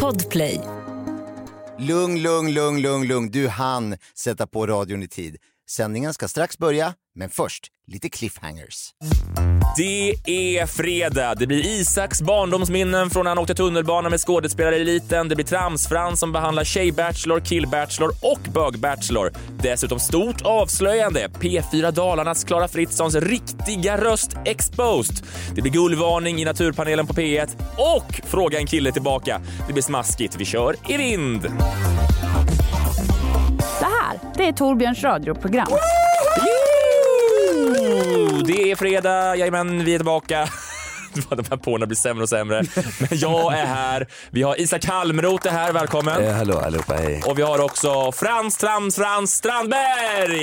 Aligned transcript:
Podplay. 0.00 0.60
Lugn, 1.78 2.22
lugn, 2.22 2.52
lugn, 2.52 2.80
lugn, 2.80 3.06
lugn. 3.06 3.30
Du 3.30 3.48
hann 3.48 3.96
sätta 4.14 4.46
på 4.46 4.66
radion 4.66 5.02
i 5.02 5.08
tid. 5.08 5.36
Sändningen 5.70 6.14
ska 6.14 6.28
strax 6.28 6.58
börja, 6.58 6.94
men 7.14 7.30
först 7.30 7.70
lite 7.86 8.08
cliffhangers. 8.08 8.90
Det 9.76 10.10
är 10.26 10.66
fredag. 10.66 11.34
Det 11.34 11.46
blir 11.46 11.66
Isaks 11.66 12.22
barndomsminnen 12.22 13.10
från 13.10 13.24
när 13.24 13.30
han 13.30 13.38
åkte 13.38 13.54
tunnelbana 13.54 14.10
med 14.10 14.20
skådespelareliten. 14.20 15.28
Det 15.28 15.34
blir 15.34 15.46
Tramsfrans 15.46 16.20
som 16.20 16.32
behandlar 16.32 16.64
tjej-bachelor, 16.64 17.40
kill-bachelor 17.40 18.10
och 18.22 18.40
bög-bachelor. 18.54 19.32
Dessutom 19.62 19.98
stort 19.98 20.42
avslöjande. 20.42 21.28
P4 21.40 21.90
Dalarnas 21.90 22.44
Klara 22.44 22.68
Fritzons 22.68 23.14
riktiga 23.14 23.96
röst 23.96 24.36
exposed. 24.44 25.16
Det 25.54 25.62
blir 25.62 25.72
guldvarning 25.72 26.40
i 26.40 26.44
Naturpanelen 26.44 27.06
på 27.06 27.12
P1 27.12 27.48
och 27.76 28.20
Fråga 28.24 28.58
en 28.58 28.66
kille 28.66 28.92
tillbaka. 28.92 29.40
Det 29.66 29.72
blir 29.72 29.82
smaskigt. 29.82 30.36
Vi 30.38 30.44
kör 30.44 30.76
i 30.88 30.96
vind. 30.96 31.42
Det 33.80 33.86
här, 34.02 34.18
det 34.36 34.48
är 34.48 34.52
Torbjörns 34.52 35.02
radioprogram. 35.02 35.66
Woo! 35.70 36.13
Det 38.42 38.70
är 38.70 38.76
fredag, 38.76 39.36
jajamän, 39.36 39.84
vi 39.84 39.94
är 39.94 39.98
tillbaka. 39.98 40.48
De 41.30 41.44
här 41.50 41.56
påna 41.56 41.86
blir 41.86 41.96
sämre 41.96 42.22
och 42.22 42.28
sämre. 42.28 42.62
Men 42.98 43.08
jag 43.18 43.58
är 43.58 43.66
här. 43.66 44.06
Vi 44.30 44.42
har 44.42 44.60
Isak 44.60 44.84
Halmroth 44.84 45.46
är 45.46 45.50
här, 45.50 45.72
välkommen. 45.72 46.24
Eh, 46.24 46.32
hallå 46.34 46.58
allihopa, 46.58 46.94
hej. 46.94 47.22
Och 47.26 47.38
vi 47.38 47.42
har 47.42 47.58
också 47.60 48.12
Frans 48.12 48.56
Trams 48.56 48.96
Frans 48.96 49.32
Strandberg! 49.32 50.40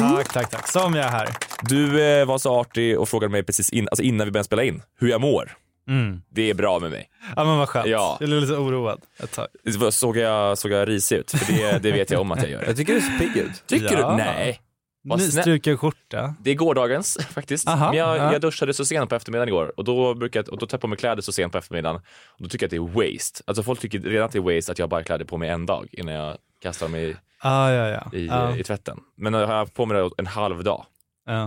Tack, 0.00 0.32
tack, 0.32 0.50
tack. 0.50 0.68
Som 0.68 0.94
jag 0.94 1.06
är 1.06 1.10
här. 1.10 1.28
Du 1.62 2.02
eh, 2.04 2.26
var 2.26 2.38
så 2.38 2.60
artig 2.60 2.98
och 2.98 3.08
frågade 3.08 3.30
mig 3.32 3.42
precis 3.42 3.70
in, 3.70 3.88
alltså 3.88 4.02
innan 4.02 4.26
vi 4.26 4.30
började 4.30 4.44
spela 4.46 4.62
in 4.64 4.82
hur 5.00 5.08
jag 5.08 5.20
mår. 5.20 5.52
Mm. 5.88 6.20
Det 6.34 6.50
är 6.50 6.54
bra 6.54 6.78
med 6.78 6.90
mig. 6.90 7.08
Ja 7.36 7.44
men 7.44 7.58
vad 7.58 7.68
skönt. 7.68 7.86
Ja. 7.88 8.16
Jag 8.20 8.28
blev 8.28 8.40
lite 8.40 8.52
oroad 8.54 9.00
ett 9.22 9.32
tag. 9.32 9.46
Såg 9.92 10.16
jag, 10.16 10.58
såg 10.58 10.70
jag 10.70 10.88
risig 10.88 11.16
ut? 11.16 11.30
För 11.30 11.52
det, 11.52 11.78
det 11.82 11.92
vet 11.92 12.10
jag 12.10 12.20
om 12.20 12.32
att 12.32 12.42
jag 12.42 12.50
gör. 12.50 12.64
Jag 12.66 12.76
tycker 12.76 12.94
du 12.94 13.00
ser 13.00 13.18
pigg 13.18 13.36
ut. 13.36 13.66
Tycker 13.66 13.98
Ja. 14.00 14.10
du? 14.10 14.16
Nej. 14.16 14.60
Nystruken 15.04 15.78
skjorta. 15.78 16.34
Det 16.40 16.50
är 16.50 16.54
gårdagens 16.54 17.18
faktiskt. 17.30 17.68
Aha, 17.68 17.88
Men 17.88 17.98
jag, 17.98 18.16
ja. 18.16 18.32
jag 18.32 18.40
duschade 18.40 18.74
så 18.74 18.84
sent 18.84 19.10
på 19.10 19.14
eftermiddagen 19.16 19.48
igår 19.48 19.72
och 19.76 19.84
då 19.84 20.14
brukar 20.14 20.40
jag, 20.40 20.48
och 20.48 20.58
då 20.58 20.66
tar 20.66 20.76
jag 20.76 20.80
på 20.80 20.86
mig 20.88 20.98
kläder 20.98 21.22
så 21.22 21.32
sent 21.32 21.52
på 21.52 21.58
eftermiddagen 21.58 21.96
och 22.26 22.42
då 22.42 22.48
tycker 22.48 22.64
jag 22.64 22.68
att 22.82 22.94
det 22.94 23.00
är 23.00 23.12
waste. 23.14 23.42
Alltså 23.46 23.62
folk 23.62 23.80
tycker 23.80 24.00
redan 24.00 24.26
att 24.26 24.32
det 24.32 24.38
är 24.38 24.56
waste 24.56 24.72
att 24.72 24.78
jag 24.78 24.88
bara 24.88 24.96
har 24.96 25.02
kläder 25.02 25.24
på 25.24 25.36
mig 25.38 25.48
en 25.50 25.66
dag 25.66 25.88
innan 25.92 26.14
jag 26.14 26.36
kastar 26.62 26.86
dem 26.86 26.96
i, 26.96 27.16
Ah, 27.42 27.70
ja, 27.70 27.88
ja. 27.88 28.18
i, 28.18 28.26
ja. 28.26 28.56
i 28.56 28.62
tvätten. 28.64 29.00
Men 29.16 29.34
har 29.34 29.40
jag 29.40 29.74
på 29.74 29.86
mig 29.86 30.02
det 30.02 30.10
en 30.18 30.26
halv 30.26 30.64
dag, 30.64 30.84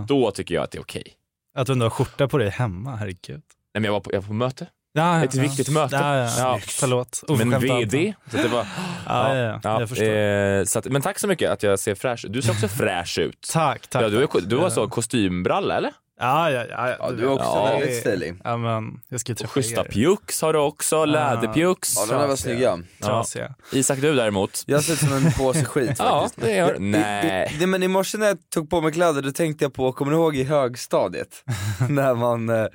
då 0.08 0.30
tycker 0.30 0.54
jag 0.54 0.64
att 0.64 0.70
det 0.70 0.78
är 0.78 0.82
okej. 0.82 1.14
Att 1.54 1.66
du 1.66 1.72
ändå 1.72 1.84
har 1.84 1.90
skjorta 1.90 2.28
på 2.28 2.38
dig 2.38 2.48
hemma, 2.48 2.96
herregud. 2.96 3.42
Nej 3.74 3.80
men 3.80 3.84
jag 3.84 3.92
var 3.92 4.00
på, 4.00 4.12
jag 4.12 4.20
var 4.20 4.26
på 4.28 4.34
möte, 4.34 4.66
Ja, 4.96 5.24
ett 5.24 5.34
viktigt 5.34 5.68
möte. 5.68 5.96
Ja, 5.96 6.16
ja. 6.16 6.30
Ja. 6.38 6.60
Förlåt. 6.66 7.24
Men 7.28 7.60
VD, 7.60 8.14
så 8.30 8.36
det 8.36 8.48
var... 8.48 8.66
Ja, 9.06 9.36
ja, 9.36 9.60
ja. 9.62 9.80
eh, 10.04 10.64
så 10.64 10.78
att, 10.78 10.84
men 10.84 11.02
tack 11.02 11.18
så 11.18 11.28
mycket 11.28 11.50
att 11.50 11.62
jag 11.62 11.78
ser 11.78 11.94
fräsch 11.94 12.24
ut. 12.24 12.32
Du 12.32 12.42
ser 12.42 12.50
också 12.50 12.68
fräsch 12.68 13.18
ut. 13.18 13.48
Tack, 13.52 13.86
tack. 13.86 14.02
Ja, 14.02 14.08
du, 14.08 14.26
tack. 14.26 14.42
du 14.44 14.56
har 14.56 14.70
så 14.70 14.88
kostymbralla 14.88 15.76
eller? 15.76 15.92
Ja, 16.20 16.50
ja, 16.50 16.64
ja. 16.70 16.96
Ja, 16.98 17.10
du 17.10 17.22
är 17.22 17.28
också 17.28 17.44
Ja. 17.44 17.64
väldigt 17.78 18.00
stilig. 18.00 18.34
Ja, 18.44 18.56
men 18.56 19.00
jag 19.08 19.20
ska 19.20 19.34
träffa 19.34 19.52
schyssta 19.52 19.80
er. 19.80 19.88
pjucks 19.88 20.42
har 20.42 20.52
du 20.52 20.58
också, 20.58 21.04
läderpjucks. 21.04 21.92
Ja, 21.96 22.06
de 22.06 22.12
där 22.20 22.26
var 22.28 22.36
snygga. 22.36 22.78
Trasiga. 23.02 23.54
Isak 23.72 24.00
du 24.00 24.14
däremot. 24.14 24.62
Jag 24.66 24.84
ser 24.84 24.92
ut 24.92 24.98
som 24.98 25.12
en 25.12 25.32
påse 25.32 25.64
skit 25.64 25.94
Ja, 25.98 26.20
faktiskt. 26.22 26.46
det 26.46 26.54
gör 26.56 26.76
Nej. 26.78 27.56
det, 27.60 27.66
men 27.66 27.82
i 27.82 27.88
morse 27.88 28.18
när 28.18 28.26
jag 28.26 28.38
tog 28.54 28.70
på 28.70 28.80
mig 28.80 28.92
kläder, 28.92 29.22
då 29.22 29.32
tänkte 29.32 29.64
jag 29.64 29.74
på, 29.74 29.92
kommer 29.92 30.12
du 30.12 30.18
ihåg 30.18 30.36
i 30.36 30.44
högstadiet? 30.44 31.44
när 31.88 32.14
man, 32.14 32.48
eh, 32.48 32.66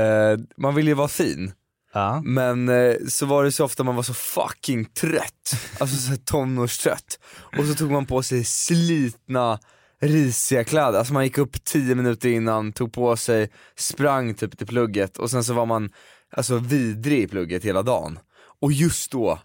eh, 0.00 0.38
man 0.56 0.74
vill 0.74 0.88
ju 0.88 0.94
vara 0.94 1.08
fin. 1.08 1.52
Ja. 1.94 2.20
Men 2.24 2.68
eh, 2.68 2.94
så 3.08 3.26
var 3.26 3.44
det 3.44 3.52
så 3.52 3.64
ofta 3.64 3.84
man 3.84 3.96
var 3.96 4.02
så 4.02 4.14
fucking 4.14 4.84
trött, 4.84 5.52
alltså 5.80 5.96
så 5.96 6.08
här 6.10 6.16
tonårstrött. 6.16 7.18
Och 7.58 7.64
så 7.66 7.74
tog 7.74 7.90
man 7.90 8.06
på 8.06 8.22
sig 8.22 8.44
slitna, 8.44 9.58
risiga 10.02 10.64
kläder. 10.64 10.98
Alltså 10.98 11.12
man 11.12 11.24
gick 11.24 11.38
upp 11.38 11.64
10 11.64 11.94
minuter 11.94 12.28
innan, 12.28 12.72
tog 12.72 12.92
på 12.92 13.16
sig, 13.16 13.50
sprang 13.76 14.34
typ 14.34 14.58
till 14.58 14.66
plugget 14.66 15.18
och 15.18 15.30
sen 15.30 15.44
så 15.44 15.54
var 15.54 15.66
man 15.66 15.90
alltså 16.36 16.58
vidrig 16.58 17.22
i 17.22 17.28
plugget 17.28 17.64
hela 17.64 17.82
dagen. 17.82 18.18
Och 18.60 18.72
just 18.72 19.10
då 19.10 19.38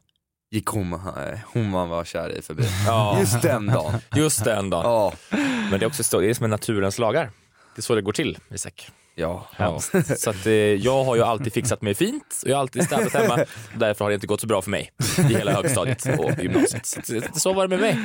gick 0.51 0.67
hon, 0.67 0.93
eh, 0.93 1.39
hon 1.53 1.69
man 1.69 1.89
var 1.89 2.05
kär 2.05 2.37
i 2.37 2.41
förbi. 2.41 2.63
Ja. 2.87 3.19
Just 3.19 3.41
den 3.41 3.67
dagen. 3.67 3.93
Just 4.15 4.43
den 4.43 4.69
dagen. 4.69 4.83
Ja. 4.85 5.13
Men 5.69 5.79
det 5.79 5.85
är 5.85 5.87
också 5.87 6.19
det 6.19 6.29
är 6.29 6.33
som 6.33 6.43
en 6.43 6.49
naturens 6.49 6.99
lagar. 6.99 7.31
Det 7.75 7.79
är 7.79 7.81
så 7.81 7.95
det 7.95 8.01
går 8.01 8.11
till, 8.11 8.37
Isak. 8.53 8.91
Ja. 9.15 9.47
Så 10.17 10.29
att, 10.29 10.45
eh, 10.45 10.53
jag 10.53 11.03
har 11.03 11.15
ju 11.15 11.21
alltid 11.21 11.53
fixat 11.53 11.81
mig 11.81 11.93
fint 11.93 12.41
och 12.43 12.49
jag 12.49 12.55
har 12.55 12.61
alltid 12.61 12.83
städat 12.83 13.13
hemma. 13.13 13.45
Därför 13.75 14.05
har 14.05 14.09
det 14.09 14.15
inte 14.15 14.27
gått 14.27 14.41
så 14.41 14.47
bra 14.47 14.61
för 14.61 14.69
mig 14.69 14.91
i 15.17 15.21
hela 15.21 15.53
högstadiet 15.53 16.19
och 16.19 16.43
gymnasiet. 16.43 16.85
Så, 16.85 17.21
så 17.39 17.53
var 17.53 17.67
det 17.67 17.77
med 17.77 17.79
mig. 17.79 17.97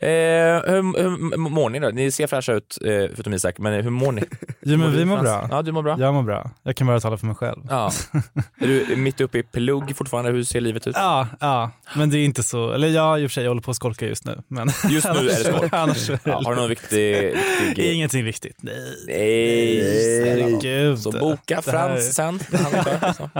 Eh, 0.00 0.08
hur, 0.08 1.02
hur 1.02 1.36
mår 1.36 1.70
ni 1.70 1.78
då? 1.80 1.88
Ni 1.88 2.10
ser 2.10 2.26
fräscha 2.26 2.52
ut, 2.52 2.78
eh, 2.84 2.88
förutom 3.14 3.34
Isak, 3.34 3.58
men 3.58 3.72
hur 3.84 3.90
mår 3.90 4.12
ni? 4.12 4.22
Jo, 4.66 4.78
men 4.78 4.92
du, 4.92 4.98
vi 4.98 5.04
mår 5.04 5.16
Frans? 5.16 5.28
bra. 5.48 5.48
Ja, 5.56 5.62
du 5.62 5.72
mår 5.72 5.82
bra. 5.82 5.96
Jag 5.98 6.14
mår 6.14 6.22
bra. 6.22 6.50
Jag 6.62 6.76
kan 6.76 6.86
bara 6.86 7.00
tala 7.00 7.16
för 7.16 7.26
mig 7.26 7.36
själv. 7.36 7.60
Ja. 7.70 7.90
Är 8.60 8.66
du 8.66 8.96
mitt 8.96 9.20
uppe 9.20 9.38
i 9.38 9.42
plugg 9.42 9.96
fortfarande? 9.96 10.30
Hur 10.30 10.44
ser 10.44 10.60
livet 10.60 10.86
ut? 10.86 10.94
Ja, 10.98 11.28
ja, 11.40 11.70
men 11.94 12.10
det 12.10 12.18
är 12.18 12.24
inte 12.24 12.42
så, 12.42 12.72
eller 12.72 12.88
ja 12.88 13.18
i 13.18 13.26
och 13.26 13.30
för 13.30 13.34
sig 13.34 13.44
jag 13.44 13.50
håller 13.50 13.62
på 13.62 13.70
att 13.70 13.76
skolka 13.76 14.06
just 14.06 14.24
nu. 14.24 14.42
Men 14.48 14.68
Just 14.88 15.06
nu 15.06 15.18
är 15.18 15.24
det 15.44 15.54
skolk. 15.56 15.72
Annars, 15.72 16.10
Ja, 16.24 16.40
har 16.44 16.54
du 16.54 16.60
någon 16.60 16.68
viktig, 16.68 17.34
viktig 17.66 17.92
Ingenting 17.92 18.24
viktigt, 18.24 18.56
nej. 18.60 18.74
Nej, 19.06 20.22
snälla 20.22 20.48
nån. 20.48 20.60
Gud. 20.60 20.98
Så 20.98 21.10
boka 21.12 21.62
Frans 21.62 22.14
sen. 22.14 22.40
är 22.52 23.12
så. 23.12 23.30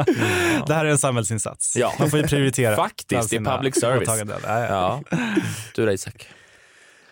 Det 0.66 0.74
här 0.74 0.84
är 0.84 0.90
en 0.90 0.98
samhällsinsats. 0.98 1.76
Ja. 1.76 1.92
Man 1.98 2.10
får 2.10 2.18
ju 2.18 2.26
prioritera. 2.26 2.76
Faktiskt, 2.76 3.08
bland 3.08 3.22
det 3.30 3.36
är 3.36 3.38
sina 3.38 3.56
public 3.56 3.80
service. 3.80 4.24
Ja. 4.46 5.02
Du 5.74 5.86
då 5.86 5.92
Isak? 5.92 6.28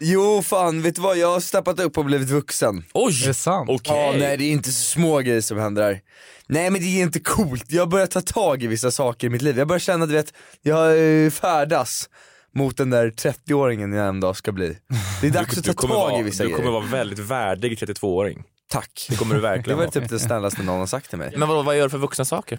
Jo 0.04 0.42
fan, 0.42 0.82
vet 0.82 0.94
du 0.94 1.00
vad? 1.02 1.18
Jag 1.18 1.32
har 1.32 1.40
steppat 1.40 1.80
upp 1.80 1.98
och 1.98 2.04
blivit 2.04 2.28
vuxen. 2.30 2.84
Oj! 2.94 3.22
Är 3.22 3.26
det 3.28 3.34
sant? 3.34 3.70
Okej. 3.70 3.96
Ja, 3.96 4.14
nej 4.18 4.36
det 4.36 4.44
är 4.44 4.50
inte 4.52 4.72
så 4.72 4.82
små 4.82 5.18
grejer 5.18 5.40
som 5.40 5.58
händer 5.58 5.82
där. 5.82 6.00
Nej 6.46 6.70
men 6.70 6.80
det 6.80 6.86
är 6.86 7.02
inte 7.02 7.20
coolt, 7.20 7.64
jag 7.68 7.88
börjar 7.88 8.06
ta 8.06 8.20
tag 8.20 8.62
i 8.62 8.66
vissa 8.66 8.90
saker 8.90 9.26
i 9.26 9.30
mitt 9.30 9.42
liv. 9.42 9.58
Jag 9.58 9.68
börjar 9.68 9.80
känna 9.80 10.06
du 10.06 10.12
vet, 10.12 10.32
jag 10.62 10.98
eh, 11.24 11.30
färdas 11.30 12.08
mot 12.54 12.76
den 12.76 12.90
där 12.90 13.10
30-åringen 13.10 13.94
jag 13.96 14.08
en 14.08 14.20
dag 14.20 14.36
ska 14.36 14.52
bli. 14.52 14.78
Det 15.20 15.26
är 15.26 15.30
dags 15.30 15.58
att 15.58 15.64
ta 15.64 15.72
kommer 15.72 15.94
tag 15.94 16.10
vara, 16.10 16.20
i 16.20 16.22
vissa 16.22 16.42
du 16.44 16.48
kommer 16.50 16.62
grejer. 16.62 16.72
vara 16.80 16.84
väldigt 16.90 17.18
värdig 17.18 17.78
32-åring. 17.78 18.42
Tack. 18.68 19.06
Det 19.10 19.16
kommer 19.16 19.34
du 19.34 19.40
Det 19.40 19.48
verkligen 19.48 19.78
var 19.78 19.84
vara. 19.84 19.92
typ 19.92 20.08
det 20.08 20.18
snällaste 20.18 20.62
någon 20.62 20.78
har 20.78 20.86
sagt 20.86 21.08
till 21.10 21.18
mig. 21.18 21.32
Men 21.36 21.48
vadå, 21.48 21.62
vad 21.62 21.76
gör 21.76 21.84
du 21.84 21.90
för 21.90 21.98
vuxna 21.98 22.24
saker? 22.24 22.58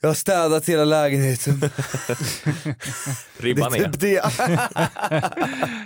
Jag 0.00 0.08
har 0.08 0.14
städat 0.14 0.68
hela 0.68 0.84
lägenheten. 0.84 1.60
Ribban 3.38 3.74
är 3.74 3.78
typ 3.78 4.00
det. 4.00 4.24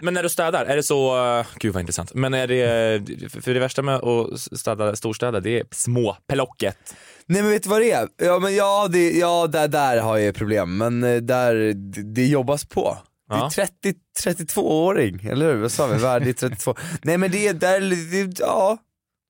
Men 0.02 0.14
när 0.14 0.22
du 0.22 0.28
städar, 0.28 0.64
är 0.64 0.76
det 0.76 0.82
så... 0.82 1.26
uh, 1.38 1.46
Gud 1.58 1.74
vad 1.74 1.80
intressant. 1.80 2.14
Men 2.14 2.34
är 2.34 2.46
det... 2.46 3.32
För 3.42 3.54
det 3.54 3.60
värsta 3.60 3.82
med 3.82 3.94
att 3.94 4.40
städa 4.40 4.96
storstäder, 4.96 5.40
det 5.40 5.60
är 5.60 5.66
små 5.70 6.16
plocket. 6.28 6.94
Nej 7.26 7.42
men 7.42 7.50
vet 7.50 7.62
du 7.62 7.68
vad 7.68 7.80
det 7.80 7.92
är? 7.92 8.08
Ja 8.16 8.38
men 8.38 8.54
ja, 8.54 8.88
det, 8.90 9.10
ja 9.10 9.46
där, 9.46 9.68
där 9.68 10.00
har 10.00 10.18
jag 10.18 10.34
problem, 10.34 10.76
men 10.76 11.04
eh, 11.04 11.16
där, 11.16 11.54
det, 11.74 12.02
det 12.02 12.26
jobbas 12.26 12.64
på. 12.64 12.98
Det 13.28 13.34
är 13.34 13.50
30, 13.50 13.94
32-åring, 14.24 15.24
eller 15.24 15.52
hur? 15.52 15.60
Vad 15.60 15.72
sa 15.72 15.86
vi? 15.86 16.02
Värdig 16.02 16.36
32. 16.36 16.74
Nej 17.02 17.18
men 17.18 17.30
det 17.30 17.48
är 17.48 17.54
där, 17.54 17.80
det, 17.80 18.40
ja. 18.40 18.78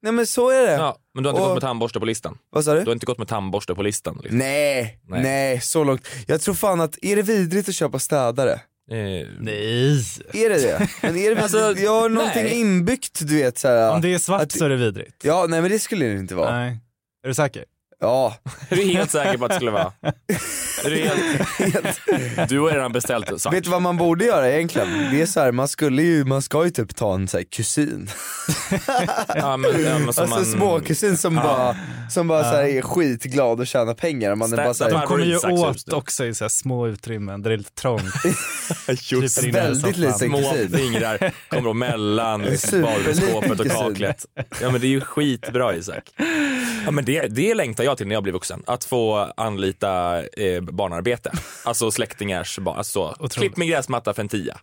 Nej 0.04 0.12
men 0.12 0.26
så 0.26 0.50
är 0.50 0.62
det. 0.66 0.72
Ja, 0.72 0.96
men 1.14 1.22
du 1.22 1.28
har 1.28 1.32
inte 1.34 1.42
Och- 1.42 1.48
gått 1.48 1.54
med 1.54 1.68
tandborste 1.68 2.00
på 2.00 2.06
listan? 2.06 2.38
Vad 2.50 2.64
sa 2.64 2.72
Du 2.74 2.80
du? 2.80 2.86
har 2.86 2.92
inte 2.92 3.06
gått 3.06 3.18
med 3.18 3.28
tandborste 3.28 3.74
på 3.74 3.82
listan? 3.82 4.18
Liksom. 4.22 4.38
Nej, 4.38 4.98
Nej. 5.08 5.22
nej, 5.22 5.60
så 5.60 5.84
långt. 5.84 6.08
Jag 6.26 6.40
tror 6.40 6.54
fan 6.54 6.80
att, 6.80 6.98
är 7.02 7.16
det 7.16 7.22
vidrigt 7.22 7.68
att 7.68 7.74
köpa 7.74 7.98
städare? 7.98 8.52
Eh, 8.90 8.96
Nej. 9.38 9.98
Är 10.32 10.48
det 10.48 10.62
det? 10.62 10.88
Men 11.02 11.16
är 11.16 11.34
det 11.34 11.42
Alltså, 11.42 11.58
jag 11.78 12.00
har 12.00 12.08
någonting 12.08 12.42
nej. 12.44 12.60
inbyggt 12.60 13.18
du 13.28 13.36
vet 13.38 13.58
såhär. 13.58 13.92
Om 13.94 14.00
det 14.00 14.14
är 14.14 14.18
svart 14.18 14.42
att- 14.42 14.52
så 14.52 14.64
är 14.64 14.68
det 14.68 14.76
vidrigt. 14.76 15.24
Ja, 15.24 15.46
nej 15.48 15.62
men 15.62 15.70
det 15.70 15.78
skulle 15.78 16.06
det 16.06 16.18
inte 16.18 16.34
vara. 16.34 16.56
Nej. 16.58 16.78
Är 17.24 17.28
du 17.28 17.34
säker? 17.34 17.64
Ja, 18.04 18.36
är 18.68 18.76
du 18.76 18.82
helt 18.82 19.10
säker 19.10 19.38
på 19.38 19.44
att 19.44 19.50
det 19.50 19.56
skulle 19.56 19.70
vara? 19.70 19.92
är 20.84 20.90
du, 20.90 20.96
helt... 20.96 22.48
du 22.48 22.60
har 22.60 22.70
redan 22.70 22.92
beställt 22.92 23.40
svart. 23.40 23.54
vet 23.54 23.64
du 23.64 23.70
vad 23.70 23.82
man 23.82 23.96
borde 23.96 24.24
göra 24.24 24.50
egentligen? 24.50 24.88
Det 25.10 25.22
är 25.22 25.26
så 25.26 25.40
här, 25.40 25.52
man 25.52 25.68
skulle 25.68 26.02
ju, 26.02 26.24
man 26.24 26.42
ska 26.42 26.64
ju 26.64 26.70
typ 26.70 26.96
ta 26.96 27.14
en 27.14 27.28
så 27.28 27.36
här 27.36 27.44
kusin. 27.44 28.10
Ja, 29.34 29.56
men, 29.56 29.70
ja, 29.84 29.98
men 29.98 30.06
Alltså 30.08 30.26
man... 30.26 30.44
småkusin 30.44 31.16
som 31.16 31.34
bara, 31.34 31.76
som 32.10 32.28
bara 32.28 32.42
så 32.42 32.56
här 32.56 32.64
är 32.64 32.82
skitglad 32.82 33.60
och 33.60 33.66
tjänar 33.66 33.94
pengar. 33.94 34.34
Man 34.34 34.52
är 34.52 34.56
bara 34.56 34.74
så 34.74 34.84
här, 34.84 34.94
här- 34.94 35.06
kommer 35.06 35.24
ju 35.24 35.36
åt 35.36 35.92
också 35.92 36.26
i 36.26 36.34
så 36.34 36.44
här 36.44 36.48
små 36.48 36.86
utrymmen 36.88 37.42
där 37.42 37.50
det 37.50 37.54
är 37.54 37.58
lite 37.58 37.74
trångt. 37.74 38.14
Just 39.10 39.44
i 39.44 39.50
väldigt 39.50 39.96
liten 39.96 40.18
Små 40.18 40.38
kusin. 40.38 40.78
fingrar 40.78 41.32
kommer 41.48 41.62
då 41.62 41.72
mellan 41.74 42.42
liksom, 42.42 42.82
badrumsskåpet 42.82 43.60
och 43.60 43.66
kaklet. 43.70 44.26
Ja 44.60 44.70
men 44.70 44.80
det 44.80 44.86
är 44.86 44.88
ju 44.88 45.00
skitbra 45.00 45.74
Isak. 45.74 46.10
Ja 46.84 46.90
men 46.90 47.04
det, 47.04 47.26
det 47.26 47.54
längtar 47.54 47.84
jag 47.84 47.93
till 47.96 48.06
när 48.06 48.14
jag 48.14 48.22
blir 48.22 48.32
vuxen. 48.32 48.62
Att 48.66 48.84
få 48.84 49.32
anlita 49.36 50.22
eh, 50.26 50.60
barnarbete. 50.60 51.32
Alltså 51.64 51.90
släktingars 51.90 52.58
barn. 52.58 52.78
Alltså, 52.78 53.00
Otroligt. 53.00 53.32
klipp 53.32 53.56
min 53.56 53.68
gräsmatta 53.68 54.14
för 54.14 54.22
en 54.22 54.28
tia. 54.28 54.58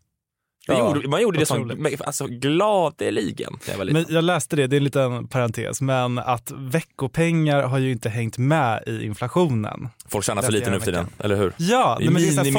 Ja, 0.68 0.94
gjorde, 0.96 1.08
man 1.08 1.22
gjorde 1.22 1.40
det 1.40 1.46
som, 1.46 1.62
otroligt. 1.72 2.02
alltså, 2.02 2.28
gladeligen 2.28 3.54
jag. 3.68 3.94
Men 3.94 4.06
jag 4.10 4.24
läste 4.24 4.56
det, 4.56 4.68
det 4.68 4.76
är 4.76 4.78
en 4.78 4.84
liten 4.84 5.28
parentes, 5.28 5.82
men 5.82 6.18
att 6.20 6.52
veckopengar 6.56 7.64
har 7.64 7.78
ju 7.80 7.92
inte 7.92 8.10
hängt 8.10 8.38
med 8.38 8.84
i 8.88 9.06
inflationen. 9.06 9.90
Folk 10.08 10.26
tjänar 10.26 10.42
för 10.42 10.52
lite 10.52 10.70
nu 10.70 10.76
jag 10.76 10.80
för 10.80 10.86
tiden, 10.92 11.08
eller 11.20 11.36
hur? 11.36 11.54
Ja, 11.58 11.96
Det 12.00 12.06
är 12.06 12.12
men 12.12 12.22
det 12.22 12.28
är 12.28 12.32
så 12.32 12.44
här, 12.44 12.52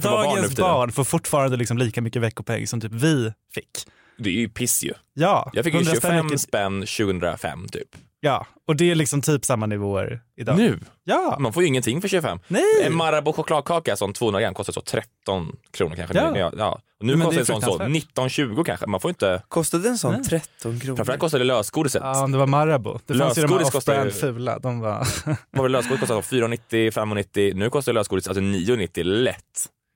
för, 0.00 0.10
barn 0.10 0.22
dagens 0.24 0.40
för 0.42 0.48
tiden. 0.48 0.64
barn 0.64 0.92
får 0.92 1.04
fortfarande 1.04 1.56
liksom 1.56 1.78
lika 1.78 2.00
mycket 2.02 2.22
veckopeng 2.22 2.66
som 2.66 2.80
typ 2.80 2.92
vi 2.92 3.32
fick. 3.54 3.70
Det 4.18 4.28
är 4.30 4.34
ju 4.34 4.48
piss 4.48 4.82
ju. 4.84 4.92
Ja, 5.14 5.50
Jag 5.52 5.64
fick 5.64 5.74
ju 5.74 5.80
100 5.80 5.94
spänn 5.96 6.10
25 6.10 6.26
mycket- 6.26 6.40
spänn 6.40 6.80
2005 6.80 7.68
typ. 7.68 7.88
Ja, 8.24 8.46
och 8.66 8.76
det 8.76 8.90
är 8.90 8.94
liksom 8.94 9.22
typ 9.22 9.44
samma 9.44 9.66
nivåer 9.66 10.20
idag. 10.36 10.56
Nu? 10.56 10.80
Ja, 11.04 11.36
Man 11.40 11.52
får 11.52 11.62
ju 11.62 11.68
ingenting 11.68 12.00
för 12.00 12.08
25. 12.08 12.38
nej! 12.48 12.62
En 12.82 12.94
Marabou 12.96 13.32
chokladkaka, 13.32 13.96
sån 13.96 14.12
200 14.12 14.40
gram, 14.40 14.54
kostar 14.54 14.72
så 14.72 14.80
13 14.80 15.56
kronor 15.70 15.96
kanske. 15.96 16.16
Ja. 16.16 16.30
Nu, 16.30 16.38
ja, 16.38 16.52
ja. 16.58 16.80
Och 17.00 17.06
nu 17.06 17.16
Men 17.16 17.26
kostar 17.26 17.34
det 17.34 17.40
en 17.40 17.46
sån 17.46 17.62
så 17.62 17.78
fruktansvärt. 17.78 18.56
19-20 18.56 18.64
kanske. 18.64 18.86
Man 18.86 19.00
får 19.00 19.08
inte... 19.08 19.42
Kostade 19.48 19.88
en 19.88 19.98
sån 19.98 20.12
Nej. 20.12 20.24
13 20.24 20.80
kronor? 20.80 20.96
Framförallt 20.96 21.20
kostade 21.20 21.44
lösgodiset. 21.44 22.02
Ja, 22.04 22.26
det 22.26 22.38
var 22.38 22.46
Marabou. 22.46 22.98
Det 23.06 23.14
fanns 23.14 23.38
ju 23.38 23.42
de 23.42 23.52
här 23.52 23.64
off-brand 23.76 24.12
fula. 24.12 24.58
De 24.58 24.80
var... 24.80 25.06
Var 25.50 25.62
det 25.62 25.72
lösgodis 25.72 26.00
kostade? 26.00 26.20
4,90, 26.20 26.90
5,90. 26.90 27.54
Nu 27.54 27.70
kostar 27.70 27.92
lösgodis 27.92 28.28
alltså 28.28 28.40
9,90 28.40 29.02
lätt. 29.04 29.36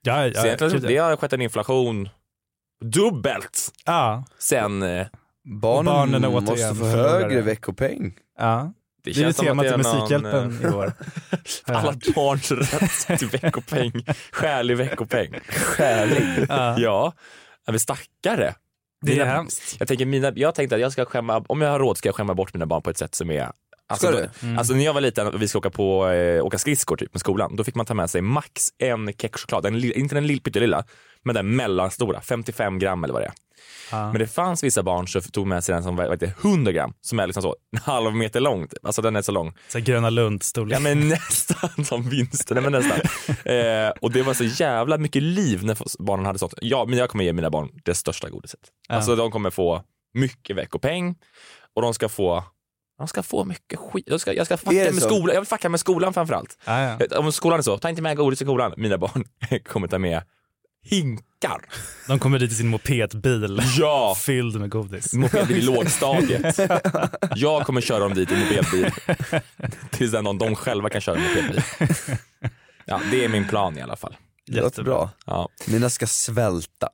ja, 0.03 0.27
ja, 0.27 0.41
Så 0.41 0.47
egentligen, 0.47 0.83
det 0.83 0.97
har 0.97 1.17
skett 1.17 1.33
en 1.33 1.43
inflation 1.43 2.09
dubbelt 2.85 3.73
ja, 3.85 4.25
sen... 4.39 4.85
Barnen, 5.51 5.85
Barnen 5.85 6.25
är 6.25 6.31
måste 6.31 6.53
återigen 6.53 6.75
få 6.77 6.85
förlorare. 6.85 7.23
högre 7.23 7.41
veckopeng. 7.41 8.15
ja. 8.39 8.73
Det, 9.05 9.11
Det 9.13 9.23
är 9.23 9.33
temat 9.33 9.65
till 9.67 9.73
är 9.75 9.79
någon, 9.79 9.95
Musikhjälpen 9.95 10.59
eh, 10.65 10.71
i 10.71 10.75
år. 10.75 10.93
Alla 11.65 11.93
barns 12.15 12.51
rätt 12.53 13.19
till 13.19 13.29
veckopeng. 13.29 13.93
Skälig 14.33 14.77
veckopeng. 14.77 15.35
Skälig. 15.49 16.47
Ja. 16.49 16.75
Ja, 16.79 17.13
men 17.67 17.81
stackare. 17.81 18.55
Det 19.07 19.13
är 19.13 19.17
Mina- 19.17 19.25
hemskt. 19.25 19.77
Jag, 19.79 19.89
tänker 19.89 20.07
mina, 20.07 20.33
jag 20.35 20.55
tänkte 20.55 20.75
att 20.75 20.81
jag 20.81 20.93
ska 20.93 21.05
skämma, 21.05 21.45
om 21.49 21.61
jag 21.61 21.71
har 21.71 21.79
råd 21.79 21.97
ska 21.99 22.09
jag 22.09 22.17
skämma 22.17 22.35
bort 22.35 22.55
mina 22.55 22.67
barn 22.67 22.83
på 22.83 22.91
ett 22.91 22.99
sätt 22.99 23.15
som 23.15 23.31
är 23.31 23.51
Alltså, 23.87 24.11
då-? 24.11 24.19
Mm. 24.47 24.59
alltså 24.59 24.75
när 24.75 24.85
jag 24.85 24.95
var 24.95 25.01
liten 25.01 25.27
och 25.27 25.43
vi 25.43 25.49
skulle 25.49 25.59
åka, 25.61 25.71
på, 25.71 26.09
eh, 26.09 26.45
åka 26.45 26.59
skridskor 26.59 26.97
typ 26.97 27.15
med 27.15 27.21
skolan, 27.21 27.57
då 27.57 27.65
fick 27.65 27.75
man 27.75 27.87
ta 27.87 27.95
med 27.95 28.11
sig 28.11 28.21
max 28.23 28.51
en 28.79 29.13
kexchoklad, 29.13 29.67
inte 29.85 30.15
den 30.15 30.27
lill- 30.27 30.43
pyttelilla, 30.43 30.85
men 31.25 31.35
den 31.35 31.57
mellanstora, 31.57 32.21
55 32.21 32.79
gram 32.79 33.05
eller 33.05 33.15
vad 33.15 33.23
det 33.23 33.27
är. 33.27 33.33
Ja. 33.91 34.13
Men 34.13 34.19
det 34.19 34.27
fanns 34.27 34.65
vissa 34.65 34.83
barn 34.83 35.09
som 35.09 35.23
tog 35.23 35.47
med 35.47 35.65
sig 35.65 35.75
den 35.75 35.83
som 35.83 35.97
det, 35.97 36.33
100 36.43 36.73
gram, 36.73 36.93
som 37.01 37.19
är 37.19 37.27
liksom 37.27 37.43
så 37.43 37.57
en 37.73 37.79
halv 37.79 38.15
meter 38.15 38.41
lång. 38.41 38.69
typ. 38.69 38.87
Alltså 38.87 39.03
den 39.03 39.17
är 39.17 39.23
så 39.23 39.33
lång. 39.33 39.55
Så 39.69 39.81
Gröna 39.81 40.11
Lund 40.11 40.43
storlek. 40.43 40.77
Ja 40.77 40.81
men 40.81 41.09
nästan 41.09 41.85
som 41.85 42.09
vinsten, 42.09 42.55
nej 42.55 42.71
men 42.71 42.73
nästan. 42.73 42.99
eh, 43.55 43.91
och 44.01 44.13
det 44.13 44.23
var 44.23 44.35
så 44.35 44.45
jävla 44.45 44.99
mycket 44.99 45.23
liv 45.23 45.65
när 45.65 46.03
barnen 46.03 46.27
hade 46.27 46.39
sånt. 46.39 46.55
Ja, 46.61 46.85
men 46.89 46.99
jag 46.99 47.11
kommer 47.11 47.25
ge 47.25 47.33
mina 47.33 47.51
barn 47.51 47.69
det 47.85 47.95
största 47.95 48.31
godiset. 48.31 48.61
Ja. 48.89 48.95
Alltså 48.95 49.17
de 49.17 49.31
kommer 49.31 49.51
få 49.51 49.83
mycket 50.15 50.57
veckopeng 50.57 51.15
och 51.75 51.83
de 51.83 51.95
ska 51.95 52.09
få 52.09 52.45
de 52.99 53.09
ska 53.09 53.23
få 53.23 53.45
mycket 53.45 53.79
skit. 53.79 54.05
Jag 54.07 54.21
ska, 54.21 54.33
jag 54.33 54.47
ska 54.47 54.57
fucka 54.57 54.73
med 54.73 54.95
så? 54.95 55.01
skolan. 55.09 55.35
Jag 55.35 55.41
vill 55.41 55.49
fucka 55.49 55.69
med 55.69 55.81
skolan 55.81 56.15
framförallt. 56.15 56.59
Ja, 56.65 56.97
ja. 57.11 57.19
Om 57.19 57.33
skolan 57.33 57.59
är 57.59 57.63
så, 57.63 57.79
ta 57.79 57.89
inte 57.91 58.03
med 58.03 58.17
godis 58.17 58.43
i 58.43 58.45
skolan. 58.45 58.75
Mina 58.77 58.99
barn 58.99 59.25
kommer 59.69 59.89
ta 59.89 59.99
med 59.99 60.23
hinkar. 60.85 61.61
De 62.07 62.19
kommer 62.19 62.39
dit 62.39 62.53
i 62.53 62.55
sin 62.55 62.69
mopedbil 62.69 63.63
Ja! 63.79 64.17
fylld 64.21 64.61
med 64.61 64.71
godis. 64.71 65.13
Mopedbil 65.13 65.57
i 65.57 65.63
lågstadiet. 65.67 66.59
Jag 67.37 67.67
kommer 67.67 67.81
köra 67.81 67.99
dem 67.99 68.15
dit 68.15 68.31
i 68.33 68.37
mopedbil. 68.37 68.91
Tills 69.91 70.13
den 70.13 70.25
någon 70.25 70.39
de 70.39 70.55
själva 70.57 70.89
kan 70.91 71.01
köra 71.01 71.19
mopedbil. 71.21 71.63
Ja, 72.85 73.01
det 73.11 73.25
är 73.25 73.29
min 73.29 73.49
plan 73.49 73.79
i 73.79 73.83
alla 73.83 73.97
fall. 73.97 74.17
Det 74.47 74.53
låter 74.57 74.67
Jättebra. 74.67 74.95
bra. 74.95 75.11
Ja. 75.27 75.49
Mina 75.67 75.91
ska 75.91 76.07
svälta. 76.07 76.89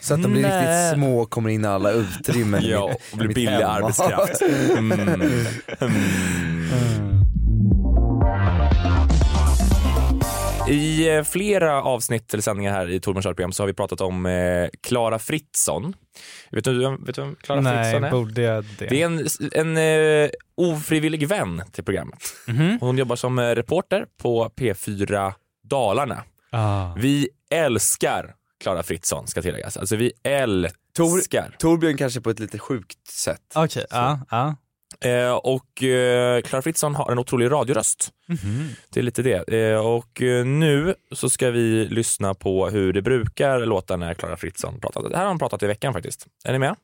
Så 0.00 0.14
att 0.14 0.22
de 0.22 0.32
blir 0.32 0.42
Nej. 0.42 0.60
riktigt 0.84 0.98
små 0.98 1.18
och 1.20 1.30
kommer 1.30 1.50
in 1.50 1.64
i 1.64 1.68
alla 1.68 1.90
utrymmen 1.90 2.62
Ja, 2.64 2.94
och 3.12 3.18
blir 3.18 3.28
billig 3.28 3.50
hem. 3.52 3.70
arbetskraft. 3.70 4.42
Mm. 4.78 4.92
Mm. 4.92 5.44
I 10.68 11.08
eh, 11.16 11.22
flera 11.24 11.82
avsnitt 11.82 12.34
eller 12.34 12.42
sändningar 12.42 12.72
här 12.72 12.90
i 12.90 13.00
Torbjörns 13.00 13.24
program 13.26 13.52
så 13.52 13.62
har 13.62 13.66
vi 13.66 13.72
pratat 13.74 14.00
om 14.00 14.26
eh, 14.26 14.68
Klara 14.82 15.18
Fritzson. 15.18 15.94
Vet 16.50 16.64
du, 16.64 16.78
vem- 16.78 17.04
vet 17.04 17.14
du 17.14 17.22
vem 17.22 17.34
Klara 17.40 17.58
Fritzson 17.62 18.00
Nej, 18.00 18.08
är? 18.08 18.10
borde 18.10 18.42
jag 18.42 18.64
det? 18.78 18.86
Det 18.86 19.02
är 19.02 19.06
en, 19.06 19.26
en 19.52 19.76
eh, 20.24 20.30
ofrivillig 20.56 21.28
vän 21.28 21.62
till 21.72 21.84
programmet. 21.84 22.18
Mhm. 22.48 22.78
Hon 22.80 22.98
jobbar 22.98 23.16
som 23.16 23.38
eh, 23.38 23.42
reporter 23.50 24.06
på 24.22 24.48
P4 24.56 25.32
Dalarna. 25.64 26.22
Ah. 26.50 26.94
Vi 26.96 27.28
älskar 27.50 28.34
Klara 28.62 28.82
Fritzson 28.82 29.26
ska 29.26 29.42
tilläggas. 29.42 29.76
Alltså 29.76 29.96
vi 29.96 30.12
älskar. 30.22 31.56
Torbjörn 31.58 31.96
kanske 31.96 32.20
på 32.20 32.30
ett 32.30 32.38
lite 32.40 32.58
sjukt 32.58 33.06
sätt. 33.08 33.40
Okej, 33.54 33.86
ja. 33.90 34.20
ja. 34.30 34.56
Eh, 35.04 35.32
och 35.32 35.82
eh, 35.82 36.40
Klara 36.40 36.62
Fritzson 36.62 36.94
har 36.94 37.12
en 37.12 37.18
otrolig 37.18 37.50
radioröst. 37.50 38.12
Mhm. 38.26 38.68
Det 38.90 39.00
är 39.00 39.04
lite 39.04 39.22
det. 39.22 39.48
Eh, 39.48 39.86
och 39.86 40.22
eh, 40.22 40.44
nu 40.44 40.94
så 41.12 41.30
ska 41.30 41.50
vi 41.50 41.86
lyssna 41.90 42.34
på 42.34 42.68
hur 42.68 42.92
det 42.92 43.02
brukar 43.02 43.66
låta 43.66 43.96
när 43.96 44.14
Klara 44.14 44.36
Fritzson 44.36 44.80
pratar. 44.80 45.08
Det 45.08 45.16
här 45.16 45.22
har 45.22 45.28
hon 45.28 45.38
pratat 45.38 45.62
i 45.62 45.66
veckan 45.66 45.92
faktiskt. 45.92 46.26
Är 46.44 46.52
ni 46.52 46.58
med? 46.58 46.76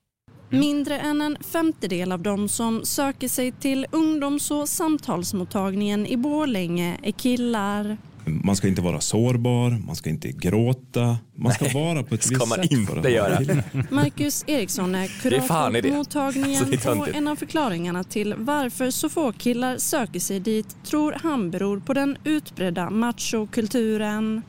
Mindre 0.49 0.99
än 0.99 1.21
en 1.21 1.37
femtedel 1.53 2.13
av 2.13 2.21
de 2.21 2.49
som 2.49 2.85
söker 2.85 3.29
sig 3.29 3.53
till 3.53 3.87
ungdoms 3.91 4.51
och 4.51 4.69
samtalsmottagningen 4.69 6.07
i 6.07 6.17
Borlänge 6.17 6.99
är 7.03 7.13
killar. 7.13 7.97
Man 8.25 8.57
ska 8.57 8.69
inte 8.69 8.83
vara 8.83 9.01
sårbar, 9.01 9.71
man 9.87 9.97
ska 9.97 10.11
inte 10.11 10.29
gråta, 10.33 11.19
man 11.37 11.53
ska 11.53 11.69
vara 11.69 12.03
på 12.03 12.15
ett 12.15 12.23
ska 12.23 12.35
visst 12.35 12.49
man 12.49 12.59
sätt 12.63 12.73
inte 12.73 12.93
för 12.93 12.99
att 12.99 13.05
vara 13.05 13.13
göra. 13.13 13.63
Marcus 13.91 14.45
Eriksson 14.47 14.95
är 14.95 15.01
Det 15.03 15.09
kurator 15.23 15.71
det. 15.73 15.83
på 15.83 15.89
mottagningen 15.89 16.65
Så 16.65 16.71
det 16.71 16.85
är 16.85 17.01
och 17.01 17.09
en 17.09 17.29
av 17.29 17.37
förklaringarna 17.37 18.05
till 18.05 18.35
varför 18.39 18.91
så 18.91 19.09
få 19.09 19.33
killar 19.33 19.79
söker 19.79 20.21
sig 20.21 20.41
dit 20.41 20.77
tror 20.85 21.17
han 21.23 21.51
beror 21.51 21.81
på 21.81 21.95
den 21.95 22.17
utbredda 22.25 22.91
machokulturen. 22.91 24.43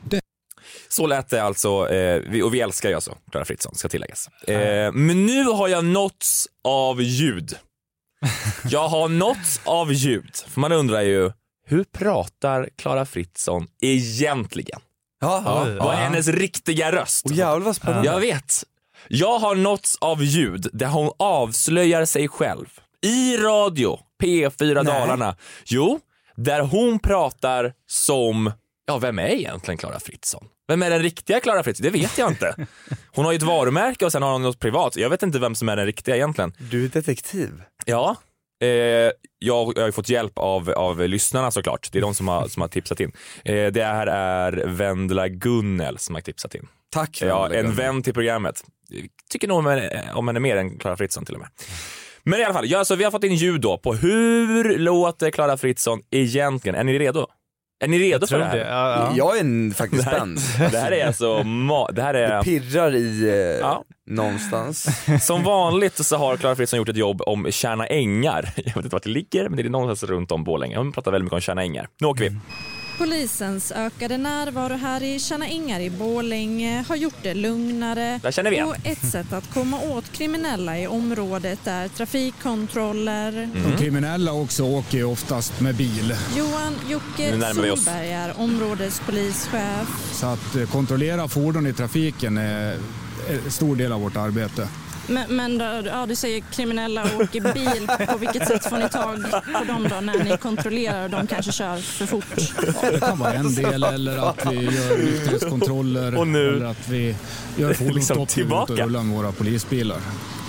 Så 0.88 1.06
lät 1.06 1.28
det 1.28 1.42
alltså, 1.42 1.88
eh, 1.88 2.22
vi, 2.30 2.42
och 2.42 2.54
vi 2.54 2.60
älskar 2.60 2.88
ju 2.88 2.94
alltså 2.94 3.16
Klara 3.30 3.44
Fritzson, 3.44 3.74
ska 3.74 3.88
tilläggas. 3.88 4.28
Eh, 4.48 4.92
men 4.92 5.26
nu 5.26 5.44
har 5.44 5.68
jag 5.68 5.84
nåtts 5.84 6.46
av 6.64 7.02
ljud. 7.02 7.56
Jag 8.70 8.88
har 8.88 9.08
nåtts 9.08 9.60
av 9.64 9.92
ljud. 9.92 10.36
För 10.48 10.60
man 10.60 10.72
undrar 10.72 11.00
ju, 11.02 11.32
hur 11.72 11.84
pratar 11.84 12.68
Klara 12.76 13.04
Fritzson 13.04 13.66
egentligen? 13.80 14.80
Ja, 15.20 15.64
Oj. 15.66 15.74
Vad 15.74 15.94
är 15.94 15.98
hennes 15.98 16.28
riktiga 16.28 16.92
röst? 16.92 17.26
Och 17.26 17.32
jävlar 17.32 17.66
vad 17.66 17.76
spännande. 17.76 18.08
Jag 18.08 18.20
vet. 18.20 18.64
Jag 19.08 19.38
har 19.38 19.54
nåtts 19.54 19.96
av 20.00 20.24
ljud 20.24 20.68
där 20.72 20.86
hon 20.86 21.10
avslöjar 21.18 22.04
sig 22.04 22.28
själv. 22.28 22.66
I 23.02 23.36
radio, 23.36 23.98
P4 24.22 24.74
Nej. 24.74 24.84
Dalarna. 24.84 25.36
Jo, 25.64 26.00
där 26.36 26.60
hon 26.60 26.98
pratar 26.98 27.72
som, 27.86 28.52
ja 28.86 28.98
vem 28.98 29.18
är 29.18 29.28
egentligen 29.28 29.78
Klara 29.78 30.00
Fritzson? 30.00 30.44
Vem 30.68 30.82
är 30.82 30.90
den 30.90 31.02
riktiga 31.02 31.40
Klara 31.40 31.62
Fritzson? 31.62 31.84
Det 31.84 31.90
vet 31.90 32.18
jag 32.18 32.30
inte. 32.30 32.66
Hon 33.14 33.24
har 33.24 33.32
ju 33.32 33.36
ett 33.36 33.42
varumärke 33.42 34.04
och 34.04 34.12
sen 34.12 34.22
har 34.22 34.32
hon 34.32 34.42
något 34.42 34.58
privat. 34.58 34.96
Jag 34.96 35.10
vet 35.10 35.22
inte 35.22 35.38
vem 35.38 35.54
som 35.54 35.68
är 35.68 35.76
den 35.76 35.86
riktiga 35.86 36.16
egentligen. 36.16 36.52
Du 36.58 36.84
är 36.84 36.88
detektiv. 36.88 37.62
Ja, 37.84 38.16
eh, 38.62 39.10
jag, 39.38 39.72
jag 39.76 39.82
har 39.82 39.90
fått 39.90 40.08
hjälp 40.08 40.38
av, 40.38 40.70
av 40.70 41.08
lyssnarna 41.08 41.50
såklart. 41.50 41.88
Det 41.92 41.98
är 41.98 42.02
de 42.02 42.14
som 42.14 42.28
har, 42.28 42.48
som 42.48 42.62
har 42.62 42.68
tipsat 42.68 43.00
in. 43.00 43.12
Eh, 43.44 43.66
det 43.66 43.84
här 43.84 44.06
är 44.06 44.66
Vendela 44.66 45.28
Gunnel 45.28 45.98
som 45.98 46.14
har 46.14 46.22
tipsat 46.22 46.54
in. 46.54 46.68
Tack. 46.90 47.18
Ja, 47.22 47.42
Vendela 47.42 47.68
en 47.68 47.74
vän 47.74 48.02
till 48.02 48.14
programmet. 48.14 48.64
Tycker 49.30 49.48
nog 49.48 49.58
om 49.58 49.66
henne, 49.66 50.10
om 50.14 50.28
henne 50.28 50.40
mer 50.40 50.56
än 50.56 50.78
Klara 50.78 50.96
Fritzson 50.96 51.24
till 51.24 51.34
och 51.34 51.40
med. 51.40 51.48
Men 52.22 52.40
i 52.40 52.44
alla 52.44 52.54
fall, 52.54 52.66
ja, 52.66 52.78
alltså, 52.78 52.94
vi 52.94 53.04
har 53.04 53.10
fått 53.10 53.24
in 53.24 53.34
ljud 53.34 53.60
då 53.60 53.78
på 53.78 53.94
hur 53.94 54.78
låter 54.78 55.30
Klara 55.30 55.56
Fritzson 55.56 56.00
egentligen? 56.10 56.74
Är 56.74 56.84
ni 56.84 56.98
redo? 56.98 57.26
Är 57.82 57.88
ni 57.88 57.98
redo 57.98 58.26
för 58.26 58.38
det 58.38 58.44
här? 58.44 58.56
det. 58.56 58.64
Ja, 58.68 58.90
ja. 58.90 59.12
Jag 59.16 59.36
är 59.36 59.40
en- 59.40 59.74
faktiskt 59.74 60.04
Det 60.04 60.10
spänd. 60.10 60.38
det 60.72 60.78
här 60.78 60.92
är 60.92 61.06
alltså, 61.06 61.38
ma- 61.38 61.92
det 61.92 62.02
här 62.02 62.12
Det 62.12 62.24
är, 62.24 62.42
pirrar 62.42 62.94
i 62.94 63.28
eh, 63.28 63.34
Ja. 63.60 63.84
någonstans. 64.10 64.86
som 65.26 65.42
vanligt 65.44 66.06
så 66.06 66.16
har 66.16 66.36
Klara 66.36 66.56
Fritzson 66.56 66.76
gjort 66.76 66.88
ett 66.88 66.96
jobb 66.96 67.22
om 67.26 67.46
Tjärna 67.50 67.86
Ängar. 67.86 68.48
Jag 68.56 68.64
vet 68.64 68.76
inte 68.76 68.88
vart 68.88 69.02
det 69.02 69.10
ligger, 69.10 69.48
men 69.48 69.56
det 69.56 69.62
är 69.62 69.68
någonstans 69.68 70.10
runt 70.10 70.32
om 70.32 70.44
Borlänge. 70.44 70.76
Hon 70.76 70.92
pratar 70.92 71.10
väldigt 71.12 71.24
mycket 71.24 71.34
om 71.34 71.40
Tjärna 71.40 71.62
Ängar. 71.62 71.88
Nu 72.00 72.06
åker 72.06 72.24
vi. 72.24 72.36
Polisens 72.98 73.72
ökade 73.72 74.18
närvaro 74.18 74.76
här 74.76 75.02
i 75.02 75.18
Tjärna 75.18 75.46
Ängar 75.46 75.80
i 75.80 75.90
Borlänge 75.90 76.84
har 76.88 76.96
gjort 76.96 77.16
det 77.22 77.34
lugnare. 77.34 78.20
Där 78.22 78.30
känner 78.30 78.50
vi 78.50 78.56
igen. 78.56 78.68
Och 78.68 78.76
ett 78.86 79.10
sätt 79.10 79.32
att 79.32 79.54
komma 79.54 79.80
åt 79.80 80.12
kriminella 80.12 80.78
i 80.78 80.86
området 80.86 81.66
är 81.66 81.88
trafikkontroller. 81.88 83.48
De 83.54 83.76
kriminella 83.78 84.32
också 84.32 84.64
åker 84.64 84.98
ju 84.98 85.04
oftast 85.04 85.60
med 85.60 85.74
bil. 85.74 86.14
Johan 86.36 86.74
Jocke. 86.88 87.54
Solberg 87.54 88.12
är 88.12 88.40
områdespolischef. 88.40 89.88
Så 90.12 90.26
att 90.26 90.56
eh, 90.56 90.66
kontrollera 90.66 91.28
fordon 91.28 91.66
i 91.66 91.72
trafiken 91.72 92.38
är 92.38 92.78
en 93.28 93.50
stor 93.50 93.76
del 93.76 93.92
av 93.92 94.00
vårt 94.00 94.16
arbete. 94.16 94.68
Men, 95.06 95.36
men 95.36 95.58
då, 95.58 95.82
ja, 95.86 96.06
du 96.06 96.16
säger 96.16 96.40
kriminella 96.40 97.04
åker 97.20 97.52
bil. 97.54 98.06
På 98.08 98.18
vilket 98.18 98.48
sätt 98.48 98.66
får 98.68 98.76
ni 98.76 98.88
tag 98.88 99.22
på 99.58 99.64
dem 99.64 99.86
då 99.90 100.00
när 100.00 100.24
ni 100.24 100.36
kontrollerar 100.38 101.04
och 101.04 101.10
de 101.10 101.26
kanske 101.26 101.52
kör 101.52 101.76
för 101.76 102.06
fort? 102.06 102.24
Ja, 102.82 102.90
det 102.90 103.00
kan 103.00 103.18
vara 103.18 103.32
en 103.32 103.54
del 103.54 103.82
eller 103.84 104.28
att 104.28 104.46
vi 104.52 104.64
gör 104.64 104.98
nykterhetskontroller 104.98 106.18
Och 106.18 106.26
nu- 106.28 106.56
eller 106.56 106.66
att 106.66 106.88
vi 106.88 107.16
gör 107.56 107.68
Liksom 107.68 107.86
fordonsstopp 107.86 108.38
ute 108.38 108.72
och 108.72 108.78
rullar 108.78 109.02
med 109.02 109.16
våra 109.16 109.32
polisbilar. 109.32 109.98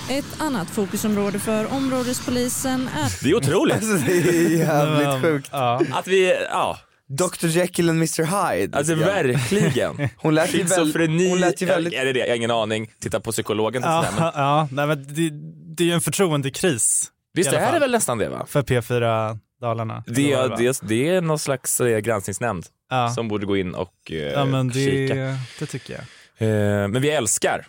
Ett 0.10 0.26
annat 0.42 0.70
fokusområde 0.70 1.40
för 1.40 1.74
områdespolisen 1.74 2.90
är 3.04 3.24
Det 3.24 3.30
är 3.30 3.36
otroligt 3.36 3.82
det 4.06 4.30
är 4.30 4.50
jävligt 4.58 5.22
sjukt. 5.24 5.50
Att 5.94 6.08
vi, 6.08 6.36
ja, 6.52 6.78
Dr 7.10 7.48
Jekyll 7.48 7.90
and 7.90 7.98
Mr 7.98 8.24
Hyde. 8.24 8.78
alltså 8.78 8.94
Ja. 8.94 9.06
verkligen. 9.06 10.10
Hon 10.18 10.36
lät 10.36 10.54
ju 10.54 10.60
Schizofreni, 10.60 11.08
väldigt... 11.08 11.30
Hon 11.30 11.40
lät 11.40 11.62
ju 11.62 11.66
väldigt... 11.66 11.94
är 11.94 12.06
det 12.06 12.14
det? 12.14 12.20
Jag 12.20 12.28
har 12.28 12.36
ingen 12.36 12.52
aning. 12.52 12.92
Titta 13.00 13.20
på 13.20 13.32
psykologen. 13.32 13.82
Ja, 13.86 14.06
Ja. 14.36 14.68
Nej, 14.72 14.88
men 14.88 15.04
det, 15.14 15.30
det 15.76 15.84
är 15.84 15.88
ju 15.88 15.94
en 15.94 16.02
förtroendekris 16.02 17.12
visst 17.34 17.54
i 17.54 17.56
alla 17.56 17.66
är 17.68 17.74
det 17.74 17.80
väl 17.80 17.92
nästan 17.92 18.18
det 18.18 18.30
va? 18.30 18.46
för 18.48 18.62
P4 18.62 19.38
Dalarna. 19.62 20.04
Det, 20.08 20.36
vad 20.36 20.42
var, 20.42 20.50
va? 20.50 20.56
det, 20.56 20.80
det 20.82 21.08
är 21.10 21.22
någon 21.22 21.40
slags 21.40 21.82
eh, 21.82 22.00
granskningsnämnd 22.00 22.66
ja. 22.90 23.10
som 23.10 23.28
borde 23.28 23.46
gå 23.46 23.58
in 23.58 23.76
och 23.76 23.94
eh, 24.12 24.18
ja, 24.18 24.46
men 24.46 24.68
det, 24.68 24.74
kika. 24.74 25.16
det 25.60 25.66
tycker 25.66 25.94
jag. 25.94 26.02
Eh, 26.48 26.88
men 26.88 27.02
vi 27.02 27.10
älskar 27.10 27.66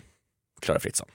Klara 0.61 0.79
Fritzson. 0.79 1.07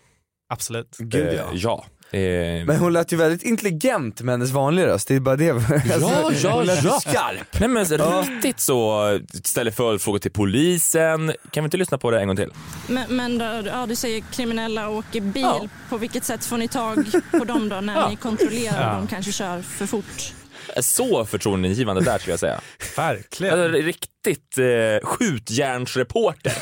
Absolut. 0.48 0.96
Gud 0.98 1.26
Eh, 1.28 1.34
ja. 1.34 1.50
ja. 1.52 1.84
Eh, 2.12 2.64
Men 2.66 2.76
hon 2.76 2.92
lät 2.92 3.12
ju 3.12 3.16
väldigt 3.16 3.42
intelligent 3.42 4.20
med 4.20 4.32
hennes 4.32 4.50
vanliga 4.50 4.86
röst, 4.86 5.08
det 5.08 5.14
är 5.14 5.20
bara 5.20 5.36
det. 5.36 5.50
Alltså, 5.94 6.48
ja, 6.48 6.62
lät 6.62 6.84
ju 6.84 6.88
ja. 6.88 7.00
skarp. 7.00 7.60
Nej 7.60 7.68
men 7.68 7.84
riktigt 7.84 8.60
så, 8.60 9.18
ställer 9.44 9.70
följdfrågor 9.70 10.18
till 10.18 10.30
polisen. 10.30 11.32
Kan 11.50 11.64
vi 11.64 11.66
inte 11.66 11.76
lyssna 11.76 11.98
på 11.98 12.10
det 12.10 12.20
en 12.20 12.26
gång 12.26 12.36
till? 12.36 12.52
Men, 12.86 13.16
men 13.16 13.38
då, 13.38 13.44
ja, 13.70 13.86
du 13.86 13.96
säger 13.96 14.20
kriminella 14.32 14.88
åker 14.88 15.20
bil. 15.20 15.42
Ja. 15.42 15.66
På 15.88 15.96
vilket 15.96 16.24
sätt 16.24 16.44
får 16.44 16.56
ni 16.58 16.68
tag 16.68 17.06
på 17.30 17.44
dem 17.44 17.68
då 17.68 17.80
när 17.80 17.94
Ja. 17.96 18.08
ni 18.08 18.16
kontrollerar 18.16 18.92
Ja. 18.92 18.96
de 18.96 19.06
kanske 19.06 19.32
kör 19.32 19.62
för 19.62 19.86
fort? 19.86 20.32
Så 20.80 21.24
förtroendeingivande 21.24 22.02
där 22.02 22.18
skulle 22.18 22.32
jag 22.32 22.40
säga. 22.40 22.60
Verkligen. 22.96 23.60
Alltså, 23.60 23.78
riktigt 23.78 24.58
eh, 24.58 25.08
skjutjärnsreporter. 25.08 26.52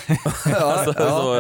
alltså, 0.55 0.93
så, 0.93 1.37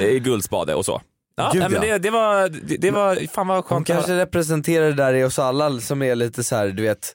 eh, 0.00 0.14
Guldspade 0.18 0.74
och 0.74 0.84
så. 0.84 1.00
Ja, 1.38 1.50
Gud, 1.52 1.62
nej, 1.62 1.70
men 1.70 1.80
det, 1.80 1.98
det, 1.98 2.10
var, 2.10 2.48
det, 2.48 2.76
det 2.76 2.90
var, 2.90 3.26
fan 3.26 3.46
vad 3.46 3.56
Hon 3.56 3.62
skönt 3.62 3.90
att 3.90 3.96
kanske 3.96 4.16
representerar 4.16 4.86
det 4.86 4.92
där 4.92 5.14
i 5.14 5.24
oss 5.24 5.38
alla 5.38 5.80
som 5.80 6.02
är 6.02 6.14
lite 6.14 6.44
så 6.44 6.56
här, 6.56 6.68
du 6.68 6.82
vet 6.82 7.14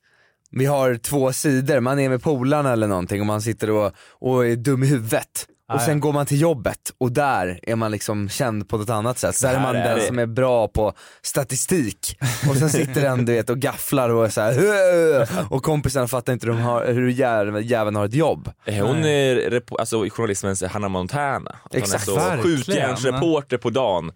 vi 0.56 0.66
har 0.66 0.96
två 0.96 1.34
sidor, 1.34 1.80
man 1.80 2.00
är 2.00 2.10
med 2.10 2.24
polarna 2.24 2.74
eller 2.74 2.88
någonting 2.88 3.22
och 3.22 3.28
man 3.28 3.42
sitter 3.42 3.70
och, 3.70 3.92
och 4.10 4.48
är 4.48 4.56
dum 4.56 4.84
i 4.84 4.88
huvudet. 4.88 5.48
Och 5.74 5.82
sen 5.82 6.00
går 6.00 6.14
man 6.14 6.26
till 6.26 6.42
jobbet 6.42 6.94
och 6.98 7.12
där 7.12 7.60
är 7.64 7.76
man 7.76 7.92
liksom 7.92 8.30
känd 8.30 8.70
på 8.70 8.82
ett 8.82 8.90
annat 8.90 9.20
sätt. 9.20 9.42
Där 9.42 9.56
är 9.56 9.60
man 9.60 9.76
är 9.76 9.84
den 9.84 9.98
det. 9.98 10.06
som 10.08 10.20
är 10.20 10.26
bra 10.26 10.68
på 10.68 10.94
statistik. 11.22 12.18
Och 12.50 12.56
sen 12.56 12.70
sitter 12.70 13.02
den 13.02 13.26
du 13.26 13.34
vet 13.34 13.50
och 13.50 13.60
gafflar 13.60 14.10
och 14.10 14.26
är 14.26 14.30
så 14.30 14.42
här, 14.42 15.54
och 15.54 15.64
kompisarna 15.64 16.08
fattar 16.08 16.34
inte 16.34 16.48
hur, 16.48 16.54
de 16.54 16.62
har, 16.62 16.86
hur 16.86 17.10
jäveln, 17.10 17.96
har 17.96 18.06
ett 18.06 18.14
jobb. 18.14 18.52
Eh, 18.66 18.86
Hon 18.88 19.06
är 19.06 19.62
alltså, 19.80 20.10
journalismens 20.10 20.64
Hanna 20.64 20.88
Montana. 20.88 21.56
Att 21.64 21.76
Exakt, 21.76 22.08
hon 22.08 22.18
är 22.20 22.38
så 22.38 22.44
skjutjärnsreporter 22.44 23.58
på 23.58 23.70
dagen. 23.70 24.12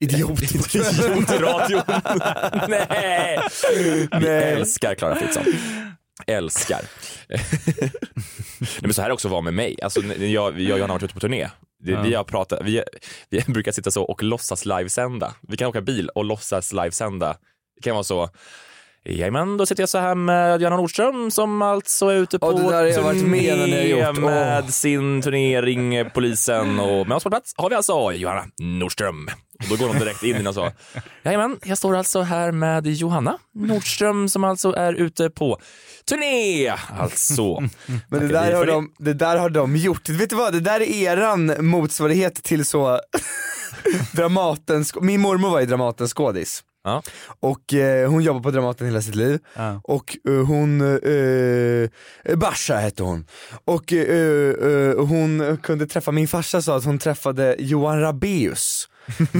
Idiot. 0.00 0.42
Idiotradion. 0.74 1.82
Nej! 2.68 3.38
Vi 4.20 4.28
älskar 4.28 4.94
Klara 4.94 5.14
Fritzson. 5.14 5.44
Älskar. 6.26 6.80
Nej, 8.58 8.70
men 8.80 8.94
så 8.94 9.02
här 9.02 9.10
också 9.10 9.28
vara 9.28 9.40
med 9.40 9.54
mig. 9.54 9.76
Alltså, 9.82 10.00
jag, 10.00 10.28
jag 10.28 10.46
och 10.50 10.60
Johanna 10.60 10.84
har 10.84 10.88
varit 10.88 11.02
ute 11.02 11.14
på 11.14 11.20
turné. 11.20 11.48
Det, 11.80 11.96
Vi 11.96 12.14
har 12.14 12.24
pratat, 12.24 12.60
vi, 12.64 12.82
vi 13.30 13.40
brukar 13.46 13.72
sitta 13.72 13.90
så 13.90 14.02
och 14.02 14.22
låtsas 14.22 14.64
livesända. 14.66 15.34
Vi 15.40 15.56
kan 15.56 15.68
åka 15.68 15.80
bil 15.80 16.08
och 16.08 16.24
låtsas 16.24 16.72
livesända. 16.72 17.36
Det 17.76 17.82
kan 17.82 17.94
vara 17.94 18.04
så 18.04 18.30
Jajamän, 19.04 19.56
då 19.56 19.66
sitter 19.66 19.82
jag 19.82 19.88
så 19.88 19.98
här 19.98 20.14
med 20.14 20.62
Johanna 20.62 20.76
Nordström 20.76 21.30
som 21.30 21.62
alltså 21.62 22.06
är 22.06 22.14
ute 22.16 22.38
på 22.38 22.46
Ja, 22.72 22.86
jag 22.86 23.02
varit 23.02 23.26
med 23.26 23.88
gjort. 23.88 24.18
med 24.18 24.74
sin 24.74 25.22
turnering, 25.22 26.10
polisen 26.14 26.80
och 26.80 27.08
med 27.08 27.16
oss 27.16 27.24
på 27.24 27.30
plats 27.30 27.54
har 27.56 27.70
vi 27.70 27.76
alltså 27.76 28.12
Johanna 28.12 28.44
Nordström. 28.58 29.30
Och 29.62 29.68
då 29.68 29.76
går 29.76 29.94
de 29.94 29.98
direkt 29.98 30.22
in 30.22 30.46
och 30.46 30.54
så. 30.54 30.70
Jajamän, 31.22 31.58
jag 31.64 31.78
står 31.78 31.96
alltså 31.96 32.22
här 32.22 32.52
med 32.52 32.86
Johanna 32.86 33.38
Nordström 33.54 34.28
som 34.28 34.44
alltså 34.44 34.72
är 34.72 34.92
ute 34.92 35.30
på 35.30 35.58
turné. 36.08 36.68
Alltså. 36.98 37.60
Men 38.08 38.20
det 38.20 38.28
där, 38.28 38.52
har 38.52 38.66
de, 38.66 38.92
det 38.98 39.14
där 39.14 39.36
har 39.36 39.50
de 39.50 39.76
gjort. 39.76 40.08
Vet 40.08 40.30
du 40.30 40.36
vad, 40.36 40.52
det 40.52 40.60
där 40.60 40.80
är 40.80 41.12
eran 41.12 41.66
motsvarighet 41.66 42.42
till 42.42 42.64
så 42.64 43.00
Dramaten, 44.12 44.84
min 45.00 45.20
mormor 45.20 45.50
var 45.50 45.60
i 45.60 45.66
Dramaten 45.66 46.08
skådis. 46.08 46.64
Ja. 46.84 47.02
Och 47.40 47.74
eh, 47.74 48.10
hon 48.10 48.22
jobbade 48.22 48.42
på 48.42 48.50
Dramaten 48.50 48.86
hela 48.86 49.02
sitt 49.02 49.14
liv. 49.14 49.38
Ja. 49.56 49.80
Och 49.84 50.16
eh, 50.28 50.46
hon, 50.46 50.80
eh, 50.80 52.36
Basha 52.36 52.76
hette 52.76 53.02
hon. 53.02 53.26
Och 53.64 53.92
eh, 53.92 54.50
eh, 54.50 55.06
hon 55.06 55.58
kunde 55.62 55.86
träffa, 55.86 56.12
min 56.12 56.28
farsa 56.28 56.62
sa 56.62 56.76
att 56.76 56.84
hon 56.84 56.98
träffade 56.98 57.56
Johan 57.58 58.00
Rabeus 58.00 58.88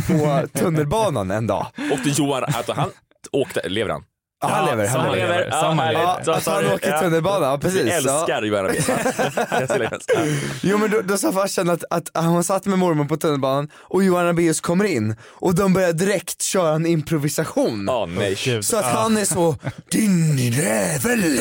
på 0.07 0.47
tunnelbanan 0.59 1.31
en 1.31 1.47
dag. 1.47 1.67
Och 1.93 2.07
Johan, 2.07 2.45
alltså 2.45 2.73
han 2.73 2.91
åkte, 3.33 3.69
lever 3.69 3.91
han? 3.91 4.05
Ja, 4.41 4.49
han 4.49 4.67
lever, 4.67 4.87
han 4.89 5.05
lever. 5.13 5.17
lever. 5.17 5.49
Ja, 5.51 5.61
Samma 5.61 5.83
härligt. 5.83 5.99
lever. 6.01 6.15
Ja, 6.27 6.41
Så- 6.41 6.51
att 6.51 6.65
han 6.65 6.73
åker 6.75 6.99
tunnelbana, 6.99 7.47
ja, 7.47 7.59
precis. 7.59 7.83
Vi 7.85 7.91
älskar 7.91 9.81
helst- 9.91 10.11
ja. 10.15 10.21
Jo 10.63 10.79
men 10.79 10.91
då, 10.91 11.01
då 11.01 11.17
sa 11.19 11.33
farsan 11.33 11.71
att, 11.71 11.85
att 11.91 12.11
hon 12.15 12.45
satt 12.45 12.67
med 12.67 12.79
mormor 12.79 13.05
på 13.05 13.17
tunnelbanan 13.17 13.69
och 13.77 14.05
Johan 14.05 14.27
Rabaeus 14.27 14.61
kommer 14.61 14.85
in 14.85 15.17
och 15.25 15.55
de 15.55 15.73
börjar 15.73 15.93
direkt 15.93 16.43
köra 16.43 16.75
en 16.75 16.87
improvisation. 16.87 17.89
Åh 17.89 18.07
nej. 18.07 18.63
Så 18.63 18.77
att 18.77 18.85
han 18.85 19.17
är 19.17 19.25
så, 19.25 19.57
din 19.91 20.39
jävel! 20.39 21.39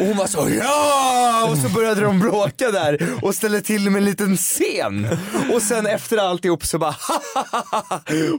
Och 0.00 0.06
hon 0.06 0.16
var 0.16 0.26
så, 0.26 0.48
ja! 0.58 1.48
Och 1.50 1.58
så 1.58 1.68
började 1.68 2.00
de 2.00 2.20
bråka 2.20 2.70
där 2.70 3.06
och 3.22 3.34
ställde 3.34 3.60
till 3.60 3.90
med 3.90 3.98
en 4.00 4.04
liten 4.04 4.36
scen. 4.36 5.08
Och 5.54 5.62
sen 5.62 5.86
efter 5.86 6.16
alltihop 6.18 6.66
så 6.66 6.78
bara, 6.78 6.94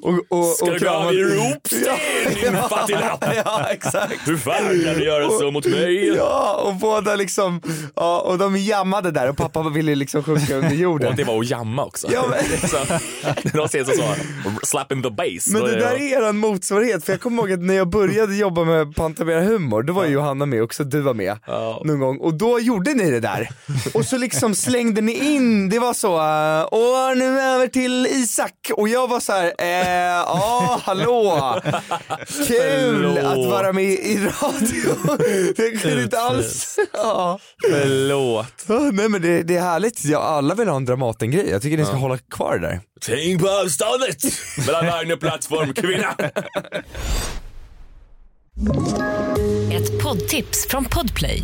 och, 0.01 0.39
och, 0.39 0.45
Ska 0.55 0.65
du 0.65 0.79
gå 0.79 0.89
av 0.89 1.13
i 1.13 1.24
ropsten 1.24 1.95
din? 2.33 2.57
Ja 3.35 3.65
exakt. 3.71 3.94
Hur 4.25 4.37
fan 4.37 4.55
kan 4.85 4.93
du 4.95 5.03
göra 5.05 5.29
så 5.29 5.51
mot 5.51 5.65
mig? 5.65 6.07
Ja 6.07 6.61
och 6.67 6.75
båda 6.75 7.15
liksom, 7.15 7.61
ja 7.95 8.19
och 8.19 8.37
de 8.37 8.57
jammade 8.57 9.11
där 9.11 9.29
och 9.29 9.37
pappa 9.37 9.69
ville 9.69 9.95
liksom 9.95 10.23
sjunka 10.23 10.55
under 10.55 10.69
jorden. 10.75 11.07
Och 11.09 11.15
det 11.15 11.23
var 11.23 11.39
att 11.39 11.49
jamma 11.49 11.85
också. 11.85 12.07
Ja, 12.11 12.25
men- 12.29 12.69
så, 12.69 12.77
när 13.43 13.57
de 13.57 13.65
ses 13.65 13.87
och 13.89 13.95
så, 13.95 14.03
slap 14.65 14.91
in 14.91 15.03
the 15.03 15.09
bass. 15.09 15.47
Men 15.47 15.61
det 15.63 15.71
är 15.71 15.75
där 15.75 15.81
jag- 15.91 16.01
är 16.01 16.17
eran 16.21 16.37
motsvarighet, 16.37 17.05
för 17.05 17.13
jag 17.13 17.21
kommer 17.21 17.37
ihåg 17.43 17.51
att 17.51 17.59
när 17.59 17.73
jag 17.73 17.89
började 17.89 18.35
jobba 18.35 18.63
med 18.63 18.95
Pantamera 18.95 19.41
humor, 19.41 19.83
då 19.83 19.93
var 19.93 20.05
ju 20.05 20.11
Johanna 20.11 20.45
med 20.45 20.63
också, 20.63 20.83
du 20.83 21.01
var 21.01 21.13
med 21.13 21.37
Ja. 21.47 21.81
någon 21.85 21.99
gång 21.99 22.17
och 22.17 22.33
då 22.33 22.59
gjorde 22.59 22.93
ni 22.93 23.11
det 23.11 23.19
där. 23.19 23.49
Och 23.93 24.05
så 24.05 24.17
liksom 24.17 24.55
slängde 24.55 25.01
ni 25.01 25.35
in, 25.35 25.69
det 25.69 25.79
var 25.79 25.93
så, 25.93 26.11
och 26.77 27.17
nu 27.17 27.41
över 27.41 27.67
till 27.67 28.07
Isak 28.07 28.71
och 28.73 28.89
jag 28.89 29.07
var 29.07 29.19
så 29.19 29.31
här, 29.33 29.53
eh, 29.59 29.67
ja 30.25 30.79
hallå, 30.83 31.61
kul 32.27 32.45
Förlåt. 32.47 33.17
att 33.17 33.37
vara 33.51 33.73
med 33.73 33.83
i 33.86 34.18
radio. 34.18 35.18
Jag 35.58 35.82
kunde 35.82 36.04
inte 36.04 36.20
alls, 36.20 36.80
ja. 36.94 37.39
Förlåt. 37.72 38.65
Nej 38.94 39.10
men 39.10 39.22
det, 39.22 39.44
det 39.44 39.56
är 39.56 39.62
härligt, 39.62 40.06
ja, 40.06 40.20
alla 40.20 40.56
vill 40.56 40.68
ha 40.68 40.75
en 40.75 40.86
Dramaten-grej, 40.86 41.50
jag 41.50 41.62
tycker 41.62 41.77
ni 41.77 41.86
ska 41.86 41.94
hålla 41.94 42.18
kvar 42.18 42.58
det 42.58 42.68
där. 42.68 42.82
Tänk 43.01 43.42
på 43.42 43.50
avståndet 43.50 44.24
mellan 44.68 44.86
vagn 44.86 45.12
och 45.12 45.20
plattform, 45.20 45.74
kvinna. 45.74 46.15
Ett 49.74 50.04
poddtips 50.04 50.68
från 50.70 50.86
Podplay. 50.86 51.42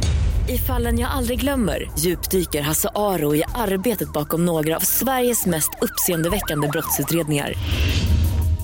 I 0.49 0.57
fallen 0.57 0.99
jag 0.99 1.11
aldrig 1.11 1.39
glömmer 1.39 1.91
djupdyker 1.99 2.61
Hasse 2.61 2.89
Aro 2.95 3.35
i 3.35 3.43
arbetet 3.55 4.13
bakom 4.13 4.45
några 4.45 4.75
av 4.75 4.79
Sveriges 4.79 5.45
mest 5.45 5.69
uppseendeväckande 5.81 6.67
brottsutredningar. 6.67 7.53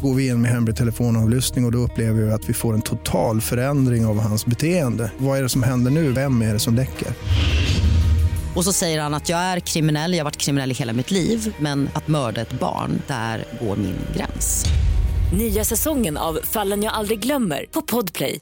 Går 0.01 0.13
vi 0.15 0.27
in 0.27 0.41
med 0.41 0.51
hemlig 0.51 0.75
telefonavlyssning 0.75 1.65
och, 1.65 1.67
och 1.67 1.71
då 1.71 1.77
upplever 1.77 2.21
vi 2.21 2.31
att 2.31 2.49
vi 2.49 2.53
får 2.53 2.73
en 2.73 2.81
total 2.81 3.41
förändring 3.41 4.05
av 4.05 4.19
hans 4.19 4.45
beteende. 4.45 5.11
Vad 5.17 5.37
är 5.39 5.43
det 5.43 5.49
som 5.49 5.63
händer 5.63 5.91
nu? 5.91 6.11
Vem 6.11 6.41
är 6.41 6.53
det 6.53 6.59
som 6.59 6.75
läcker? 6.75 7.07
Och 8.55 8.63
så 8.63 8.73
säger 8.73 9.01
han 9.01 9.13
att 9.13 9.29
jag 9.29 9.39
är 9.39 9.59
kriminell, 9.59 10.11
jag 10.13 10.19
har 10.19 10.23
varit 10.23 10.37
kriminell 10.37 10.71
i 10.71 10.73
hela 10.73 10.93
mitt 10.93 11.11
liv 11.11 11.55
men 11.59 11.89
att 11.93 12.07
mörda 12.07 12.41
ett 12.41 12.59
barn, 12.59 13.01
där 13.07 13.45
går 13.61 13.75
min 13.75 13.95
gräns. 14.15 14.65
Nya 15.37 15.63
säsongen 15.63 16.17
av 16.17 16.39
Fallen 16.43 16.83
jag 16.83 16.93
aldrig 16.93 17.19
glömmer 17.19 17.65
på 17.71 17.81
Podplay. 17.81 18.39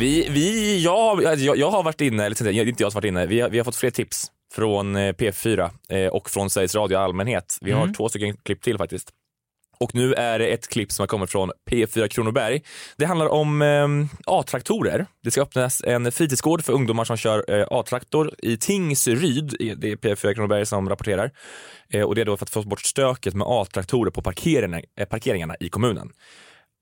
Vi, 0.00 0.28
vi, 0.30 0.82
jag, 0.84 0.96
har- 1.16 1.22
jag, 1.36 1.56
jag 1.58 1.70
har 1.70 1.82
varit 1.82 2.00
inne, 2.00 2.24
eller 2.26 2.66
inte 2.68 2.82
jag 2.82 2.92
som 2.92 2.96
varit 2.98 3.08
inne, 3.08 3.26
vi 3.26 3.40
har, 3.40 3.48
vi 3.50 3.58
har 3.58 3.64
fått 3.64 3.76
fler 3.76 3.90
tips 3.90 4.26
från 4.54 4.96
eh, 4.96 5.12
P4 5.12 5.70
eh, 5.88 6.06
och 6.06 6.30
från 6.30 6.50
Sveriges 6.50 6.74
Radio 6.74 6.94
i 6.94 7.00
allmänhet. 7.00 7.58
Vi 7.60 7.72
har 7.72 7.94
två 7.94 8.08
stycken 8.08 8.36
klipp 8.36 8.62
till 8.62 8.78
faktiskt. 8.78 9.10
Och 9.82 9.94
nu 9.94 10.14
är 10.14 10.38
det 10.38 10.46
ett 10.46 10.68
klipp 10.68 10.92
som 10.92 11.02
har 11.02 11.06
kommit 11.06 11.30
från 11.30 11.52
P4 11.70 12.08
Kronoberg. 12.08 12.62
Det 12.96 13.04
handlar 13.04 13.28
om 13.28 13.62
eh, 13.62 13.88
A-traktorer. 14.26 15.06
Det 15.24 15.30
ska 15.30 15.42
öppnas 15.42 15.82
en 15.84 16.12
fritidsgård 16.12 16.64
för 16.64 16.72
ungdomar 16.72 17.04
som 17.04 17.16
kör 17.16 17.44
eh, 17.60 17.66
A-traktor 17.70 18.34
i 18.38 18.56
Tingsryd. 18.56 19.56
Det 19.58 19.92
är 19.92 19.96
P4 19.96 20.34
Kronoberg 20.34 20.66
som 20.66 20.88
rapporterar. 20.88 21.30
Eh, 21.92 22.02
och 22.02 22.14
det 22.14 22.20
är 22.20 22.24
då 22.24 22.36
för 22.36 22.44
att 22.44 22.50
få 22.50 22.62
bort 22.62 22.80
stöket 22.80 23.34
med 23.34 23.46
A-traktorer 23.48 24.10
på 24.10 24.22
parkeringarna, 24.22 24.82
eh, 24.98 25.06
parkeringarna 25.06 25.54
i 25.60 25.68
kommunen. 25.68 26.12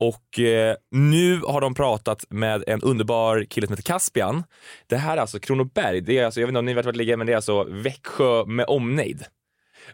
Och 0.00 0.38
eh, 0.38 0.76
nu 0.90 1.40
har 1.40 1.60
de 1.60 1.74
pratat 1.74 2.24
med 2.30 2.64
en 2.66 2.82
underbar 2.82 3.44
kille 3.44 3.66
som 3.66 3.72
heter 3.72 3.92
Caspian. 3.92 4.44
Det 4.86 4.96
här 4.96 5.16
är 5.16 5.20
alltså 5.20 5.38
Kronoberg, 5.40 6.00
det 6.00 6.18
är 6.18 6.24
alltså, 6.24 6.40
jag 6.40 6.46
vet 6.46 6.50
inte 6.50 6.58
om 6.58 6.64
ni 6.64 6.74
vet 6.74 6.86
vart 6.86 6.94
det 6.94 6.98
ligger, 6.98 7.16
men 7.16 7.26
det 7.26 7.32
är 7.32 7.36
alltså 7.36 7.64
Växjö 7.64 8.44
med 8.44 8.66
omnejd. 8.68 9.24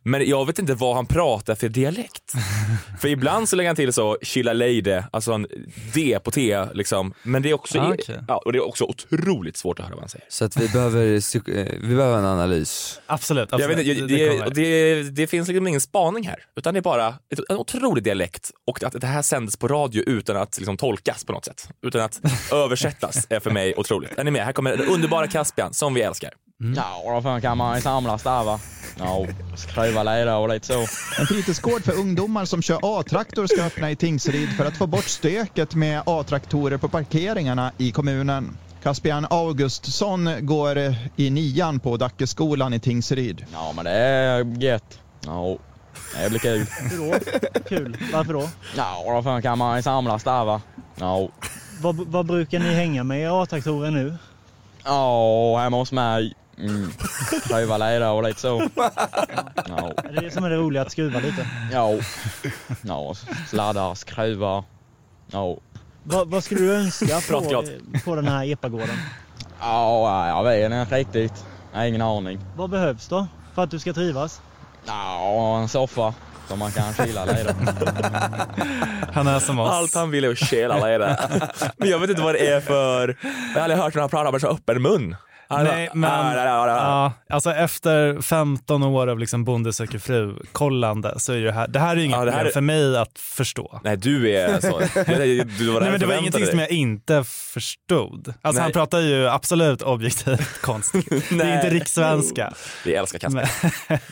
Men 0.02 0.28
jag 0.28 0.46
vet 0.46 0.58
inte 0.58 0.74
vad 0.74 0.96
han 0.96 1.06
pratar 1.06 1.54
för 1.54 1.68
dialekt. 1.68 2.32
för 3.00 3.08
ibland 3.08 3.48
så 3.48 3.56
lägger 3.56 3.68
han 3.68 3.76
till 3.76 3.92
så 3.92 4.18
chilla 4.22 4.52
leide, 4.52 5.04
alltså 5.10 5.32
en 5.32 5.46
D 5.94 6.18
på 6.24 6.30
T 6.30 6.64
liksom. 6.74 7.14
Men 7.22 7.42
det 7.42 7.50
är 7.50 7.54
också, 7.54 7.78
Ah, 7.78 7.92
okej. 7.92 8.18
ja, 8.28 8.42
och 8.44 8.52
det 8.52 8.58
är 8.58 8.66
också 8.66 8.84
otroligt 8.84 9.56
svårt 9.56 9.78
att 9.78 9.84
höra 9.84 9.94
vad 9.94 10.02
han 10.02 10.08
säger. 10.08 10.26
Så 10.28 10.44
att 10.44 10.56
vi 10.56 10.68
behöver, 10.68 11.14
eh, 11.14 11.66
vi 11.82 11.94
behöver 11.96 12.18
en 12.18 12.24
analys. 12.24 13.00
Absolut, 13.06 13.48
Jag 13.52 13.60
absolut. 13.60 13.86
vet, 13.86 13.98
inte, 13.98 14.14
det, 14.14 14.28
det, 14.28 14.50
det, 14.50 15.02
det, 15.02 15.10
det 15.10 15.26
finns 15.26 15.48
liksom 15.48 15.66
ingen 15.66 15.80
spaning 15.80 16.26
här, 16.28 16.44
utan 16.56 16.74
det 16.74 16.80
är 16.80 16.82
bara 16.82 17.08
ett, 17.08 17.38
en 17.48 17.56
otrolig 17.56 18.04
dialekt 18.04 18.50
och 18.66 18.82
att 18.84 19.00
det 19.00 19.06
här 19.06 19.22
sänds 19.22 19.56
på 19.56 19.68
radio 19.68 20.02
utan 20.06 20.36
att 20.36 20.58
liksom 20.58 20.76
tolkas 20.76 21.24
på 21.24 21.32
något 21.32 21.44
sätt. 21.44 21.68
Utan 21.82 22.00
att 22.00 22.20
översättas 22.52 23.26
är 23.30 23.40
för 23.40 23.50
mig 23.50 23.74
otroligt. 23.76 24.18
Är 24.18 24.24
ni 24.24 24.30
med? 24.30 24.44
Här 24.44 24.52
kommer 24.52 24.76
den 24.76 24.86
underbara 24.88 25.26
Caspian 25.26 25.74
som 25.74 25.94
vi 25.94 26.00
älskar. 26.02 26.30
Ja, 26.76 27.14
då 27.14 27.23
fan 27.23 27.40
kan 27.40 27.59
man 27.59 27.76
ju 27.76 27.83
samlas 27.83 28.23
där 28.23 28.44
va. 28.44 28.61
Ja, 28.99 29.26
skruva 29.56 30.02
leda 30.02 30.37
och 30.37 30.49
lite 30.49 30.66
så. 30.66 30.80
En 31.21 31.26
fritidsgård 31.26 31.83
för 31.85 31.92
ungdomar 31.92 32.44
som 32.44 32.62
kör 32.62 32.78
A-traktor 32.83 33.47
ska 33.47 33.64
öppna 33.64 33.90
i 33.90 33.97
Tingsryd 33.97 34.56
för 34.56 34.64
att 34.64 34.76
få 34.76 34.87
bort 34.87 35.04
stöket 35.04 35.75
med 35.75 36.02
A-traktorer 36.06 36.76
på 36.76 36.88
parkeringarna 36.88 37.73
i 37.78 37.92
kommunen. 37.92 38.56
Caspian 38.83 39.26
Augustsson 39.30 40.47
går 40.47 40.78
i 41.16 41.30
nian 41.30 41.80
på 41.80 41.97
Dackeskolan 41.97 42.75
i 42.75 42.80
Tingsryd. 42.80 43.47
Ja, 43.52 43.73
men 43.76 43.85
det 43.85 43.90
är 43.90 44.62
gött. 44.62 44.99
Ja, 45.26 45.56
det 46.23 46.30
blir 46.30 46.40
kul. 46.40 46.66
Hur 46.90 46.99
då? 46.99 47.18
Kul. 47.68 47.97
Varför 48.12 48.33
då? 48.33 48.49
Ja, 48.76 49.04
då 49.06 49.23
fan 49.23 49.42
kan 49.42 49.59
man 49.59 49.76
ju 49.76 49.83
samlas 49.83 50.25
där 50.25 50.44
va. 50.44 50.61
Ja. 50.97 51.28
Vad, 51.80 51.97
vad 51.97 52.26
brukar 52.26 52.59
ni 52.59 52.75
hänga 52.75 53.04
med 53.04 53.21
i 53.23 53.26
A-traktorer 53.26 53.90
nu? 53.90 54.16
Ja, 54.85 55.59
hemma 55.59 55.76
hos 55.76 55.92
mig. 55.92 56.35
Mm. 56.58 56.90
Skruva 57.44 57.78
leda 57.78 58.11
och 58.11 58.23
lite 58.23 58.40
så. 58.40 58.68
Ja. 59.68 59.92
Är 59.96 60.12
det 60.12 60.20
det 60.20 60.30
som 60.30 60.44
är 60.44 60.50
det 60.50 60.56
roliga, 60.56 60.82
att 60.82 60.92
skruva 60.92 61.20
lite? 61.20 61.46
Ja. 61.73 61.99
Ja, 62.82 63.14
sladdar, 63.49 63.94
skruvar. 63.94 64.64
Ja. 65.30 65.56
Vad, 66.02 66.28
vad 66.28 66.44
skulle 66.44 66.61
du 66.61 66.75
önska 66.75 67.20
på, 67.30 67.64
på 68.04 68.14
den 68.16 68.28
här 68.28 68.52
epagården? 68.52 68.96
Ja, 69.61 70.28
jag 70.28 70.44
vet 70.44 70.73
inte 70.73 70.96
riktigt. 70.96 71.44
Jag 71.73 71.78
har 71.78 71.87
ingen 71.87 72.02
aning. 72.02 72.40
Vad 72.56 72.70
behövs 72.70 73.08
då 73.08 73.26
för 73.54 73.62
att 73.62 73.70
du 73.70 73.78
ska 73.78 73.92
trivas? 73.92 74.40
Ja, 74.87 75.58
en 75.58 75.68
soffa 75.68 76.14
som 76.49 76.58
man 76.58 76.70
kan 76.73 76.94
chilla 76.94 77.25
lite. 77.25 77.54
Han 79.12 79.26
är 79.26 79.38
som 79.38 79.58
oss. 79.58 79.70
Allt 79.70 79.94
han 79.94 80.11
vill 80.11 80.25
är 80.25 80.30
att 80.30 80.38
chilla 80.38 80.75
lite. 80.75 81.18
Men 81.76 81.88
jag 81.88 81.99
vet 81.99 82.11
inte 82.11 82.23
vad 82.23 82.34
det 82.34 82.46
är 82.49 82.61
för... 82.61 83.16
Jag 83.23 83.54
har 83.54 83.61
aldrig 83.61 83.80
hört 83.80 83.94
någon 83.94 84.08
prata 84.08 84.32
med 84.32 84.40
så 84.40 84.49
öppen 84.49 84.82
mun. 84.82 85.16
Nej, 85.50 85.88
men 85.94 86.10
ja, 86.36 87.12
alltså 87.28 87.50
efter 87.50 88.20
15 88.22 88.82
år 88.82 89.06
av 89.06 89.18
liksom 89.18 89.44
Bonde 89.44 89.72
söker 89.72 89.98
fru-kollande 89.98 91.14
så 91.16 91.32
är 91.32 91.36
ju 91.36 91.44
det 91.44 91.52
här, 91.52 91.68
det 91.68 91.78
här 91.78 91.92
är 91.92 91.96
ju 92.00 92.04
inget 92.04 92.16
Ja, 92.18 92.24
det 92.24 92.30
här 92.30 92.38
problem 92.44 92.48
är- 92.48 92.52
för 92.52 92.60
mig 92.60 92.96
att 92.98 93.18
förstå. 93.18 93.80
Nej, 93.84 93.96
du 93.96 94.30
är 94.30 94.60
så. 94.60 94.80
Du, 95.24 95.44
du 95.44 95.70
var 95.72 95.80
Nej, 95.80 95.90
men 95.90 96.00
det 96.00 96.06
var 96.06 96.14
ingenting 96.14 96.46
som 96.46 96.56
dig. 96.56 96.66
jag 96.70 96.78
inte 96.78 97.24
förstod. 97.24 98.28
Alltså 98.28 98.52
Nej. 98.52 98.62
han 98.62 98.72
pratar 98.72 99.00
ju 99.00 99.28
absolut 99.28 99.82
objektivt 99.82 100.60
konstigt. 100.62 101.08
det 101.30 101.44
är 101.44 101.54
inte 101.56 101.70
rikssvenska. 101.70 102.52
Vi 102.84 102.94
älskar 102.94 103.18
Kasper. 103.18 103.48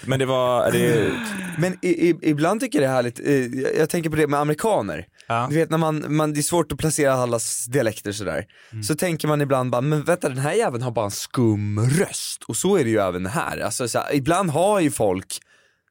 Men 0.09 0.19
det 0.19 0.27
var... 0.27 0.71
Det, 0.73 1.11
Men 1.59 1.79
i, 1.83 1.89
i, 2.09 2.15
ibland 2.23 2.61
tycker 2.61 2.79
jag 2.83 2.89
det 2.89 2.93
är 2.93 2.95
härligt, 2.95 3.21
eh, 3.27 3.79
jag 3.79 3.91
tänker 3.91 4.11
på 4.11 4.17
det 4.17 4.27
med 4.27 4.41
amerikaner. 4.41 5.05
Du 5.51 5.57
vet 5.57 5.71
när 5.71 5.79
man, 5.79 6.17
man, 6.17 6.33
det 6.33 6.41
är 6.41 6.43
svårt 6.43 6.73
att 6.73 6.79
placera 6.79 7.13
allas 7.15 7.67
dialekter 7.67 8.13
sådär. 8.13 8.47
Så 8.83 8.95
tänker 8.95 9.29
man 9.29 9.41
ibland 9.41 9.71
bara, 9.71 9.81
men 9.81 10.05
vänta 10.05 10.29
den 10.29 10.39
här 10.39 10.53
jäveln 10.53 10.83
har 10.83 10.91
bara 10.91 11.05
en 11.05 11.11
skum 11.11 11.81
röst. 11.91 12.43
Och 12.49 12.57
så 12.57 12.77
är 12.77 12.85
det 12.85 12.91
ju 12.91 12.99
även 12.99 13.27
här. 13.27 13.59
Alltså, 13.59 13.89
så 13.89 13.99
här, 13.99 14.15
ibland 14.15 14.51
har 14.51 14.81
ju 14.81 14.91
folk 14.91 15.41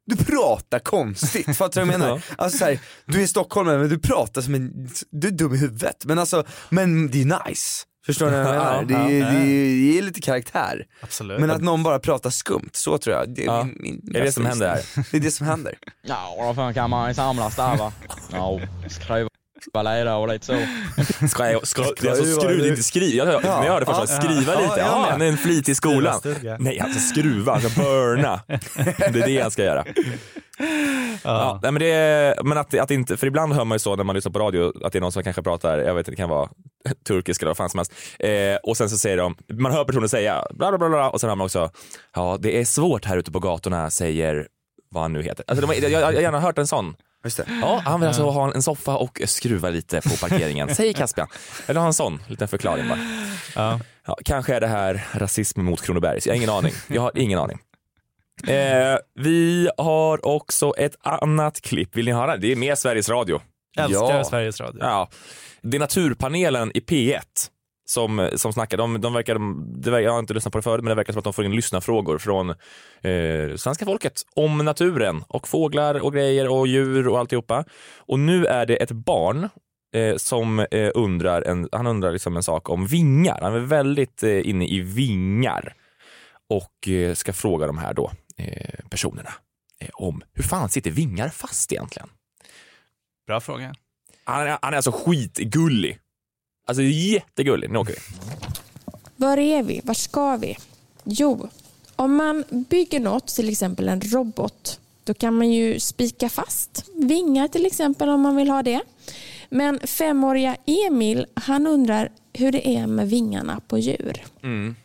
du 0.05 0.15
pratar 0.25 0.79
konstigt, 0.79 1.57
fattar 1.57 1.81
du 1.81 1.87
vad 1.87 1.93
jag 1.93 1.99
menar? 1.99 2.21
Alltså 2.35 2.57
så 2.57 2.65
här, 2.65 2.79
du 3.05 3.21
är 3.23 3.27
stockholmare 3.27 3.77
men 3.77 3.89
du 3.89 3.99
pratar 3.99 4.41
som 4.41 4.55
en, 4.55 4.89
du 5.11 5.27
är 5.27 5.31
dum 5.31 5.53
i 5.53 5.57
huvudet. 5.57 6.05
Men 6.05 6.19
alltså, 6.19 6.43
men 6.69 7.11
det 7.11 7.21
är 7.21 7.49
nice. 7.49 7.85
Förstår 8.05 8.25
du 8.25 8.31
vad 8.31 8.39
jag 8.41 8.47
menar? 8.47 8.75
Ja, 8.75 8.83
Det, 8.87 8.93
är, 8.93 9.19
ja. 9.19 9.25
det, 9.25 9.39
det 9.91 9.97
är 9.97 10.01
lite 10.01 10.21
karaktär. 10.21 10.85
Absolut. 11.01 11.39
Men 11.39 11.51
att 11.51 11.61
någon 11.61 11.83
bara 11.83 11.99
pratar 11.99 12.29
skumt, 12.29 12.69
så 12.73 12.97
tror 12.97 13.15
jag. 13.15 13.35
Det 13.35 13.41
är, 13.41 13.45
Ja. 13.45 13.63
min, 13.63 13.75
min 14.03 14.15
Är 14.15 14.19
det 14.19 14.25
det 14.25 14.31
som 14.31 14.45
händer 14.45 14.75
inställning. 14.77 15.05
Det 15.11 15.17
är 15.17 15.21
det 15.21 15.31
som 15.31 15.47
händer. 15.47 15.73
Ja, 16.01 16.35
då 16.47 16.53
fan 16.53 16.73
kan 16.73 16.89
man 16.89 17.15
samlas 17.15 17.55
där 17.55 17.77
va. 17.77 17.93
Ja, 18.31 18.59
skruva 18.89 19.29
leda 19.83 20.15
och 20.15 20.27
lite 20.27 20.45
så. 20.45 20.53
Jag, 21.39 21.67
ska, 21.67 21.83
det 21.83 22.03
är 22.07 22.09
alltså 22.11 22.25
skruv, 22.41 22.65
inte 22.65 22.83
skriva. 22.83 23.31
Jag, 23.31 23.43
när 23.43 23.65
jag 23.65 23.71
hörde 23.73 23.85
först, 23.85 23.99
Ja. 23.99 24.21
skriva 24.21 24.53
Ja, 24.53 24.59
lite. 24.61 24.79
jag 24.79 24.87
Ja, 24.87 25.07
han 25.11 25.21
är 25.21 25.25
en 25.25 25.37
flitig 25.37 25.71
i 25.71 25.75
skolan. 25.75 26.21
Nej, 26.59 26.79
alltså 26.79 26.99
skruva, 26.99 27.51
alltså 27.53 27.79
burna. 27.81 28.39
Det 28.97 29.19
är 29.21 29.27
det 29.27 29.41
han 29.41 29.51
ska 29.51 29.63
göra. 29.63 29.85
Ja. 31.23 31.59
nej, 31.63 31.71
men 31.71 31.79
det 31.81 32.35
men 32.43 32.57
att, 32.57 32.73
att 32.79 32.91
inte, 32.91 33.17
för 33.17 33.27
ibland 33.27 33.53
hör 33.53 33.65
man 33.65 33.75
ju 33.75 33.79
så 33.79 33.95
när 33.95 34.03
man 34.03 34.15
lyssnar 34.15 34.31
på 34.31 34.39
radio 34.39 34.85
att 34.85 34.91
det 34.93 34.99
är 34.99 35.01
någon 35.01 35.11
som 35.11 35.23
kanske 35.23 35.41
pratar, 35.41 35.77
jag 35.77 35.93
vet 35.95 35.99
inte, 35.99 36.11
det 36.11 36.15
kan 36.15 36.29
vara 36.29 36.49
turkiska 37.07 37.43
eller 37.43 37.49
vad 37.49 37.57
fan 37.57 37.69
som 37.69 37.77
helst. 37.77 37.93
Eh, 38.19 38.55
och 38.63 38.77
sen 38.77 38.89
så 38.89 38.97
säger 38.97 39.17
de, 39.17 39.35
man 39.49 39.71
hör 39.71 39.85
personen 39.85 40.09
säga 40.09 40.45
bla 40.49 40.69
bla 40.69 40.77
bla, 40.77 40.89
bla 40.89 41.09
och 41.09 41.21
sen 41.21 41.29
hör 41.29 41.35
man 41.35 41.45
också, 41.45 41.71
ja 42.15 42.37
det 42.39 42.59
är 42.59 42.65
svårt 42.65 43.05
här 43.05 43.17
ute 43.17 43.31
på 43.31 43.39
gatorna 43.39 43.89
säger 43.89 44.47
vad 44.89 45.03
han 45.03 45.13
nu 45.13 45.23
heter. 45.23 45.45
Alltså, 45.47 45.67
de, 45.67 45.73
jag, 45.81 45.91
jag 45.91 46.05
har 46.05 46.11
gärna 46.11 46.39
hört 46.39 46.57
en 46.57 46.67
sån. 46.67 46.95
Just 47.23 47.37
det. 47.37 47.45
Ja, 47.61 47.81
han 47.85 47.99
vill 47.99 48.07
alltså 48.07 48.23
ha 48.23 48.53
en 48.53 48.63
soffa 48.63 48.97
och 48.97 49.21
skruva 49.25 49.69
lite 49.69 50.01
på 50.01 50.09
parkeringen, 50.09 50.75
säger 50.75 50.93
Caspian. 50.93 51.27
Eller 51.67 51.79
ha 51.79 51.87
en 51.87 51.93
sån 51.93 52.19
liten 52.27 52.47
förklaring 52.47 52.87
bara. 52.87 52.99
Ja. 53.55 53.79
Ja, 54.05 54.17
kanske 54.25 54.55
är 54.55 54.61
det 54.61 54.67
här 54.67 55.07
rasism 55.13 55.61
mot 55.61 55.81
Kronoberg, 55.81 56.21
så 56.21 56.29
jag 56.29 56.33
har 56.33 56.37
ingen 56.37 56.49
aning. 56.49 56.73
Jag 56.87 57.01
har 57.01 57.11
ingen 57.15 57.39
aning. 57.39 57.59
Eh, 58.47 58.97
vi 59.15 59.69
har 59.77 60.25
också 60.25 60.73
ett 60.77 60.95
annat 60.99 61.61
klipp, 61.61 61.95
vill 61.95 62.05
ni 62.05 62.11
höra? 62.11 62.37
Det 62.37 62.51
är 62.51 62.55
med 62.55 62.77
Sveriges 62.77 63.09
Radio. 63.09 63.41
Älskar 63.77 64.17
Ja. 64.17 64.23
Sveriges 64.23 64.59
Radio. 64.61 64.79
Ja. 64.83 65.09
Det 65.61 65.77
är 65.77 65.79
Naturpanelen 65.79 66.71
i 66.73 66.79
P1 66.79 67.19
som, 67.85 68.29
som 68.35 68.53
snackar. 68.53 68.77
De, 68.77 69.01
de 69.01 69.13
verkar, 69.13 69.35
verkar- 69.91 69.99
jag 70.05 70.11
har 70.11 70.19
inte 70.19 70.33
lyssnat 70.33 70.51
på 70.51 70.57
det 70.57 70.61
förut, 70.63 70.83
men 70.83 70.89
det 70.89 70.95
verkar 70.95 71.13
som 71.13 71.17
att 71.19 71.23
de 71.23 71.33
får 71.33 71.45
in 71.45 71.55
lyssnarfrågor 71.55 72.17
från 72.17 72.49
eh, 72.49 73.55
svenska 73.55 73.85
folket 73.85 74.13
om 74.35 74.57
naturen 74.57 75.23
och 75.27 75.47
fåglar 75.47 76.03
och 76.03 76.13
grejer 76.13 76.49
och 76.49 76.67
djur 76.67 77.07
och 77.07 77.19
alltihopa. 77.19 77.65
Och 77.97 78.19
nu 78.19 78.45
är 78.45 78.65
det 78.65 78.75
ett 78.75 78.91
barn 78.91 79.49
eh, 79.95 80.15
som 80.17 80.59
eh, 80.59 80.91
undrar, 80.95 81.41
en, 81.41 81.69
han 81.71 81.87
undrar 81.87 82.11
liksom 82.11 82.35
en 82.37 82.43
sak 82.43 82.69
om 82.69 82.85
vingar. 82.87 83.39
Han 83.41 83.53
är 83.55 83.59
väldigt 83.59 84.23
eh, 84.23 84.49
inne 84.49 84.67
i 84.67 84.79
vingar 84.79 85.73
och 86.49 86.87
eh, 86.89 87.13
ska 87.13 87.33
fråga 87.33 87.67
de 87.67 87.77
här 87.77 87.93
då 87.93 88.11
eh, 88.37 88.79
personerna 88.89 89.33
eh, 89.81 89.89
om 89.93 90.21
hur 90.33 90.43
fan 90.43 90.69
sitter 90.69 90.91
vingar 90.91 91.29
fast 91.29 91.71
egentligen? 91.71 92.09
Bra 93.27 93.41
fråga. 93.41 93.73
Han 94.23 94.47
är, 94.47 94.57
han 94.61 94.73
är 94.73 94.77
alltså 94.77 94.91
skitgullig. 94.91 95.99
Alltså 96.67 96.83
jättegullig. 96.83 97.69
Nu 97.69 97.79
åker 97.79 97.93
vi. 97.93 97.99
Var 99.15 99.37
är 99.37 99.63
vi? 99.63 99.81
Var 99.83 99.93
ska 99.93 100.37
vi? 100.37 100.57
Jo, 101.03 101.49
om 101.95 102.15
man 102.15 102.43
bygger 102.49 102.99
något, 102.99 103.27
till 103.27 103.49
exempel 103.49 103.89
en 103.89 104.01
robot, 104.01 104.79
då 105.03 105.13
kan 105.13 105.33
man 105.33 105.51
ju 105.51 105.79
spika 105.79 106.29
fast 106.29 106.85
vingar 106.95 107.47
till 107.47 107.65
exempel 107.65 108.09
om 108.09 108.21
man 108.21 108.35
vill 108.35 108.49
ha 108.49 108.63
det. 108.63 108.81
Men 109.49 109.79
femåriga 109.79 110.57
Emil, 110.65 111.25
han 111.33 111.67
undrar 111.67 112.11
hur 112.33 112.51
det 112.51 112.67
är 112.67 112.87
med 112.87 113.09
vingarna 113.09 113.61
på 113.67 113.77
djur. 113.77 114.25
Mm. 114.43 114.75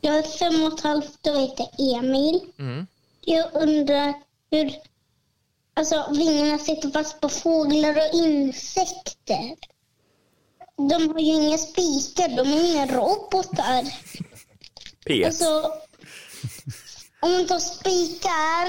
Jag 0.00 0.18
är 0.18 0.22
fem 0.22 0.62
och 0.62 0.78
ett 0.78 0.84
halvt 0.84 1.26
och 1.26 1.40
heter 1.40 1.66
Emil. 1.96 2.40
Mm. 2.58 2.86
Jag 3.20 3.46
undrar 3.54 4.14
hur 4.50 4.72
alltså, 5.74 6.12
vingarna 6.12 6.58
sitter 6.58 6.90
fast 6.90 7.20
på 7.20 7.28
fåglar 7.28 7.96
och 7.96 8.14
insekter. 8.14 9.56
De 10.76 11.08
har 11.10 11.20
ju 11.20 11.32
inga 11.32 11.58
spikar, 11.58 12.28
de 12.28 12.52
är 12.52 12.72
inga 12.72 12.86
robotar. 12.86 13.82
P1. 15.06 15.26
Alltså, 15.26 15.72
om 17.20 17.32
man 17.32 17.46
tar 17.46 17.58
spikar, 17.58 18.66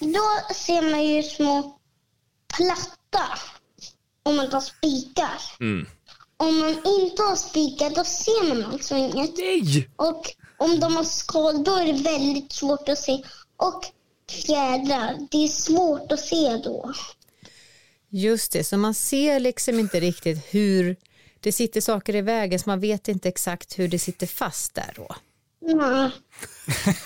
då 0.00 0.54
ser 0.54 0.90
man 0.90 1.04
ju 1.04 1.22
små 1.22 1.78
platta. 2.56 3.38
Om 4.22 4.36
man 4.36 4.50
tar 4.50 4.60
spikar. 4.60 5.42
Mm. 5.60 5.86
Om 6.36 6.58
man 6.58 6.70
inte 6.70 7.22
har 7.22 7.36
spikar, 7.36 7.90
då 7.90 8.04
ser 8.04 8.48
man 8.48 8.72
alltså 8.72 8.96
inget. 8.96 9.38
Nej! 9.38 9.88
Och 9.96 10.34
om 10.58 10.80
de 10.80 10.96
har 10.96 11.04
skal, 11.04 11.64
då 11.64 11.76
är 11.76 11.86
det 11.86 12.02
väldigt 12.02 12.52
svårt 12.52 12.88
att 12.88 12.98
se. 12.98 13.22
Och 13.56 13.84
fjädrar, 14.30 15.28
det 15.30 15.44
är 15.44 15.48
svårt 15.48 16.12
att 16.12 16.20
se 16.20 16.56
då. 16.56 16.92
Just 18.08 18.52
det, 18.52 18.64
så 18.64 18.76
man 18.76 18.94
ser 18.94 19.40
liksom 19.40 19.78
inte 19.78 20.00
riktigt 20.00 20.38
hur 20.50 20.96
det 21.40 21.52
sitter 21.52 21.80
saker 21.80 22.14
i 22.16 22.20
vägen 22.20 22.58
så 22.58 22.68
man 22.70 22.80
vet 22.80 23.08
inte 23.08 23.28
exakt 23.28 23.78
hur 23.78 23.88
det 23.88 23.98
sitter 23.98 24.26
fast 24.26 24.74
där 24.74 24.92
då. 24.96 25.16
Nej. 25.60 26.10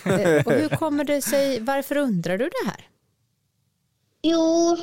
Eh, 0.04 0.46
Och 0.46 0.52
hur 0.52 0.68
kommer 0.76 1.04
det 1.04 1.22
sig, 1.22 1.60
varför 1.60 1.96
undrar 1.96 2.38
du 2.38 2.44
det 2.48 2.66
här? 2.70 2.88
Jo, 4.22 4.76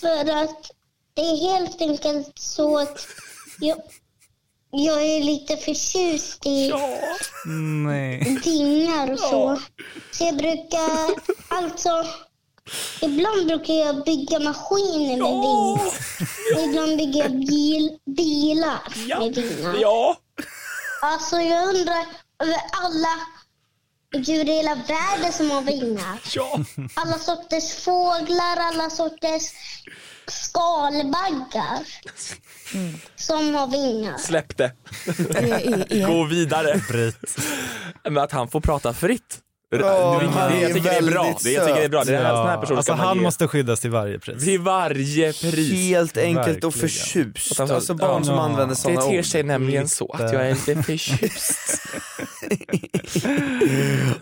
för 0.00 0.30
att 0.44 0.70
det 1.14 1.20
är 1.22 1.52
helt 1.52 1.80
enkelt 1.82 2.38
så 2.38 2.78
att 2.78 3.06
jag, 3.60 3.82
jag 4.70 5.02
är 5.02 5.20
lite 5.20 5.56
förtjust 5.56 6.46
i 6.46 6.72
Nej. 7.86 8.38
vingar 8.44 9.12
och 9.12 9.18
så. 9.18 9.60
Så 10.10 10.24
jag 10.24 10.36
brukar, 10.36 11.10
alltså, 11.48 12.06
ibland 13.02 13.46
brukar 13.46 13.74
jag 13.74 14.04
bygga 14.04 14.38
maskiner 14.38 15.16
med 15.16 15.40
vingar. 15.40 15.92
Och 16.56 16.68
ibland 16.68 16.96
bygger 16.96 17.22
jag 17.22 17.32
bil, 17.32 17.98
bilar 18.16 18.78
med 19.18 19.34
vingar. 19.34 19.76
Ja. 19.80 20.16
Alltså 21.02 21.36
jag 21.36 21.68
undrar 21.68 22.04
över 22.42 22.60
alla 22.72 23.20
djur 24.14 24.48
i 24.48 24.52
hela 24.52 24.74
världen 24.74 25.32
som 25.32 25.50
har 25.50 25.62
vingar. 25.62 26.20
Ja. 26.34 26.58
Alla 26.94 27.18
sorters 27.18 27.74
fåglar, 27.74 28.56
alla 28.56 28.90
sorters 28.90 29.42
skalbaggar 30.26 31.78
som 33.16 33.54
har 33.54 33.66
vingar. 33.66 34.16
Släpp 34.18 34.56
det. 34.56 34.72
är- 35.38 35.92
är- 35.92 36.06
Gå 36.06 36.24
vidare. 36.24 36.80
Men 38.04 38.18
att 38.18 38.32
han 38.32 38.48
får 38.48 38.60
prata 38.60 38.92
fritt. 38.92 39.38
Ja, 39.70 39.78
Det- 40.20 40.26
det- 40.56 40.60
jag 40.60 40.74
tycker 40.74 40.90
det 40.90 40.96
är 40.96 41.02
bra. 41.10 41.36
Det, 41.42 41.50
jag 41.52 41.66
tycker 41.66 41.78
det 41.80 41.84
är 41.84 41.88
bra. 41.88 42.04
Det 42.04 42.16
är 42.16 42.22
Ja, 42.22 42.36
sån 42.36 42.46
här 42.48 42.58
person 42.60 42.76
alltså 42.76 42.92
han 42.92 43.16
ge. 43.16 43.22
måste 43.22 43.48
skyddas 43.48 43.80
till 43.80 43.90
varje 43.90 44.18
pris. 44.18 44.44
Till 44.44 44.60
varje 44.60 45.32
pris. 45.32 45.72
Helt 45.72 46.16
enkelt 46.16 46.64
och 46.64 46.74
förtjust. 46.74 47.52
Att 47.52 47.58
han- 47.68 47.70
Alltså 47.76 47.94
barn 47.94 48.24
som 48.24 48.34
Ja. 48.34 48.40
använder 48.40 48.74
sådana 48.74 49.00
Det 49.00 49.06
ord. 49.06 49.12
ter 49.12 49.22
sig 49.22 49.42
nämligen 49.42 49.88
så 49.88 50.12
att 50.12 50.32
jag 50.32 50.46
är 50.48 50.50
lite 50.54 50.82
förtjust. 50.82 51.82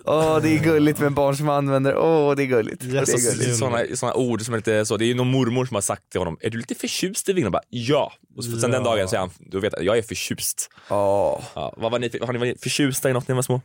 Åh 0.05 0.39
det 0.43 0.49
är 0.55 0.59
gulligt 0.65 0.99
med 1.01 1.13
barn 1.13 1.37
som 1.37 1.49
använder, 1.49 1.97
åh 1.97 2.35
det 2.37 2.43
är 2.43 2.47
gulligt. 2.47 2.81
Det 2.91 2.97
är 2.97 3.01
Alltså, 3.01 3.17
gulligt. 3.17 3.57
såna, 3.57 3.79
såna 3.95 4.15
ord 4.15 4.43
som 4.43 4.55
är 4.55 4.59
lite 4.59 4.87
så, 4.87 4.97
det 4.97 5.05
är 5.05 5.07
ju 5.07 5.15
någon 5.15 5.31
mormor 5.31 5.67
som 5.67 5.75
har 5.75 5.83
sagt 5.83 6.11
till 6.11 6.21
honom, 6.21 6.37
är 6.41 6.51
du 6.51 6.59
lite 6.59 6.75
förtjust 6.75 7.29
i 7.29 7.33
vingar? 7.33 7.51
Bara, 7.51 7.63
ja. 7.69 8.13
Och 8.37 8.45
sen 8.45 8.61
den 8.61 8.73
Ja. 8.73 8.79
dagen 8.81 9.09
så 9.09 9.15
är 9.17 9.21
han, 9.21 9.31
då 9.39 9.61
vet 9.61 9.73
jag, 9.77 9.85
jag 9.85 9.99
är 9.99 10.03
förtjust. 10.03 10.71
Ja. 10.89 11.43
Ja, 11.55 11.75
vad 11.77 11.93
var 11.93 11.99
ni, 11.99 12.11
har 12.23 12.33
ni 12.33 12.39
varit 12.39 12.63
förtjusta 12.63 13.11
i 13.11 13.13
något 13.13 13.29
när 13.29 13.35
ni 13.35 13.37
var 13.37 13.43
små? 13.43 13.61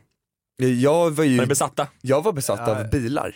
Jag 0.68 1.10
var 1.10 1.24
ju... 1.24 1.38
Var 1.38 1.46
besatta? 1.46 1.86
Jag 2.00 2.22
var 2.22 2.32
besatt 2.32 2.60
Ja. 2.66 2.80
av 2.80 2.90
bilar. 2.90 3.34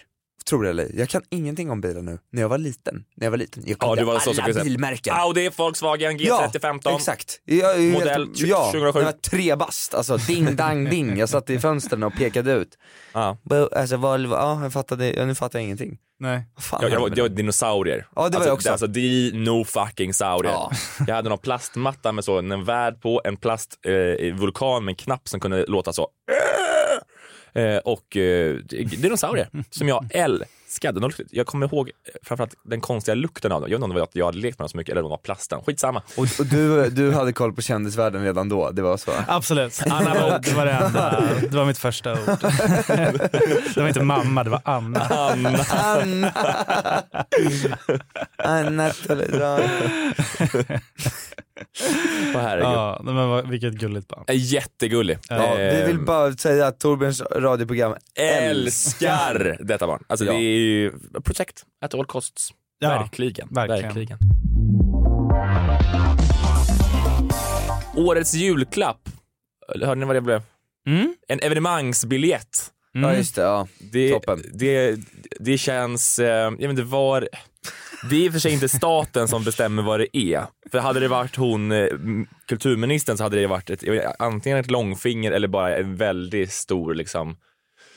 Tror 0.48 0.64
det 0.64 0.70
eller 0.70 0.90
Jag 0.94 1.08
kan 1.08 1.22
ingenting 1.30 1.70
om 1.70 1.80
bilar 1.80 2.02
nu. 2.02 2.18
När 2.32 2.42
jag 2.42 2.48
var 2.48 2.58
liten, 2.58 3.04
när 3.16 3.26
jag 3.26 3.30
var 3.30 3.38
liten, 3.38 3.62
jag 3.66 3.76
Ja, 3.80 3.94
kunde 3.96 4.20
så 4.20 4.30
alla 4.30 4.42
kunde 4.42 4.52
säga, 4.54 4.64
bilmärken. 4.64 5.14
Audi, 5.16 5.50
Volkswagen, 5.56 6.18
G3015. 6.18 6.94
exakt. 6.96 7.40
Jag, 7.44 7.82
jag, 7.82 7.92
Modell 7.92 8.28
jag, 8.34 8.48
ja, 8.48 8.64
2007. 8.72 8.98
Jag 8.98 9.04
var 9.04 9.12
tre 9.12 9.56
bast, 9.56 9.94
alltså 9.94 10.16
ding 10.16 10.56
dang 10.56 10.90
ding. 10.90 11.16
Jag 11.18 11.28
satt 11.28 11.50
i 11.50 11.58
fönstren 11.58 12.02
och 12.02 12.14
pekade 12.14 12.52
ut. 12.52 12.78
Ja. 13.12 13.36
Alltså, 13.76 13.96
vad, 13.96 14.20
ja, 14.20 14.62
jag 14.62 14.72
fattade, 14.72 15.12
ja, 15.12 15.24
nu 15.24 15.34
fattar 15.34 15.58
jag 15.58 15.64
ingenting. 15.64 15.98
Nej. 16.18 16.42
Fan 16.58 16.78
Jag, 16.82 16.90
jag, 16.90 17.00
var, 17.00 17.12
jag 17.16 17.24
var 17.24 17.28
dinosaurier. 17.28 18.06
Ja, 18.16 18.22
det 18.22 18.28
var 18.28 18.36
alltså, 18.36 18.48
jag 18.48 18.54
också. 18.54 18.70
Alltså 18.70 18.86
dino 18.86 19.64
fucking 19.64 20.14
saurier. 20.14 20.52
Ja. 20.52 20.70
Jag 21.06 21.14
hade 21.14 21.28
någon 21.28 21.38
plastmatta 21.38 22.12
med 22.12 22.24
så 22.24 22.38
en 22.38 22.64
värld 22.64 23.00
på, 23.00 23.20
en 23.24 23.36
plastvulkan 23.36 24.26
eh, 24.26 24.34
vulkan 24.34 24.84
med 24.84 24.92
en 24.92 24.96
knapp 24.96 25.28
som 25.28 25.40
kunde 25.40 25.64
låta 25.66 25.92
så. 25.92 26.08
Eh, 27.54 27.76
och 27.76 28.16
eh, 28.16 28.56
dinosaurier 28.84 29.48
som 29.70 29.88
jag 29.88 30.06
älskade. 30.10 31.10
Jag 31.30 31.46
kommer 31.46 31.66
ihåg 31.66 31.88
eh, 31.88 31.94
framförallt 32.22 32.54
den 32.62 32.80
konstiga 32.80 33.14
lukten 33.14 33.52
av 33.52 33.60
dem. 33.60 33.70
Jag 33.70 33.78
vet 33.78 33.78
inte 33.78 33.84
om 33.84 33.90
det 33.90 34.00
var 34.00 34.02
att 34.02 34.16
jag 34.16 34.26
hade 34.26 34.38
lekt 34.38 34.58
med 34.58 34.64
dem 34.64 34.68
så 34.68 34.76
mycket 34.76 34.92
eller 34.92 35.02
om 35.02 35.08
det 35.08 35.10
var 35.10 35.18
plasten. 35.18 35.60
Skitsamma. 35.66 36.02
Och, 36.16 36.26
och 36.38 36.46
du, 36.46 36.90
du 36.90 37.12
hade 37.12 37.32
koll 37.32 37.52
på 37.52 37.62
kändisvärlden 37.62 38.24
redan 38.24 38.48
då, 38.48 38.70
det 38.70 38.82
var 38.82 38.96
så? 38.96 39.10
Absolut. 39.28 39.82
Anna 39.90 40.38
det 40.38 40.54
var 40.54 40.66
det 40.66 40.72
enda. 40.72 41.22
Det 41.50 41.56
var 41.56 41.64
mitt 41.64 41.78
första 41.78 42.12
ord. 42.12 42.18
Det 43.74 43.80
var 43.80 43.88
inte 43.88 44.02
mamma, 44.02 44.44
det 44.44 44.50
var 44.50 44.60
Anna. 44.64 45.00
Anna. 45.00 45.64
Anna! 45.72 46.32
Anna 48.36 48.92
Åh, 52.34 52.40
herregud. 52.40 52.66
Ja, 52.68 53.00
men 53.04 53.14
vad- 53.28 53.48
vilket 53.50 53.74
gulligt 53.74 54.08
barn. 54.08 54.24
Eh, 54.28 54.34
Jättegullig. 54.36 55.18
Ja, 55.28 55.54
vi 55.56 55.84
vill 55.86 55.96
Eh, 55.98 56.02
bara 56.04 56.32
säga 56.32 56.66
att 56.66 56.80
Torbjörns 56.80 57.20
radioprogram 57.20 57.94
älskar 58.20 59.56
detta 59.60 59.86
barn. 59.86 60.04
Alltså 60.06 60.24
Ja. 60.26 60.32
det 60.32 60.38
är 60.38 60.58
ju 60.58 60.92
protect 61.24 61.62
at 61.84 61.94
all 61.94 62.04
costs. 62.06 62.50
Ja, 62.78 62.88
verkligen. 62.88 63.48
verkligen. 63.50 63.82
verkligen. 63.94 64.18
Årets 67.96 68.34
julklapp. 68.34 69.08
Hörde 69.84 69.94
ni 70.00 70.06
vad 70.06 70.16
det 70.16 70.20
blev? 70.20 70.42
Mm. 70.86 71.14
En 71.28 71.40
evenemangsbiljett. 71.40 72.70
Ja 72.92 73.14
just 73.14 73.34
det, 73.34 73.42
ja. 73.42 73.68
Det, 73.92 74.10
Toppen. 74.12 74.42
det, 74.54 74.96
det 75.40 75.58
känns, 75.58 76.18
eh, 76.18 76.26
jag 76.28 76.50
vet 76.50 76.70
inte 76.70 76.82
var, 76.82 77.28
det 78.10 78.16
är 78.16 78.20
i 78.20 78.28
och 78.28 78.32
för 78.32 78.40
sig 78.40 78.52
inte 78.52 78.68
staten 78.68 79.28
som 79.28 79.44
bestämmer 79.44 79.82
vad 79.82 80.00
det 80.00 80.16
är. 80.16 80.46
För 80.70 80.78
hade 80.78 81.00
det 81.00 81.08
varit 81.08 81.36
hon, 81.36 81.72
eh, 81.72 81.88
kulturministern, 82.48 83.16
så 83.16 83.22
hade 83.22 83.40
det 83.40 83.46
varit 83.46 83.70
ett, 83.70 83.84
antingen 84.18 84.58
ett 84.58 84.70
långfinger 84.70 85.32
eller 85.32 85.48
bara 85.48 85.76
en 85.76 85.96
väldigt 85.96 86.52
stor 86.52 86.94
liksom, 86.94 87.36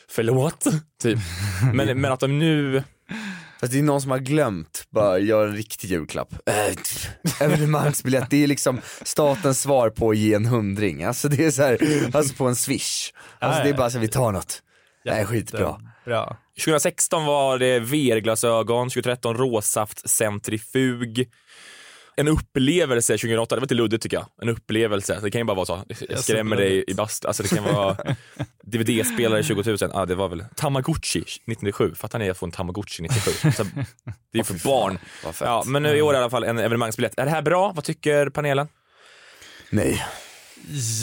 förlåt, 0.10 0.66
typ. 1.02 1.20
Men, 1.74 2.02
men 2.02 2.12
att 2.12 2.20
de 2.20 2.40
nu, 2.40 2.84
Fast 3.60 3.74
det 3.74 3.80
är 3.80 3.84
någon 3.84 4.02
som 4.02 4.12
har 4.12 4.20
glömt, 4.20 4.88
bara 4.90 5.20
göra 5.20 5.50
en 5.50 5.56
riktig 5.56 5.88
julklapp. 5.88 6.34
Äh, 6.46 7.46
Evenemangsbiljett, 7.48 8.30
det 8.30 8.44
är 8.44 8.48
liksom 8.48 8.82
statens 9.02 9.62
svar 9.62 9.90
på 9.90 10.10
att 10.10 10.18
ge 10.18 10.34
en 10.34 10.46
hundring. 10.46 11.04
Alltså 11.04 11.30
det 11.30 11.46
är 11.46 11.52
så 11.52 11.64
här, 11.64 11.78
alltså 12.14 12.36
på 12.36 12.48
en 12.48 12.56
swish. 12.56 13.12
Alltså 13.40 13.64
det 13.64 13.70
är 13.70 13.74
bara 13.74 13.90
så 13.90 13.98
här, 13.98 14.02
vi 14.02 14.08
tar 14.08 14.32
något. 14.32 14.62
Det 15.14 15.22
är 15.22 15.26
skitbra. 15.26 15.82
Bra. 16.06 16.38
2016 16.66 17.26
var 17.26 17.58
det 17.58 17.80
VR-glasögon, 17.80 18.90
2013 18.90 19.38
råsaft 19.38 20.10
centrifug. 20.10 21.30
En 22.16 22.28
upplevelse 22.28 23.14
2008, 23.14 23.56
det 23.56 23.60
var 23.60 23.66
lite 23.66 23.76
luddigt 23.76 24.04
tycker 24.04 24.18
jag. 24.18 24.26
En 24.42 24.50
upplevelse, 24.50 25.20
det 25.24 25.32
kan 25.32 25.42
ju 25.42 25.46
bara 25.46 25.56
vara 25.56 25.66
så. 25.66 25.84
Jag 26.10 26.20
skrämmer 26.20 26.56
dig 26.56 26.84
i 26.88 26.94
bast. 26.94 27.26
Alltså 27.26 27.44
det 27.44 27.50
kan 27.50 27.64
vara 27.64 27.98
DVD-spelare 28.64 29.44
20 29.44 29.64
000, 29.64 29.78
ja 29.94 30.06
det 30.06 30.16
var 30.16 30.30
väl 30.30 30.46
Tamagotchi 30.56 31.20
1997. 31.20 31.96
Fattar 31.96 32.20
ni 32.20 32.30
att 32.30 32.38
få 32.38 32.46
en 32.46 32.52
Tamagotchi 32.52 33.02
97? 33.02 33.52
Så, 33.52 33.64
det 34.34 34.40
är 34.40 34.44
för 34.44 34.64
barn. 34.68 35.00
Ja, 35.42 35.64
men 35.66 35.84
nu 35.84 35.98
i 35.98 36.02
år 36.02 36.14
i 36.14 36.18
alla 36.18 36.30
fall 36.30 36.44
en 36.44 36.58
evenemangsbiljett. 36.58 37.20
Är 37.20 37.26
det 37.26 37.32
här 37.32 37.42
bra? 37.42 37.72
Vad 37.76 37.84
tycker 37.84 38.30
panelen? 38.30 38.68
Nej. 39.70 40.06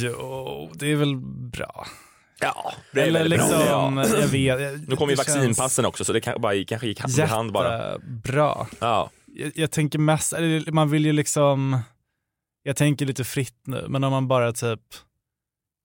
Jo, 0.02 0.70
det 0.74 0.92
är 0.92 0.96
väl 0.96 1.16
bra. 1.52 1.86
Ja, 2.44 2.72
det 2.92 3.00
är 3.02 3.06
Eller 3.06 3.24
liksom, 3.24 3.48
bra. 3.48 3.66
Ja. 3.66 4.04
jag 4.20 4.26
vet. 4.28 4.80
Nu 4.88 4.96
kommer 4.96 5.12
ju 5.12 5.16
känns 5.16 5.28
vaccinpassen 5.36 5.84
också 5.84 6.04
så 6.04 6.12
det 6.12 6.20
kan, 6.20 6.40
bara, 6.40 6.64
kanske 6.64 6.86
gick 6.86 7.00
hand 7.00 7.18
i 7.18 7.22
hand 7.22 7.52
bara. 7.52 7.88
Jättebra. 7.92 8.66
Ja. 8.80 9.10
Jag, 9.26 9.52
jag 9.54 9.70
tänker 9.70 9.98
mest, 9.98 10.32
man 10.72 10.90
vill 10.90 11.04
ju 11.06 11.12
liksom, 11.12 11.78
jag 12.62 12.76
tänker 12.76 13.06
lite 13.06 13.24
fritt 13.24 13.60
nu, 13.66 13.84
men 13.88 14.04
om 14.04 14.10
man 14.12 14.28
bara 14.28 14.52
typ, 14.52 14.80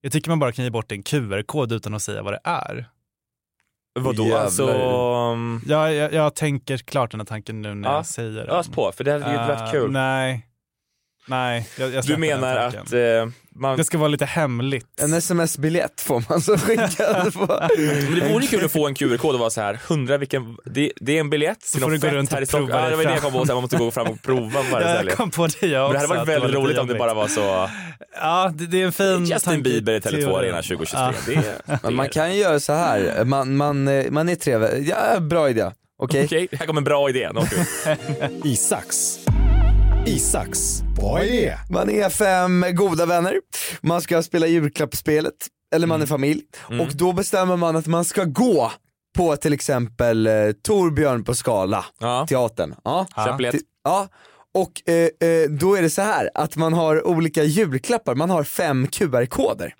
jag 0.01 0.11
tycker 0.11 0.29
man 0.29 0.39
bara 0.39 0.51
kan 0.51 0.65
ge 0.65 0.71
bort 0.71 0.91
en 0.91 1.03
QR-kod 1.03 1.71
utan 1.71 1.93
att 1.93 2.01
säga 2.01 2.21
vad 2.21 2.33
det 2.33 2.39
är. 2.43 2.89
Vadå? 3.99 4.23
Jävlar. 4.23 4.39
Alltså, 4.39 4.67
um, 5.33 5.61
Jag, 5.67 5.93
jag, 5.93 6.13
jag 6.13 6.35
tänker 6.35 6.77
klart 6.77 7.11
den 7.11 7.19
här 7.19 7.25
tanken 7.25 7.61
nu 7.61 7.75
när 7.75 7.89
Ja, 7.89 7.95
jag 7.95 8.05
säger 8.05 8.31
den. 8.31 8.49
ös 8.49 8.67
på 8.69 8.91
för 8.91 9.03
det 9.03 9.11
hade 9.11 9.31
ju 9.31 9.37
varit 9.37 9.61
Eh, 9.61 9.71
kul. 9.71 9.91
Nej. 9.91 10.45
Nej, 11.29 11.67
jag, 11.79 11.93
jag 11.93 12.03
Du 12.05 12.17
menar 12.17 12.55
att 12.55 12.93
eh, 12.93 12.99
man... 13.55 13.77
Det 13.77 13.83
ska 13.83 13.97
vara 13.97 14.07
lite 14.07 14.25
hemligt. 14.25 14.85
En 15.01 15.13
sms-biljett 15.13 16.01
får 16.01 16.23
man 16.29 16.41
så 16.41 16.57
skickad 16.57 17.33
på. 17.33 17.67
Men 17.77 18.19
det 18.19 18.29
vore 18.33 18.41
ju 18.43 18.47
kul 18.47 18.65
att 18.65 18.71
få 18.71 18.87
en 18.87 18.95
QR-kod 18.95 19.33
och 19.33 19.39
vara 19.39 19.49
så 19.49 19.61
här, 19.61 19.79
hundra 19.87 20.17
vilken, 20.17 20.57
det, 20.65 20.91
det 20.95 21.15
är 21.15 21.19
en 21.19 21.29
biljett 21.29 21.59
till 21.59 21.81
får 21.81 21.89
något 21.89 22.01
du 22.01 22.07
gå 22.11 22.21
fett 22.21 22.31
här 22.33 22.41
i 22.41 22.45
Stockholm. 22.45 22.67
prova 22.67 22.79
Ja, 22.83 22.89
det 22.89 22.89
dig 22.89 22.97
var 22.97 23.03
det 23.03 23.09
jag 23.11 23.21
fram. 23.21 23.31
kom 23.31 23.39
på, 23.41 23.45
så 23.45 23.51
här, 23.51 23.55
man 23.55 23.61
måste 23.61 23.77
gå 23.77 23.91
fram 23.91 24.07
och 24.07 24.21
prova 24.21 24.63
på 24.63 24.69
varje 24.71 24.87
Jag 24.89 24.95
ställe. 24.95 25.11
kom 25.11 25.31
på 25.31 25.47
det 25.47 25.67
jag 25.67 25.81
Men 25.83 25.91
det 25.93 25.97
hade 25.99 26.05
också, 26.05 26.07
varit 26.07 26.19
var 26.19 26.25
väldigt 26.25 26.49
lite 26.49 26.59
roligt 26.61 26.77
om 26.77 26.87
det 26.87 26.95
bara 26.95 27.13
var 27.13 27.27
så, 27.27 27.69
Ja, 28.21 28.51
det, 28.55 28.65
det 28.67 28.81
är 28.81 28.85
en 28.85 28.91
fin 28.91 29.25
Justin 29.25 29.39
tanke- 29.53 29.63
Bieber 29.63 29.93
i 29.93 29.99
Tele2 29.99 30.21
teori. 30.21 30.35
Arena 30.47 30.61
2023. 30.61 30.99
Ja. 31.01 31.11
Det 31.25 31.35
är, 31.73 31.79
Men 31.83 31.95
man 31.95 32.09
kan 32.09 32.33
ju 32.35 32.39
göra 32.41 32.59
så 32.59 32.73
här. 32.73 33.23
man, 33.25 33.55
man, 33.57 33.87
eh, 33.87 34.11
man 34.11 34.29
är 34.29 34.35
trevlig. 34.35 34.87
Ja, 34.89 35.19
bra 35.19 35.49
idé. 35.49 35.71
Okej? 36.01 36.25
Okej, 36.25 36.47
här 36.51 36.65
kommer 36.65 36.79
en 36.79 36.83
bra 36.85 37.09
idé. 37.09 37.29
Vi. 38.43 38.55
Isaks. 40.05 40.09
Isaks. 40.09 40.81
Bra 40.95 41.23
idé. 41.23 41.57
Man 41.69 41.89
är 41.89 42.09
fem 42.09 42.65
goda 42.73 43.05
vänner, 43.05 43.33
man 43.81 44.01
ska 44.01 44.23
spela 44.23 44.47
julklappsspelet, 44.47 45.33
eller 45.75 45.87
man 45.87 46.01
är 46.01 46.05
familj, 46.05 46.41
Mm. 46.69 46.81
och 46.81 46.95
då 46.95 47.13
bestämmer 47.13 47.55
man 47.55 47.75
att 47.75 47.87
man 47.87 48.05
ska 48.05 48.23
gå 48.23 48.71
på 49.17 49.35
till 49.35 49.53
exempel 49.53 50.27
eh, 50.27 50.33
Torbjörn 50.63 51.23
på 51.23 51.33
Skala, 51.35 51.85
Ja. 51.99 52.25
teatern. 52.29 52.75
Ja. 52.83 53.05
Köp 53.25 53.37
biljett. 53.37 53.55
Ti- 53.55 53.59
Ja. 53.83 54.07
Och 54.53 54.89
eh, 54.89 55.29
eh, 55.29 55.49
då 55.49 55.75
är 55.75 55.81
det 55.81 55.89
så 55.89 56.01
här 56.01 56.29
att 56.35 56.55
man 56.55 56.73
har 56.73 57.07
olika 57.07 57.43
julklappar, 57.43 58.15
man 58.15 58.29
har 58.29 58.43
fem 58.43 58.87
QR-koder. 58.87 59.73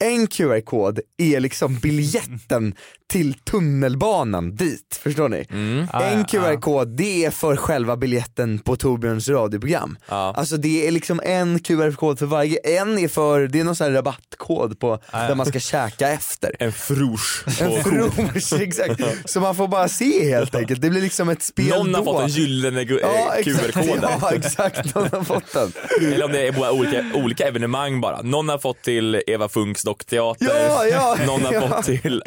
En 0.00 0.26
QR-kod 0.26 1.00
är 1.18 1.40
liksom 1.40 1.78
biljetten 1.78 2.74
till 3.10 3.34
tunnelbanan 3.34 4.56
dit, 4.56 5.00
förstår 5.02 5.28
ni? 5.28 5.46
Ah, 5.92 6.02
en 6.02 6.18
ja, 6.18 6.24
QR-kod 6.24 6.96
det 6.96 7.24
är 7.24 7.30
för 7.30 7.56
själva 7.56 7.96
biljetten 7.96 8.58
på 8.58 8.76
Torbjörns 8.76 9.28
radioprogram. 9.28 9.96
Alltså 10.08 10.56
det 10.56 10.86
är 10.86 10.90
liksom 10.90 11.20
en 11.24 11.58
QR-kod 11.58 12.18
för 12.18 12.26
varje, 12.26 12.58
en 12.58 12.98
är 12.98 13.08
för, 13.08 13.48
det 13.48 13.60
är 13.60 13.64
någon 13.64 13.76
sån 13.76 13.86
här 13.86 13.92
rabattkod 13.92 14.78
på 14.80 14.98
ja. 15.12 15.18
där 15.18 15.34
man 15.34 15.46
ska 15.46 15.60
käka 15.60 16.08
efter. 16.08 16.56
En 16.58 16.72
frusch. 16.72 17.44
En 17.60 17.84
frusch, 17.84 18.52
exakt. 18.60 19.00
Så 19.24 19.40
man 19.40 19.54
får 19.54 19.68
bara 19.68 19.88
se 19.88 20.30
helt 20.30 20.54
enkelt, 20.54 20.80
det 20.80 20.90
blir 20.90 21.02
liksom 21.02 21.28
ett 21.28 21.42
spel 21.42 21.68
Någon 21.68 21.94
har 21.94 22.04
då. 22.04 22.12
fått 22.12 22.22
en 22.22 22.28
gyllene 22.28 22.82
Ja, 22.82 23.34
eh. 23.36 23.44
QR-kod 23.44 24.00
där. 24.00 24.09
Ja 24.20 24.30
exakt, 24.34 24.94
någon 24.94 25.08
har 25.12 25.24
fått 25.24 25.52
den. 25.52 25.72
Eller 26.12 26.24
om 26.24 26.32
det 26.32 26.46
är 26.46 26.52
bara 26.52 26.72
olika, 26.72 27.04
olika 27.14 27.48
evenemang 27.48 28.00
bara. 28.00 28.22
Någon 28.22 28.48
har 28.48 28.58
fått 28.58 28.82
till 28.82 29.22
Eva 29.26 29.48
Funks 29.48 29.82
dockteater, 29.82 30.46
Ja, 30.46 30.86
ja, 30.86 31.16
någon 31.26 31.42
har 31.44 31.52
ja. 31.52 31.68
fått 31.68 31.84
till, 31.84 32.22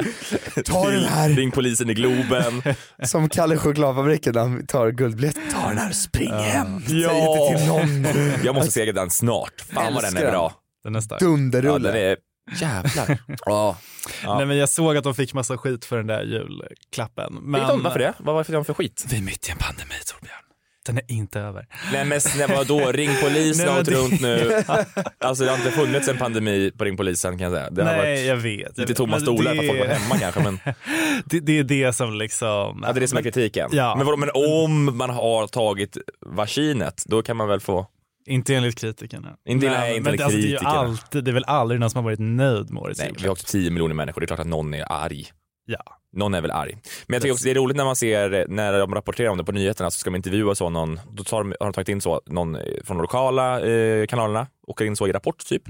Ta 0.64 0.84
till 0.84 0.94
den 0.94 1.04
här. 1.04 1.28
Ring 1.28 1.50
polisen 1.50 1.90
i 1.90 1.94
Globen. 1.94 2.62
Som 3.02 3.28
Kalle 3.28 3.56
chokladfabriken 3.56 4.34
när 4.34 4.40
han 4.40 4.66
tar 4.66 4.90
guldbiljett, 4.90 5.36
ta 5.52 5.68
den 5.68 5.78
här 5.78 5.88
och 5.88 5.94
spring 5.96 6.32
hem. 6.32 6.80
Säg 6.86 6.96
inte 6.96 7.58
till 7.58 7.68
någon. 7.68 8.06
Jag 8.44 8.54
måste 8.54 8.70
se 8.72 8.92
den 8.92 9.10
snart. 9.10 9.60
Fan 9.74 9.94
vad 9.94 10.02
den 10.02 10.16
är 10.16 10.30
bra. 10.30 10.52
Den 10.84 10.96
är 10.96 11.00
stark. 11.00 11.20
Dunderrulle. 11.20 11.88
Ja, 11.88 11.94
den 11.94 12.02
är, 12.02 12.16
jävlar. 12.60 13.18
Ja. 13.46 13.76
Ja. 14.22 14.36
Nej 14.36 14.46
men 14.46 14.56
jag 14.56 14.68
såg 14.68 14.96
att 14.96 15.04
de 15.04 15.14
fick 15.14 15.34
massa 15.34 15.58
skit 15.58 15.84
för 15.84 15.96
den 15.96 16.06
där 16.06 16.22
julklappen. 16.22 17.38
Men... 17.42 17.68
De, 17.68 17.82
varför 17.82 17.98
det? 17.98 18.14
Vad 18.18 18.46
fick 18.46 18.54
de 18.54 18.64
för 18.64 18.74
skit? 18.74 19.04
Vi 19.08 19.16
är 19.16 19.22
mitt 19.22 19.48
i 19.48 19.52
en 19.52 19.58
pandemi 19.58 19.94
Torbjörn. 20.06 20.43
Den 20.86 20.96
är 20.98 21.02
inte 21.12 21.40
över. 21.40 21.66
Nej 21.92 22.04
men 22.04 22.20
vadå, 22.56 22.78
Ring 22.92 23.10
polisen 23.22 23.66
Nej, 23.66 23.74
har 23.74 23.80
åkt 23.80 23.88
det- 23.90 23.94
runt 23.96 24.20
nu. 24.20 24.62
Alltså 25.18 25.44
det 25.44 25.50
har 25.50 25.58
inte 25.58 25.70
funnits 25.70 26.08
en 26.08 26.16
pandemi 26.16 26.70
på 26.78 26.84
Ring 26.84 26.96
polisen 26.96 27.38
kan 27.38 27.44
jag 27.52 27.52
säga. 27.52 27.70
Det 27.70 27.82
har 27.84 27.90
Nej 27.92 27.98
varit 28.16 28.26
jag 28.28 28.36
vet. 28.36 28.78
lite 28.78 28.94
tomma 28.94 29.20
stolar 29.20 29.54
det- 29.54 29.60
för 29.60 29.66
folk 29.66 29.78
var 29.80 29.86
hemma 29.86 30.18
kanske 30.18 30.40
men 30.42 30.58
det, 31.24 31.40
det 31.40 31.58
är 31.58 31.64
det 31.64 31.92
som 31.92 32.14
liksom... 32.14 32.48
ja, 32.86 32.92
det 32.92 32.98
är 32.98 33.00
det 33.00 33.08
som 33.08 33.18
är 33.18 33.22
kritiken. 33.22 33.68
Ja. 33.72 33.94
Men, 33.96 34.06
vadå, 34.06 34.16
men 34.16 34.30
om 34.34 34.96
man 34.96 35.10
har 35.10 35.46
tagit 35.46 35.96
vaccinet 36.26 37.02
då 37.06 37.22
kan 37.22 37.36
man 37.36 37.48
väl 37.48 37.60
få 37.60 37.86
Inte 38.26 38.54
enligt 38.54 38.78
kritikerna. 38.78 39.28
Inte- 39.48 39.66
Men- 39.66 39.80
nej, 39.80 39.90
inte 39.96 40.00
men 40.02 40.08
enligt 40.08 40.24
alltså, 40.24 40.38
det 40.38 40.54
är 40.54 40.64
alltid, 40.64 41.24
det 41.24 41.30
är 41.30 41.32
väl 41.32 41.44
aldrig 41.44 41.80
någon 41.80 41.90
som 41.90 41.98
har 41.98 42.04
varit 42.04 42.18
nöjd 42.20 42.70
med 42.70 42.82
årets 42.82 43.00
Nej, 43.00 43.12
vi 43.18 43.24
har 43.26 43.32
också 43.32 43.46
10 43.46 43.70
miljoner 43.70 43.94
människor, 43.94 44.20
det 44.20 44.24
är 44.24 44.26
klart 44.26 44.40
att 44.40 44.46
någon 44.46 44.74
är 44.74 44.92
arg. 44.92 45.26
Ja. 45.66 46.00
Någon 46.16 46.34
är 46.34 46.40
väl 46.40 46.50
arg. 46.50 46.76
Men 47.06 47.14
jag 47.14 47.22
tycker 47.22 47.32
också 47.32 47.44
det 47.44 47.50
är 47.50 47.54
roligt 47.54 47.76
när 47.76 47.84
man 47.84 47.96
ser, 47.96 48.46
när 48.48 48.78
de 48.78 48.94
rapporterar 48.94 49.28
om 49.28 49.38
det 49.38 49.44
på 49.44 49.52
nyheterna 49.52 49.90
så 49.90 49.98
ska 49.98 50.10
de 50.10 50.16
intervjua 50.16 50.54
så 50.54 50.70
någon, 50.70 51.00
då 51.12 51.24
tar 51.24 51.38
de, 51.38 51.54
har 51.60 51.66
de 51.66 51.72
tagit 51.72 51.88
in 51.88 52.00
så 52.00 52.20
någon 52.26 52.58
från 52.84 52.96
de 52.96 53.02
lokala 53.02 53.60
eh, 53.60 54.06
kanalerna, 54.06 54.46
åker 54.66 54.84
in 54.84 54.96
så 54.96 55.06
i 55.08 55.12
Rapport 55.12 55.46
typ. 55.46 55.62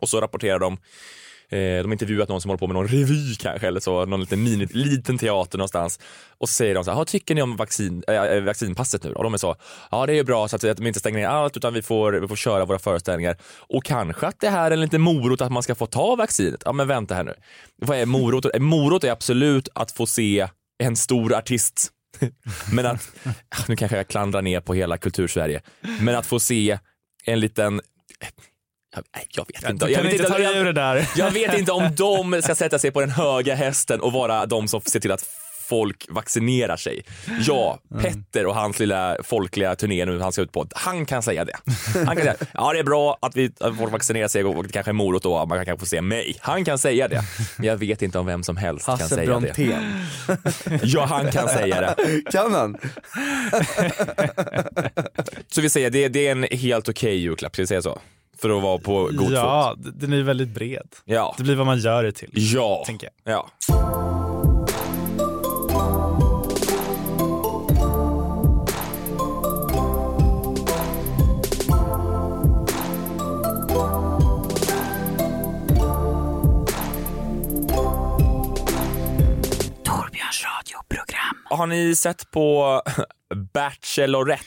Och 0.00 0.08
så 0.08 0.20
rapporterar 0.20 0.58
de 0.58 0.72
Eh, 0.72 0.78
Eh, 1.54 1.82
de 1.82 1.84
har 1.84 1.92
intervjuat 1.92 2.28
någon 2.28 2.40
som 2.40 2.48
håller 2.48 2.58
på 2.58 2.66
med 2.66 2.74
någon 2.74 2.88
revy 2.88 3.34
kanske 3.34 3.66
eller 3.68 3.80
så, 3.80 4.06
någon 4.06 4.20
liten, 4.20 4.42
mini, 4.42 4.66
liten 4.66 5.18
teater 5.18 5.58
någonstans. 5.58 6.00
Och 6.38 6.48
så 6.48 6.52
säger 6.52 6.74
de 6.74 6.84
så 6.84 6.90
här, 6.90 7.04
tycker 7.04 7.34
ni 7.34 7.42
om 7.42 7.56
vaccin, 7.56 8.02
äh, 8.08 8.40
vaccinpasset 8.40 9.04
nu? 9.04 9.12
Och 9.12 9.24
de 9.24 9.34
är 9.34 9.38
så, 9.38 9.56
ja 9.90 10.06
det 10.06 10.18
är 10.18 10.24
bra 10.24 10.48
så 10.48 10.56
att, 10.56 10.64
att 10.64 10.76
de 10.76 10.86
inte 10.86 11.00
stänger 11.00 11.18
ner 11.18 11.26
allt 11.26 11.56
utan 11.56 11.74
vi 11.74 11.82
får, 11.82 12.12
vi 12.12 12.28
får 12.28 12.36
köra 12.36 12.64
våra 12.64 12.78
föreställningar. 12.78 13.36
Och 13.44 13.84
kanske 13.84 14.26
att 14.26 14.40
det 14.40 14.48
här 14.48 14.66
är 14.66 14.70
en 14.70 14.80
liten 14.80 15.00
morot 15.00 15.40
att 15.40 15.52
man 15.52 15.62
ska 15.62 15.74
få 15.74 15.86
ta 15.86 16.16
vaccinet. 16.16 16.62
Ja 16.64 16.72
men 16.72 16.88
vänta 16.88 17.14
här 17.14 17.24
nu. 17.24 17.34
Vad 17.76 17.98
är 17.98 18.06
morot? 18.06 18.46
Morot 18.58 19.04
är 19.04 19.10
absolut 19.10 19.68
att 19.74 19.92
få 19.92 20.06
se 20.06 20.48
en 20.78 20.96
stor 20.96 21.34
artist 21.34 21.90
men 22.72 22.86
att, 22.86 23.10
ah, 23.48 23.64
nu 23.68 23.76
kanske 23.76 23.96
jag 23.96 24.08
klandrar 24.08 24.42
ner 24.42 24.60
på 24.60 24.74
hela 24.74 24.98
kultursverige, 24.98 25.62
men 26.00 26.14
att 26.14 26.26
få 26.26 26.40
se 26.40 26.78
en 27.24 27.40
liten 27.40 27.80
jag, 29.28 29.46
vet 29.46 29.70
inte. 29.70 29.86
Jag 29.86 29.94
kan 29.94 30.04
vet 30.04 30.12
inte 30.20 30.38
dig 30.38 30.42
jag, 30.42 30.74
det 30.74 31.06
jag 31.16 31.30
vet 31.30 31.58
inte 31.58 31.72
om 31.72 31.94
de 31.94 32.42
ska 32.42 32.54
sätta 32.54 32.78
sig 32.78 32.90
på 32.90 33.00
den 33.00 33.10
höga 33.10 33.54
hästen 33.54 34.00
och 34.00 34.12
vara 34.12 34.46
de 34.46 34.68
som 34.68 34.80
ser 34.80 35.00
till 35.00 35.12
att 35.12 35.24
folk 35.68 36.06
vaccinerar 36.08 36.76
sig. 36.76 37.04
Ja, 37.40 37.78
Petter 38.00 38.46
och 38.46 38.54
hans 38.54 38.78
lilla 38.78 39.16
folkliga 39.24 39.76
turné 39.76 40.06
nu 40.06 40.20
han 40.20 40.32
ska 40.32 40.42
ut 40.42 40.52
på, 40.52 40.66
han 40.72 41.06
kan 41.06 41.22
säga 41.22 41.44
det. 41.44 41.56
Han 41.94 42.16
kan 42.16 42.24
säga, 42.24 42.36
ja 42.54 42.72
det 42.72 42.78
är 42.78 42.84
bra 42.84 43.18
att 43.22 43.36
vi 43.36 43.52
att 43.60 43.78
folk 43.78 43.92
vaccinerar 43.92 44.28
sig 44.28 44.44
och 44.44 44.62
det 44.62 44.72
kanske 44.72 44.90
är 44.90 44.92
morot 44.92 45.22
då, 45.22 45.46
man 45.46 45.64
kan 45.64 45.78
få 45.78 45.86
se 45.86 46.00
mig. 46.00 46.36
Han 46.40 46.64
kan 46.64 46.78
säga 46.78 47.08
det. 47.08 47.22
Men 47.56 47.66
jag 47.66 47.76
vet 47.76 48.02
inte 48.02 48.18
om 48.18 48.26
vem 48.26 48.42
som 48.42 48.56
helst 48.56 48.86
kan 48.86 48.98
Hasse 48.98 49.14
säga 49.14 49.20
det. 49.20 49.40
Brontén. 49.40 50.06
Ja, 50.82 51.04
han 51.04 51.30
kan 51.30 51.48
säga 51.48 51.80
det. 51.80 52.22
Kan 52.32 52.52
han? 52.52 52.76
Så 55.48 55.60
vi 55.60 55.70
säger, 55.70 55.90
det, 55.90 56.08
det 56.08 56.26
är 56.26 56.32
en 56.32 56.46
helt 56.50 56.88
okej 56.88 57.16
julklapp, 57.16 57.54
ska 57.54 57.62
vi 57.62 57.66
säga 57.66 57.82
så? 57.82 58.00
För 58.44 58.56
att 58.56 58.62
vara 58.62 58.78
på 58.78 58.94
god 59.12 59.18
fot. 59.20 59.30
Ja, 59.32 59.74
d- 59.78 59.90
den 59.94 60.12
är 60.12 60.22
väldigt 60.22 60.48
bred. 60.48 60.88
Ja. 61.04 61.34
Det 61.36 61.42
blir 61.42 61.54
vad 61.54 61.66
man 61.66 61.78
gör 61.78 62.02
det 62.04 62.12
till. 62.12 62.30
Ja. 62.32 62.82
Tänker 62.86 63.08
jag. 63.24 63.32
ja. 63.34 63.48
Torbjörns 79.84 80.44
radioprogram. 80.44 81.36
Har 81.44 81.66
ni 81.66 81.94
sett 81.96 82.30
på 82.30 82.82
Bachelorette? 83.54 84.44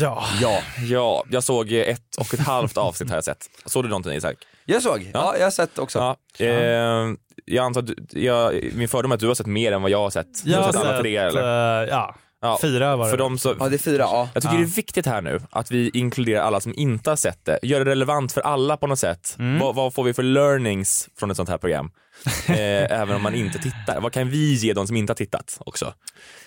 Ja. 0.00 0.24
Ja. 0.40 0.58
Ja, 0.88 1.24
jag 1.30 1.44
såg 1.44 1.72
ett 1.72 2.16
och 2.18 2.34
ett 2.34 2.40
halvt 2.40 2.76
avsnitt 2.76 3.08
har 3.10 3.16
jag 3.16 3.24
sett. 3.24 3.46
Såg 3.66 3.84
du 3.84 3.88
någonting 3.88 4.12
Isak? 4.12 4.34
Jag 4.64 4.82
såg, 4.82 5.10
ja, 5.14 5.34
jag 5.38 5.46
har 5.46 5.50
sett 5.50 5.78
också. 5.78 5.98
Ja. 5.98 6.44
Eh, 6.46 7.06
jag 7.44 7.64
antar 7.64 7.80
att 7.80 7.86
du- 7.86 8.20
jag, 8.20 8.54
min 8.74 8.88
fördom 8.88 9.10
är 9.10 9.14
att 9.14 9.20
du 9.20 9.26
har 9.28 9.34
sett 9.34 9.46
mer 9.46 9.72
än 9.72 9.82
vad 9.82 9.90
jag 9.90 9.98
har 9.98 10.10
sett. 10.10 10.44
Du 10.44 10.50
Jag 10.50 10.58
har 10.58 10.64
har 10.64 10.72
sett 10.72 10.82
alla 10.82 10.98
tre 11.00 11.16
eller? 11.16 11.82
eh, 11.82 11.88
ja, 11.88 12.14
Ja, 12.44 12.58
fyra 12.60 12.96
var 12.96 13.04
det. 13.04 13.10
För 13.10 13.18
dem 13.18 13.38
så, 13.38 13.54
Ja 13.58 13.68
det 13.68 13.76
är 13.76 13.78
fyra, 13.78 14.02
ja. 14.02 14.28
jag 14.34 14.42
tycker 14.42 14.54
Ja. 14.54 14.60
det 14.60 14.66
är 14.66 14.76
viktigt 14.76 15.06
här 15.06 15.22
nu 15.22 15.40
att 15.50 15.70
vi 15.70 15.90
inkluderar 15.94 16.42
alla 16.42 16.60
som 16.60 16.74
inte 16.76 17.10
har 17.10 17.16
sett 17.16 17.44
det. 17.44 17.58
Gör 17.62 17.84
det 17.84 17.90
relevant 17.90 18.32
för 18.32 18.40
alla 18.40 18.76
på 18.76 18.86
något 18.86 18.98
sätt. 18.98 19.36
Mm. 19.38 19.58
Vad, 19.58 19.74
vad 19.74 19.94
får 19.94 20.04
vi 20.04 20.14
för 20.14 20.22
learnings 20.22 21.08
från 21.18 21.30
ett 21.30 21.36
sånt 21.36 21.48
här 21.48 21.58
program? 21.58 21.90
Eh, 22.48 23.00
även 23.00 23.16
om 23.16 23.22
man 23.22 23.34
inte 23.34 23.58
tittar. 23.58 24.00
Vad 24.00 24.12
kan 24.12 24.30
vi 24.30 24.54
ge 24.54 24.72
de 24.72 24.86
som 24.86 24.96
inte 24.96 25.10
har 25.10 25.14
tittat 25.16 25.56
också? 25.66 25.84
Eh, 25.84 25.92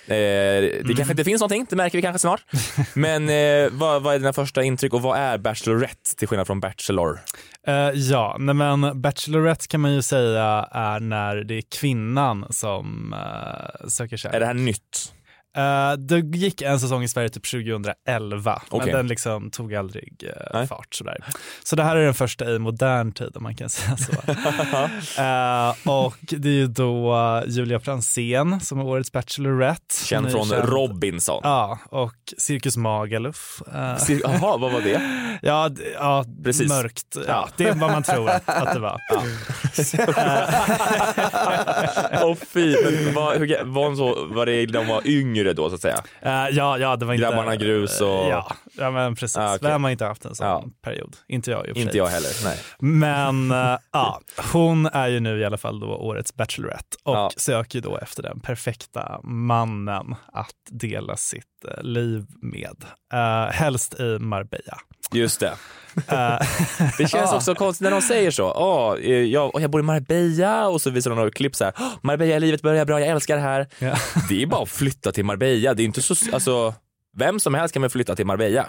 det 0.07 0.79
Mm. 0.81 0.95
kanske 0.95 1.13
inte 1.13 1.23
finns 1.23 1.39
någonting, 1.41 1.65
det 1.69 1.75
märker 1.75 1.97
vi 1.97 2.01
kanske 2.01 2.19
snart. 2.19 2.41
Men 2.93 3.29
eh, 3.29 3.69
vad, 3.71 4.03
vad 4.03 4.15
är 4.15 4.19
dina 4.19 4.33
första 4.33 4.63
intryck 4.63 4.93
och 4.93 5.01
vad 5.01 5.17
är 5.19 5.37
Bachelorette 5.37 6.15
till 6.17 6.27
skillnad 6.27 6.47
från 6.47 6.59
Bachelor? 6.59 7.19
Eh, 7.67 7.73
ja, 7.93 8.35
nej 8.39 8.55
men 8.55 9.01
Bachelorette 9.01 9.67
kan 9.67 9.81
man 9.81 9.93
ju 9.93 10.01
säga 10.01 10.67
är 10.71 10.99
när 10.99 11.35
det 11.35 11.53
är 11.57 11.63
kvinnan 11.79 12.45
som 12.49 13.13
uh, 13.13 13.87
söker 13.89 14.17
kärlek. 14.17 14.35
Är 14.35 14.39
det 14.39 14.45
här 14.45 14.53
nytt? 14.53 15.13
Eh, 15.57 15.93
det 15.97 16.19
gick 16.37 16.61
en 16.61 16.79
säsong 16.79 17.03
i 17.03 17.07
Sverige 17.07 17.29
typ 17.29 17.51
2011, 17.51 18.61
Okej. 18.69 18.85
men 18.85 18.95
den 18.97 19.07
liksom 19.07 19.51
tog 19.51 19.75
aldrig 19.75 20.29
Nej. 20.53 20.67
fart. 20.67 20.95
Sådär. 20.95 21.17
Så 21.63 21.75
det 21.75 21.83
här 21.83 21.95
är 21.95 22.05
den 22.05 22.13
första 22.13 22.51
i 22.51 22.59
modern 22.59 23.11
tid 23.11 23.31
om 23.37 23.43
man 23.43 23.55
kan 23.55 23.69
säga 23.77 23.97
så. 23.97 24.11
Eh, 25.21 25.75
och 25.97 26.15
det 26.21 26.49
är 26.49 26.53
ju 26.53 26.67
då 26.67 27.15
Julia 27.47 27.79
Franzén 27.79 28.59
som 28.59 28.79
är 28.79 28.85
årets 28.85 29.11
Bachelorette. 29.11 29.95
Känd 30.05 30.25
Hon 30.25 30.31
från 30.31 30.49
känd- 30.49 30.69
Robinson. 30.69 31.39
Ja, 31.43 31.79
och 31.89 32.13
Cirkus 32.37 32.77
Magaluf. 32.77 33.61
Jaha, 34.23 34.57
vad 34.57 34.71
var 34.71 34.81
det? 34.81 35.01
Ja, 35.41 35.69
d- 35.69 35.81
ja 35.93 36.25
Precis. 36.43 36.69
mörkt. 36.69 37.17
Ja. 37.27 37.49
Det 37.57 37.63
är 37.67 37.73
vad 37.73 37.91
man 37.91 38.03
tror 38.03 38.29
att, 38.29 38.49
att 38.49 38.73
det 38.73 38.79
var. 38.79 38.99
Åh 42.23 42.35
fy, 42.53 42.75
men 42.83 43.13
var, 43.13 43.35
hur, 43.35 43.63
var, 43.65 43.83
hon 43.85 43.97
så, 43.97 44.25
var 44.25 44.45
det 44.45 44.65
de 44.65 44.87
var 44.87 45.01
yngre 45.07 45.46
då 45.53 45.69
så 45.69 45.75
att 45.75 45.81
säga? 45.81 46.03
Eh, 46.21 46.31
ja, 46.31 46.77
ja, 46.77 46.95
det 46.95 47.05
var 47.05 47.13
inte... 47.13 47.21
Grabbarna 47.27 47.55
grus 47.55 48.01
och... 48.01 48.07
Ja, 48.07 48.51
ja 48.77 48.91
men 48.91 49.15
precis. 49.15 49.37
Ah, 49.37 49.55
okej. 49.55 49.69
Vem 49.69 49.83
har 49.83 49.91
inte 49.91 50.05
haft 50.05 50.25
en 50.25 50.35
sån 50.35 50.47
Ja. 50.47 50.63
period? 50.81 51.15
Inte 51.27 51.51
jag 51.51 51.65
i 51.65 51.69
Inte 51.69 51.91
sig. 51.91 51.97
jag 51.97 52.07
heller, 52.07 52.29
nej. 52.43 52.57
Men 52.79 53.51
eh, 53.51 53.77
ja, 53.91 54.21
hon 54.53 54.85
är 54.85 55.07
ju 55.07 55.19
nu 55.19 55.39
i 55.39 55.45
alla 55.45 55.57
fall 55.57 55.79
då 55.79 55.87
årets 55.87 56.35
Bachelorette 56.35 56.97
och 57.03 57.15
Ja. 57.15 57.29
söker 57.37 57.81
då 57.81 57.97
efter 57.97 58.23
den 58.23 58.39
perfekta 58.39 59.19
mannen 59.23 60.15
att 60.33 60.51
dela 60.71 61.17
sitt 61.17 61.43
eh, 61.77 61.83
liv 61.83 62.25
med. 62.41 62.83
Uh, 63.13 63.51
helst 63.51 63.99
i 63.99 64.17
Marbella. 64.19 64.77
Just 65.13 65.39
det. 65.39 65.53
Eh, 66.07 66.39
Det 66.97 67.07
känns 67.07 67.33
också 67.33 67.55
konstigt 67.55 67.83
när 67.83 67.91
de 67.91 68.01
säger 68.01 68.31
så. 68.31 68.51
Åh, 68.51 68.95
eh, 69.01 69.11
jag, 69.11 69.51
jag 69.61 69.71
bor 69.71 69.79
i 69.79 69.83
Marbella 69.83 70.67
och 70.67 70.81
så 70.81 70.89
visar 70.89 71.09
de 71.11 71.15
några 71.15 71.31
klipp 71.31 71.55
så 71.55 71.63
här. 71.63 71.73
"Åh, 71.79 71.93
Marbella, 72.01 72.39
livet 72.39 72.61
börjar 72.61 72.85
bra, 72.85 72.99
jag 72.99 73.09
älskar 73.09 73.35
det 73.35 73.41
här. 73.41 73.67
Ja. 73.79 73.95
Det 74.29 74.41
är 74.41 74.45
bara 74.45 74.63
att 74.63 74.69
flytta 74.69 75.11
till 75.11 75.25
Marbella. 75.25 75.73
Det 75.73 75.83
är 75.83 75.85
inte 75.85 76.01
så, 76.01 76.15
alltså, 76.33 76.73
vem 77.17 77.39
som 77.39 77.53
helst 77.53 77.73
kan 77.73 77.81
väl 77.81 77.91
flytta 77.91 78.15
till 78.15 78.25
Marbella? 78.25 78.65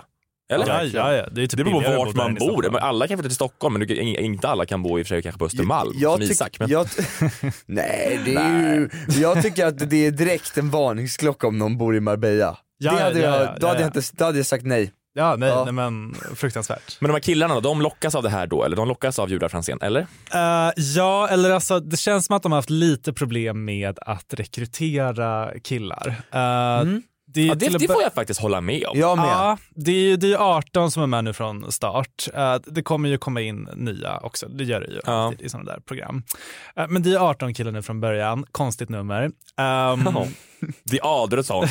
Eller? 0.53 0.66
Ja, 0.66 0.83
ja, 0.85 1.14
ja. 1.16 1.27
Det 1.33 1.42
är 1.42 1.46
typ 1.46 1.57
Det 1.59 1.64
beror 1.64 1.83
på 1.83 2.05
vart 2.05 2.14
man 2.14 2.35
bor. 2.35 2.79
Alla 2.79 3.07
kan 3.09 3.18
flytta 3.18 3.29
till 3.29 3.35
Stockholm 3.35 3.74
men 3.74 3.87
du, 3.88 3.94
inte 3.96 4.48
alla 4.48 4.66
kan 4.66 4.83
bo 4.83 4.98
i 4.98 5.03
och 5.03 5.07
för 5.07 5.14
sig 5.14 5.22
kanske 5.22 5.38
på 5.38 5.44
Östermalm 5.46 5.92
Jag 5.94 6.12
som 6.12 6.22
Isak. 6.22 6.57
Men... 6.59 6.70
jag 6.70 6.87
Nej, 7.66 8.20
det 8.24 8.35
är 8.35 8.74
ju, 8.74 8.88
jag 9.20 9.42
tycker 9.42 9.66
att 9.66 9.90
det 9.90 10.07
är 10.07 10.11
direkt 10.11 10.59
en 10.59 10.70
varningsklocka 10.70 11.46
om 11.46 11.59
någon 11.59 11.79
bor 11.79 11.96
i 11.96 12.01
Marbella. 12.01 12.59
Ja, 12.79 12.92
det 12.92 13.03
hade 13.03 13.20
ja, 13.20 13.27
jag, 13.37 13.42
ja, 13.42 13.57
då, 13.61 13.66
ja, 13.66 13.68
hade 13.68 13.81
ja. 13.81 13.87
jag 13.87 13.88
inte, 13.96 14.01
då 14.12 14.24
hade 14.24 14.38
jag 14.38 14.46
sagt 14.46 14.64
nej. 14.64 14.92
Ja, 15.18 15.37
nej, 15.37 15.48
Ja. 15.48 15.64
nej 15.64 15.72
men 15.72 16.14
fruktansvärt. 16.35 16.96
Men 17.00 17.09
de 17.09 17.12
här 17.12 17.20
killarna 17.20 17.54
då, 17.54 17.61
de 17.61 17.83
lockas 17.83 18.14
av 18.14 18.22
det 18.22 18.28
här 18.28 18.46
då? 18.46 18.64
Eller 18.64 18.76
de 18.76 18.88
lockas 18.88 19.18
av 19.18 19.31
Julia 19.31 19.48
Franzén, 19.48 19.78
eller? 19.83 20.00
Eh, 20.35 20.72
ja, 20.76 21.28
eller 21.28 21.50
alltså 21.50 21.81
det 21.81 21.96
känns 21.96 22.26
som 22.26 22.37
att 22.37 22.42
de 22.42 22.52
har 22.52 22.59
haft 22.59 22.70
lite 22.70 23.12
problem 23.12 23.64
med 23.64 23.98
att 24.02 24.35
rekrytera 24.35 25.50
killar. 25.64 26.09
Uh, 26.09 27.00
det, 27.26 27.40
är 27.40 27.46
Ja, 27.46 27.54
det, 27.54 27.78
det 27.78 27.87
får 27.87 28.02
jag 28.02 28.12
faktiskt 28.12 28.40
hålla 28.40 28.61
med 28.61 28.85
om. 28.87 28.98
Ja, 28.98 29.59
det 29.74 29.90
är 29.90 30.00
ju 30.00 30.16
det 30.16 30.33
är 30.33 30.57
18 30.57 30.90
som 30.90 31.02
är 31.02 31.07
med 31.07 31.24
nu 31.24 31.33
från 31.33 31.72
start. 31.72 32.28
Eh, 32.35 32.54
det 32.66 32.83
kommer 32.83 33.09
ju 33.09 33.18
komma 33.18 33.40
in 33.40 33.68
nya 33.74 34.18
också, 34.18 34.48
det 34.48 34.64
gör 34.64 34.81
det 34.81 34.87
ju 34.87 35.00
alltid 35.04 35.46
i 35.46 35.48
sådana 35.48 35.72
där 35.72 35.81
program. 35.81 36.22
Men 36.88 37.02
det 37.02 37.12
är 37.12 37.18
18 37.18 37.54
killar 37.54 37.72
nu 37.72 37.83
från 37.83 38.00
början, 38.00 38.46
konstigt 38.52 38.88
nummer. 38.88 39.24
Um, 39.24 40.09
Det 40.85 40.97
är 40.99 41.23
Adelsson, 41.23 41.68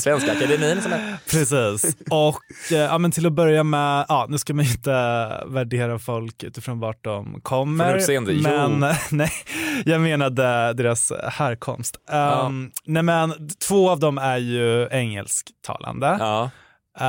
Svenska 0.00 0.32
Akademin 0.32 0.82
som 0.82 0.92
är... 0.92 1.16
Precis. 1.30 1.96
Och 2.10 2.72
eh, 2.72 2.78
ja, 2.78 2.98
men 2.98 3.10
till 3.10 3.26
att 3.26 3.32
börja 3.32 3.64
med, 3.64 4.06
ja, 4.08 4.26
nu 4.28 4.38
ska 4.38 4.54
man 4.54 4.64
ju 4.64 4.70
inte 4.70 4.92
värdera 5.46 5.98
folk 5.98 6.42
utifrån 6.42 6.80
vart 6.80 7.04
de 7.04 7.40
kommer. 7.40 7.88
Från 7.88 7.96
utseende, 7.96 8.32
jo. 8.32 8.42
men 8.42 8.80
nej, 9.10 9.32
jag 9.84 10.00
menade 10.00 10.72
deras 10.72 11.12
härkomst. 11.28 11.96
Um, 12.46 12.70
Nej 12.84 13.02
men 13.02 13.48
två 13.68 13.90
av 13.90 14.00
dem 14.00 14.18
är 14.18 14.38
ju 14.38 14.88
engelsktalande. 14.90 16.16
Ja. 16.20 16.50
Uh, 17.00 17.06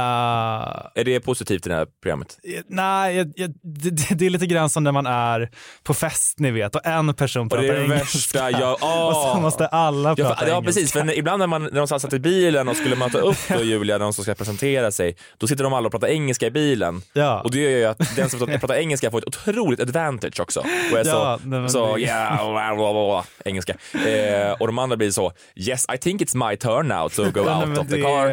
Är 0.96 1.04
det 1.04 1.20
positivt 1.20 1.66
i 1.66 1.70
det 1.70 1.76
här 1.76 1.88
programmet? 2.02 2.38
nej, 2.68 3.16
jag, 3.18 3.32
jag, 3.36 3.52
det, 3.64 3.90
det- 4.16 4.26
är 4.26 4.30
lite 4.30 4.46
grann 4.46 4.70
som 4.70 4.84
när 4.84 4.92
man 4.92 5.06
är 5.08 5.50
på 5.84 5.94
fest 5.94 6.40
ni 6.40 6.52
vet 6.52 6.76
och 6.76 6.86
en 6.86 7.14
person 7.14 7.46
Och 7.46 7.50
pratar 7.52 7.64
det 7.64 7.70
är 7.70 7.74
det 7.74 7.84
engelska 7.84 8.44
värsta 8.44 8.60
jag... 8.60 8.74
och 9.08 9.14
så 9.36 9.40
måste 9.42 9.68
alla 9.68 10.10
Ja, 10.10 10.16
prata 10.16 10.36
för, 10.36 10.48
ja 10.48 10.58
engelska. 10.58 10.66
precis, 10.82 10.92
för 10.92 11.18
ibland 11.18 11.40
när, 11.40 11.48
man, 11.48 11.64
när 11.64 11.72
de 11.72 11.88
satt 11.88 12.14
i 12.14 12.20
bilen 12.20 12.68
och 12.68 12.76
skulle 12.76 12.96
möta 12.96 13.18
upp 13.18 13.38
då 13.50 13.64
Julia 13.64 13.98
när 13.98 14.04
de 14.04 14.14
ska 14.14 14.34
presentera 14.36 14.92
sig, 14.92 15.16
då 15.38 15.48
sitter 15.48 15.64
de 15.64 15.74
alla 15.74 15.86
och 15.86 15.92
pratar 15.92 16.08
engelska 16.08 16.46
i 16.48 16.52
bilen. 16.52 17.02
Ja. 17.14 17.42
Och 17.42 17.52
det 17.52 17.60
gör 17.60 17.70
ju 17.70 17.86
att 17.86 18.16
den 18.16 18.30
som 18.30 18.40
pratar 18.48 18.76
engelska 18.76 19.12
får 19.12 19.18
ett 19.18 19.28
otroligt 19.28 19.80
advantage 19.80 20.40
också. 20.40 20.60
Och 20.60 21.00
är 21.00 21.06
Ja, 21.06 21.40
så, 21.42 21.48
men 21.48 21.70
så 21.70 21.98
yeah, 21.98 23.24
engelska. 23.46 23.76
Eh, 24.08 24.52
och 24.52 24.68
de 24.68 24.80
andra 24.80 24.98
blir 24.98 25.12
så, 25.12 25.32
yes 25.56 25.86
I 25.96 25.98
think 25.98 26.22
it's 26.22 26.50
my 26.50 26.58
turn 26.58 26.88
now 26.88 27.10
to 27.10 27.24
go 27.32 27.44
Ja, 27.46 27.66
out 27.68 27.78
of 27.78 27.88
the 27.88 28.02
car. 28.02 28.30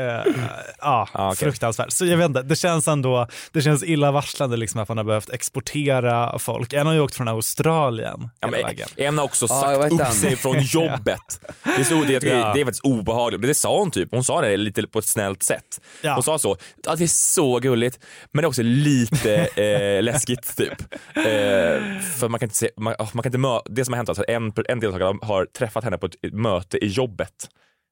Ja, 0.78 1.08
Ah, 1.12 1.32
okej. 1.32 1.45
Fruktansvärt. 1.50 1.92
Så 1.92 2.06
jag 2.06 2.16
vet 2.16 2.26
inte, 2.26 2.42
det 2.42 2.56
känns 2.56 2.88
ändå, 2.88 3.26
det 3.52 3.62
känns 3.62 3.82
illavarslande 3.82 4.56
liksom 4.56 4.80
att 4.80 4.88
man 4.88 4.96
har 4.98 5.04
behövt 5.04 5.30
exportera 5.30 6.38
folk. 6.38 6.72
En 6.72 6.86
har 6.86 6.94
ju 6.94 7.00
åkt 7.00 7.14
från 7.14 7.28
Australien 7.28 8.28
Ja, 8.40 8.48
men 8.50 8.60
en 8.96 9.18
har 9.18 9.24
också 9.24 9.46
Ja, 9.48 9.60
sagt 9.60 9.80
vet 9.84 9.92
upp 9.92 9.98
den. 9.98 10.12
sig 10.12 10.36
från 10.36 10.56
jobbet. 10.62 11.40
Det 11.64 11.70
är, 11.70 11.84
så, 11.84 11.94
det, 12.04 12.12
Ja. 12.12 12.52
det 12.54 12.60
är 12.60 12.64
faktiskt 12.64 12.84
obehagligt. 12.84 13.40
Men 13.40 13.48
det 13.48 13.54
sa 13.54 13.78
hon 13.78 13.90
typ. 13.90 14.08
Hon 14.10 14.24
sa 14.24 14.40
det 14.40 14.56
lite 14.56 14.86
på 14.86 14.98
ett 14.98 15.06
snällt 15.06 15.42
sätt. 15.42 15.80
Ja. 16.02 16.14
Hon 16.14 16.22
sa 16.22 16.38
så, 16.38 16.56
ja, 16.84 16.94
det 16.96 17.04
är 17.04 17.08
så 17.08 17.58
gulligt 17.58 17.98
men 18.32 18.42
det 18.42 18.46
är 18.46 18.48
också 18.48 18.62
lite 18.62 19.34
eh, 19.96 20.02
läskigt 20.02 20.56
typ. 20.56 20.80
Eh, 21.16 22.00
för 22.18 22.28
man 22.28 22.40
kan 22.40 22.46
inte 22.46 22.56
se, 22.56 22.70
man, 22.76 22.94
oh, 22.98 23.08
man 23.12 23.22
kan 23.22 23.28
inte 23.30 23.38
mö, 23.38 23.60
det 23.70 23.84
som 23.84 23.92
har 23.92 23.96
hänt 23.96 24.08
är 24.08 24.12
att 24.12 24.28
en, 24.28 24.52
en 24.68 24.80
deltagare 24.80 25.18
har 25.22 25.44
träffat 25.58 25.84
henne 25.84 25.98
på 25.98 26.06
ett 26.06 26.16
möte 26.32 26.84
i 26.84 26.86
jobbet 26.86 27.32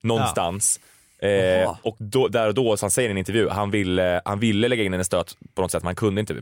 någonstans. 0.02 0.80
Eh, 1.18 1.77
och 1.83 1.96
då, 1.98 2.29
där 2.29 2.48
och 2.48 2.55
då, 2.55 2.77
så 2.77 2.85
han 2.87 2.90
säger 2.90 3.09
i 3.09 3.12
en 3.12 3.18
intervju, 3.18 3.48
han 3.48 3.70
ville, 3.70 4.22
han 4.24 4.38
ville 4.40 4.68
lägga 4.68 4.83
in 4.85 4.94
en 4.94 5.05
stöt 5.05 5.37
på 5.55 5.62
något 5.62 5.70
sätt 5.70 5.83
men 5.83 5.87
han 5.88 5.96
kunde 5.96 6.20
inte 6.20 6.35
på 6.35 6.40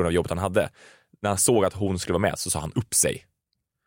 grund 0.00 0.06
av 0.06 0.12
jobbet 0.12 0.30
han 0.30 0.38
hade. 0.38 0.68
När 1.22 1.30
han 1.30 1.38
såg 1.38 1.64
att 1.64 1.74
hon 1.74 1.98
skulle 1.98 2.12
vara 2.12 2.20
med 2.30 2.38
så 2.38 2.50
sa 2.50 2.60
han 2.60 2.72
upp 2.74 2.94
sig. 2.94 3.24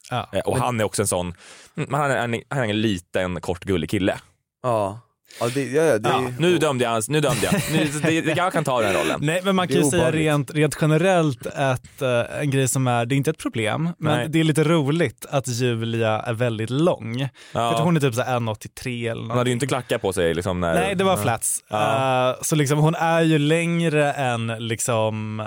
Ja. 0.09 0.29
Eh, 0.33 0.39
Och 0.39 0.57
han 0.57 0.79
är 0.79 0.83
också 0.83 1.01
en 1.01 1.07
sån, 1.07 1.33
mm, 1.77 1.93
han 1.93 2.11
är 2.11 2.17
en, 2.17 2.41
han 2.49 2.59
är 2.59 2.69
en 2.69 2.81
liten 2.81 3.41
kort 3.41 3.63
gullig 3.65 3.89
kille. 3.89 4.19
Ja. 4.63 4.99
Ja, 5.39 5.47
det, 5.53 5.63
ja, 5.63 5.97
det, 5.99 6.09
Ja, 6.09 6.31
nu 6.39 6.57
dömde 6.57 6.83
jag, 6.83 7.03
nu 7.07 7.21
dömde 7.21 7.41
jag. 7.51 7.53
Nu, 7.71 8.21
det, 8.21 8.37
jag 8.37 8.53
kan 8.53 8.63
ta 8.63 8.81
den 8.81 8.93
rollen. 8.93 9.19
Nej 9.21 9.41
men 9.43 9.55
man 9.55 9.67
kan 9.67 9.77
ju 9.77 9.83
säga 9.83 10.11
rent, 10.11 10.51
rent 10.51 10.77
generellt 10.81 11.47
att 11.47 12.01
eh, 12.01 12.39
en 12.41 12.49
grej 12.51 12.67
som 12.67 12.87
är, 12.87 13.05
det 13.05 13.15
är 13.15 13.17
inte 13.17 13.29
ett 13.29 13.37
problem, 13.37 13.89
men 13.99 14.17
Nej. 14.17 14.27
det 14.29 14.39
är 14.39 14.43
lite 14.43 14.63
roligt 14.63 15.25
att 15.29 15.47
Julia 15.47 16.19
är 16.19 16.33
väldigt 16.33 16.69
lång. 16.69 17.19
Ja. 17.21 17.29
För 17.51 17.73
att 17.75 17.79
hon 17.79 17.95
är 17.95 18.01
typ 18.01 18.13
så 18.15 18.21
här 18.21 18.39
1,83 18.39 19.11
eller 19.11 19.21
något. 19.21 19.29
Han 19.29 19.37
hade 19.37 19.49
ju 19.49 19.53
inte 19.53 19.67
klackar 19.67 19.97
på 19.97 20.13
sig 20.13 20.33
liksom 20.33 20.59
när... 20.59 20.73
Nej, 20.73 20.95
det 20.95 21.03
var 21.03 21.17
flats. 21.17 21.59
Ja. 21.69 22.29
Eh, 22.29 22.35
så 22.41 22.55
liksom 22.55 22.79
hon 22.79 22.95
är 22.95 23.21
ju 23.21 23.37
längre 23.37 24.13
än 24.13 24.47
liksom, 24.47 25.43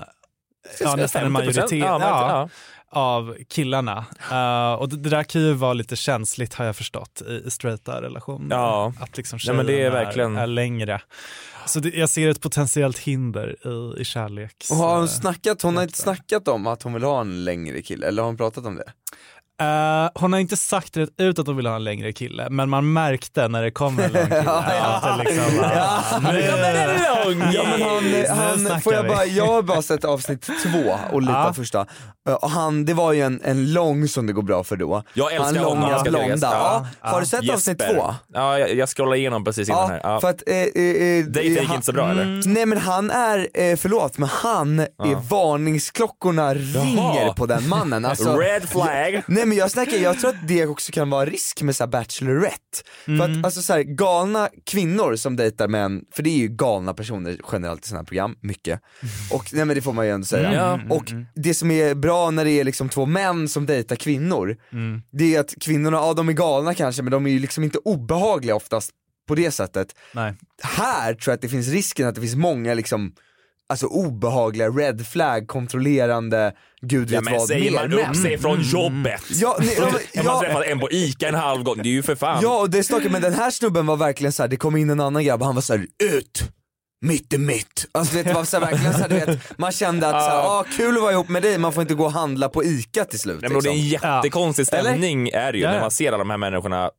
ja, 0.81 0.97
nästan 0.97 1.23
en 1.23 1.29
50%. 1.29 1.31
majoritet 1.31 1.73
Ja, 1.73 1.99
men- 1.99 2.09
ja, 2.09 2.29
ja. 2.29 2.49
Av 2.91 3.37
killarna. 3.49 4.05
Eh, 4.33 4.73
och 4.73 4.89
det, 4.89 4.97
det 4.97 5.11
där 5.11 5.23
kan 5.23 5.41
ju 5.43 5.53
vara 5.53 5.73
lite 5.73 5.97
känsligt 5.97 6.55
har 6.55 6.65
jag 6.65 6.77
förstått 6.77 7.23
i, 7.29 7.33
i 7.47 7.51
straighta 7.51 8.03
relationer. 8.03 8.57
Ja. 8.57 8.93
Att 9.01 9.17
liksom 9.17 9.39
Ja, 9.43 9.53
men 9.53 9.67
det 9.67 9.83
är 9.83 9.91
verkligen- 9.91 10.37
är, 10.37 10.43
är 10.43 10.47
längre. 10.47 11.01
Så 11.67 11.81
det, 11.81 11.89
jag 11.95 12.09
ser 12.09 12.29
ett 12.29 12.41
potentiellt 12.41 12.99
hinder 12.99 13.57
i, 13.97 14.01
i 14.01 14.05
kärleks... 14.05 14.71
och 14.71 14.77
har 14.77 14.99
hon 14.99 15.09
snackat, 15.09 15.63
hon 15.63 15.77
har 15.77 15.83
inte 15.83 15.99
snackat 15.99 16.49
om 16.49 16.67
att 16.67 16.83
hon 16.83 16.93
vill 16.93 17.03
ha 17.03 17.21
en 17.21 17.45
längre 17.45 17.83
kille, 17.83 18.07
eller 18.07 18.23
har 18.23 18.27
hon 18.27 18.37
pratat 18.37 18.67
om 18.67 18.75
det? 18.77 18.93
Eh, 19.61 20.11
hon 20.15 20.33
har 20.33 20.41
inte 20.41 20.57
sagt 20.57 20.97
rätt 20.97 21.09
ut 21.19 21.39
att 21.39 21.47
hon 21.47 21.57
vill 21.57 21.67
ha 21.67 21.77
en 21.77 21.85
längre 21.85 22.13
kille, 22.13 22.51
men 22.51 22.69
man 22.71 22.93
märkte 22.93 23.49
när 23.49 23.63
det 23.63 23.71
kom 23.71 23.99
en 23.99 24.13
lång 24.13 24.23
kille 24.23 24.35
det 24.43 25.17
liksom 25.25 25.57
var, 25.57 27.35
nu, 27.35 27.53
Ja 27.53 27.63
men 27.71 27.83
han, 27.83 28.05
nu 28.05 28.27
han 28.29 28.59
snackar 28.59 28.81
får 28.81 28.95
jag 28.95 29.09
bara, 29.09 29.25
jag 29.25 29.47
har 29.47 29.63
bara 29.63 29.83
sett 29.83 30.05
avsnitt 30.05 30.43
två 30.43 30.97
och 31.13 31.21
lite 31.23 31.33
Ja. 31.33 31.49
av 31.49 31.53
första. 31.53 31.87
Eh, 32.29 32.35
Och 32.35 32.51
han, 32.51 32.85
det 32.85 32.95
var 32.95 33.13
ju 33.13 33.23
en, 33.23 33.41
en 33.45 33.73
lång 33.73 34.09
som 34.09 34.27
det 34.27 34.33
går 34.33 34.43
bra 34.43 34.65
för 34.65 34.77
då. 34.77 35.03
Jag 35.15 35.33
älskar 35.33 35.47
han 35.47 35.57
honom, 35.65 35.81
långa 35.83 35.99
ska 35.99 36.11
blonda. 36.11 36.37
Ja. 36.53 36.87
Ja. 37.03 37.09
Har 37.09 37.21
du 37.21 37.27
sett 37.27 37.51
avsnitt 37.51 37.81
Jesper. 37.81 37.95
två? 37.95 38.15
Ja, 38.33 38.59
jag, 38.59 38.75
jag 38.75 38.89
scrollar 38.89 39.15
igenom 39.17 39.45
precis 39.45 39.69
innan 39.69 39.81
Ja, 39.83 39.87
här. 39.89 40.01
Ja. 40.03 40.21
för 40.21 40.31
att... 40.31 40.43
Eh, 40.47 40.57
eh, 40.57 40.63
eh, 40.65 41.25
Dejten 41.25 41.43
gick 41.45 41.63
han- 41.67 41.75
inte 41.75 41.87
så 41.87 41.93
bra 41.93 42.11
eller? 42.11 42.23
Mm. 42.23 42.41
Nej 42.47 42.67
men 42.67 42.79
han 42.79 43.11
är, 43.11 43.49
eh, 43.55 43.77
förlåt, 43.77 44.19
men 44.19 44.29
han 44.29 44.81
är 44.81 45.29
varningsklockorna 45.31 46.55
ringer 46.55 47.33
på 47.33 47.47
den 47.47 47.69
mannen. 47.69 48.05
Alltså, 48.05 48.37
Red 48.37 48.69
flag. 48.69 49.23
Nej 49.27 49.47
men 49.51 49.59
jag 49.59 49.71
snackar, 49.71 49.97
jag 49.97 50.19
tror 50.21 50.31
att 50.31 50.49
det 50.49 50.67
också 50.67 50.93
kan 50.93 51.11
vara 51.11 51.27
risk 51.27 51.63
med 51.63 51.77
så 51.77 51.83
här 51.85 51.89
Bachelorette. 51.89 52.57
För 53.05 53.13
Mm. 53.13 53.39
att 53.39 53.45
alltså 53.45 53.63
så 53.63 53.73
här, 53.73 53.83
galna 53.83 54.49
kvinnor 54.67 55.17
som 55.17 55.37
dejtar 55.37 55.69
män, 55.69 56.05
för 56.13 56.23
det 56.23 56.31
är 56.31 56.37
ju 56.39 56.49
galna 56.49 56.95
personer 56.95 57.39
generellt 57.53 57.85
i 57.85 57.89
sådana 57.89 58.01
här 58.01 58.07
program, 58.07 58.37
mycket. 58.41 58.81
Och 59.33 59.45
nej 59.53 59.65
men 59.65 59.77
det 59.77 59.83
får 59.83 59.93
man 59.93 60.07
ju 60.07 60.13
ändå 60.13 60.27
säga. 60.27 60.49
Mm. 60.49 60.87
Ja. 60.89 60.95
Och 60.97 61.05
det 61.35 61.55
som 61.55 61.71
är 61.71 61.95
bra 61.95 62.31
när 62.31 62.45
det 62.45 62.51
är 62.51 62.65
liksom 62.65 62.89
två 62.89 63.07
män 63.07 63.49
som 63.49 63.67
dejtar 63.67 63.97
kvinnor, 63.97 64.57
Mm. 64.73 65.03
det 65.13 65.35
är 65.37 65.41
att 65.41 65.55
kvinnorna, 65.61 65.97
ja 65.97 66.15
de 66.15 66.29
är 66.29 66.33
galna 66.33 66.75
kanske 66.75 67.03
men 67.03 67.11
de 67.13 67.27
är 67.27 67.31
ju 67.31 67.39
liksom 67.39 67.65
inte 67.65 67.79
obehagliga 67.79 68.55
oftast 68.55 68.91
på 69.29 69.35
det 69.35 69.51
sättet. 69.51 69.95
Nej. 70.15 70.35
Här 70.63 71.15
tror 71.15 71.33
jag 71.33 71.35
att 71.35 71.43
det 71.43 71.49
finns 71.49 71.69
risken 71.69 72.09
att 72.09 72.15
det 72.15 72.21
finns 72.21 72.35
många 72.37 72.75
liksom 72.75 73.13
Alltså 73.71 73.87
obehagliga 73.87 74.69
red 74.69 75.07
flag 75.07 75.49
kontrollerande, 75.49 76.53
gud 76.83 77.01
vet 77.03 77.11
Ja, 77.15 77.21
men 77.21 77.33
vad 77.35 77.49
säger 77.49 77.71
mer 77.71 77.89
man 77.89 77.93
upp 78.11 78.17
sig 78.17 78.39
från 78.39 78.61
jobbet? 78.63 79.23
Ja, 79.31 79.57
nej, 79.61 79.75
ja, 79.79 79.85
men- 80.15 80.25
Man 80.25 80.35
ja. 80.35 80.41
träffat 80.41 80.65
en 80.67 80.79
på 80.81 80.91
ICA 80.91 81.29
en 81.29 81.35
halv 81.35 81.63
gång, 81.63 81.77
det 81.83 81.89
är 81.89 81.93
ju 81.93 82.03
för 82.03 82.15
fan. 82.15 82.39
Ja 82.43 82.61
och 82.61 82.71
det 82.71 82.79
är 82.79 82.83
stakigt, 82.83 83.13
men 83.13 83.23
den 83.23 83.35
här 83.35 83.51
snubben 83.51 83.87
var 83.87 83.97
verkligen 83.97 84.33
så 84.33 84.43
här. 84.43 84.49
det 84.49 84.57
kom 84.57 84.77
in 84.77 84.91
en 84.91 85.01
annan 85.01 85.25
grabb 85.25 85.41
och 85.41 85.47
han 85.47 85.55
var 85.55 85.63
så 85.63 85.73
här: 85.77 85.87
ut! 86.17 86.43
Mitt 87.07 87.33
är 87.33 87.39
mitt. 87.39 87.87
Alltså 87.93 88.23
det 88.23 88.33
var 88.33 88.45
så 88.45 88.59
här, 88.59 88.67
verkligen 88.67 88.93
så 88.93 88.99
här, 88.99 89.09
du 89.09 89.15
vet, 89.15 89.59
man 89.59 89.73
kände 89.73 90.07
att 90.07 90.25
så 90.25 90.31
här, 90.31 90.39
ah, 90.61 90.65
kul 90.77 90.97
att 90.97 91.03
vara 91.03 91.13
ihop 91.13 91.29
med 91.29 91.43
dig, 91.43 91.59
man 91.59 91.73
får 91.73 91.83
inte 91.83 91.95
gå 91.95 92.05
och 92.05 92.13
handla 92.13 92.49
på 92.49 92.65
ICA 92.65 93.05
till 93.05 93.19
slut. 93.19 93.39
Nej, 93.41 93.51
men 93.51 93.63
det 93.63 93.69
är 93.69 93.73
en 93.73 93.79
liksom. 93.91 94.11
jättekonstig 94.17 94.67
stämning 94.67 95.29
är 95.29 95.53
det 95.53 95.59
ju 95.59 95.65
Ja, 95.65 95.71
när 95.71 95.77
ja. 95.77 95.83
man 95.83 95.91
ser 95.91 96.09
alla 96.09 96.19
de 96.19 96.31
här 96.31 96.37
människorna. 96.39 96.91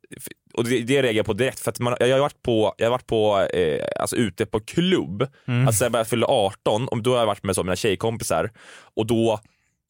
Och 0.53 0.63
det, 0.63 0.79
det 0.79 0.93
reagerar 0.93 1.13
jag 1.13 1.25
på 1.25 1.33
direkt 1.33 1.59
för 1.59 1.71
att 1.71 1.79
man, 1.79 1.95
jag 1.99 2.11
har 2.11 2.19
varit 2.19 2.43
på, 2.43 2.75
jag 2.77 2.85
har 2.85 2.91
varit 2.91 3.07
på 3.07 3.39
eh, 3.53 3.85
alltså 3.99 4.15
ute 4.15 4.45
på 4.45 4.59
klubb, 4.59 5.27
Mm. 5.47 5.67
alltså 5.67 5.89
jag 5.93 6.07
fylla 6.07 6.27
18 6.27 6.87
och 6.87 7.03
då 7.03 7.11
har 7.11 7.19
jag 7.19 7.25
varit 7.25 7.43
med 7.43 7.55
så, 7.55 7.63
mina 7.63 7.75
tjejkompisar 7.75 8.51
och 8.95 9.07
då 9.07 9.39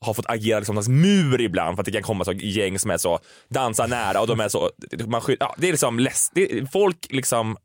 har 0.06 0.14
fått 0.14 0.30
agera 0.30 0.60
liksom 0.60 0.76
slags 0.76 0.88
mur 0.88 1.42
ibland 1.42 1.76
för 1.76 1.82
att 1.82 1.86
det 1.86 1.92
kan 1.92 2.04
komma 2.04 2.26
så 2.26 2.32
gäng 2.32 2.80
som 2.80 2.92
är 2.92 2.98
så, 2.98 3.20
dansar 3.50 3.88
nära 3.88 4.22
och 4.22 4.28
de 4.28 4.40
är 4.40 4.50
så, 4.50 4.70
man, 5.06 5.22
ja, 5.40 5.56
det 5.58 5.68
är 5.68 5.72
liksom 5.72 6.00
less, 6.00 6.30
det, 6.34 6.72
folk 6.72 6.98
liksom 7.10 7.58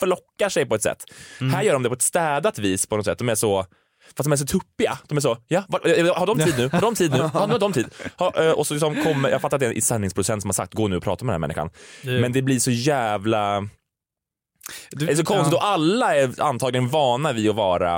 förlockar 0.00 0.48
sig 0.48 0.66
på 0.66 0.74
ett 0.74 0.82
sätt. 0.82 1.04
Mm. 1.40 1.52
Här 1.54 1.62
gör 1.62 1.72
de 1.72 1.82
det 1.82 1.88
på 1.88 1.94
ett 1.94 2.02
städat 2.02 2.58
vis 2.58 2.86
på 2.86 2.96
något 2.96 3.04
sätt, 3.06 3.18
de 3.18 3.28
är 3.28 3.34
så 3.34 3.66
Fast 4.16 4.24
de 4.24 4.32
är 4.32 4.36
så 4.36 4.46
tuppiga. 4.46 4.98
De 5.08 5.16
är 5.16 5.20
så, 5.20 5.36
ja, 5.48 5.64
var, 5.68 5.98
eh, 5.98 6.14
har 6.16 6.26
de 6.26 6.38
tid 6.38 6.54
nu? 6.58 6.68
Har 6.72 6.80
de 6.80 6.94
tid 6.94 7.10
nu? 7.10 7.18
Ja, 7.34 7.46
nu 7.46 7.52
har 7.52 7.58
de 7.58 7.72
tid. 7.72 7.86
Ha, 8.18 8.42
eh, 8.44 8.50
och 8.50 8.66
så 8.66 8.74
liksom 8.74 9.02
kommer, 9.02 9.28
jag 9.30 9.40
fattar 9.40 9.56
att 9.56 9.60
det 9.60 9.66
är 9.66 9.74
en 9.74 9.82
sändningsproducent 9.82 10.42
som 10.42 10.48
har 10.48 10.52
sagt 10.54 10.74
gå 10.74 10.88
nu 10.88 10.96
och 10.96 11.02
prata 11.02 11.24
med 11.24 11.32
den 11.32 11.34
här 11.42 11.48
människan. 11.48 11.70
Men 12.20 12.32
det 12.32 12.42
blir 12.42 12.58
så 12.58 12.70
jävla... 12.70 13.60
Du- 14.90 15.06
det 15.06 15.12
är 15.12 15.16
så 15.16 15.24
konstigt 15.24 15.52
ja. 15.52 15.58
och 15.58 15.64
alla 15.64 16.16
är 16.16 16.42
antagligen 16.42 16.88
vana 16.88 17.32
vid 17.32 17.50
att 17.50 17.56
vara 17.56 17.96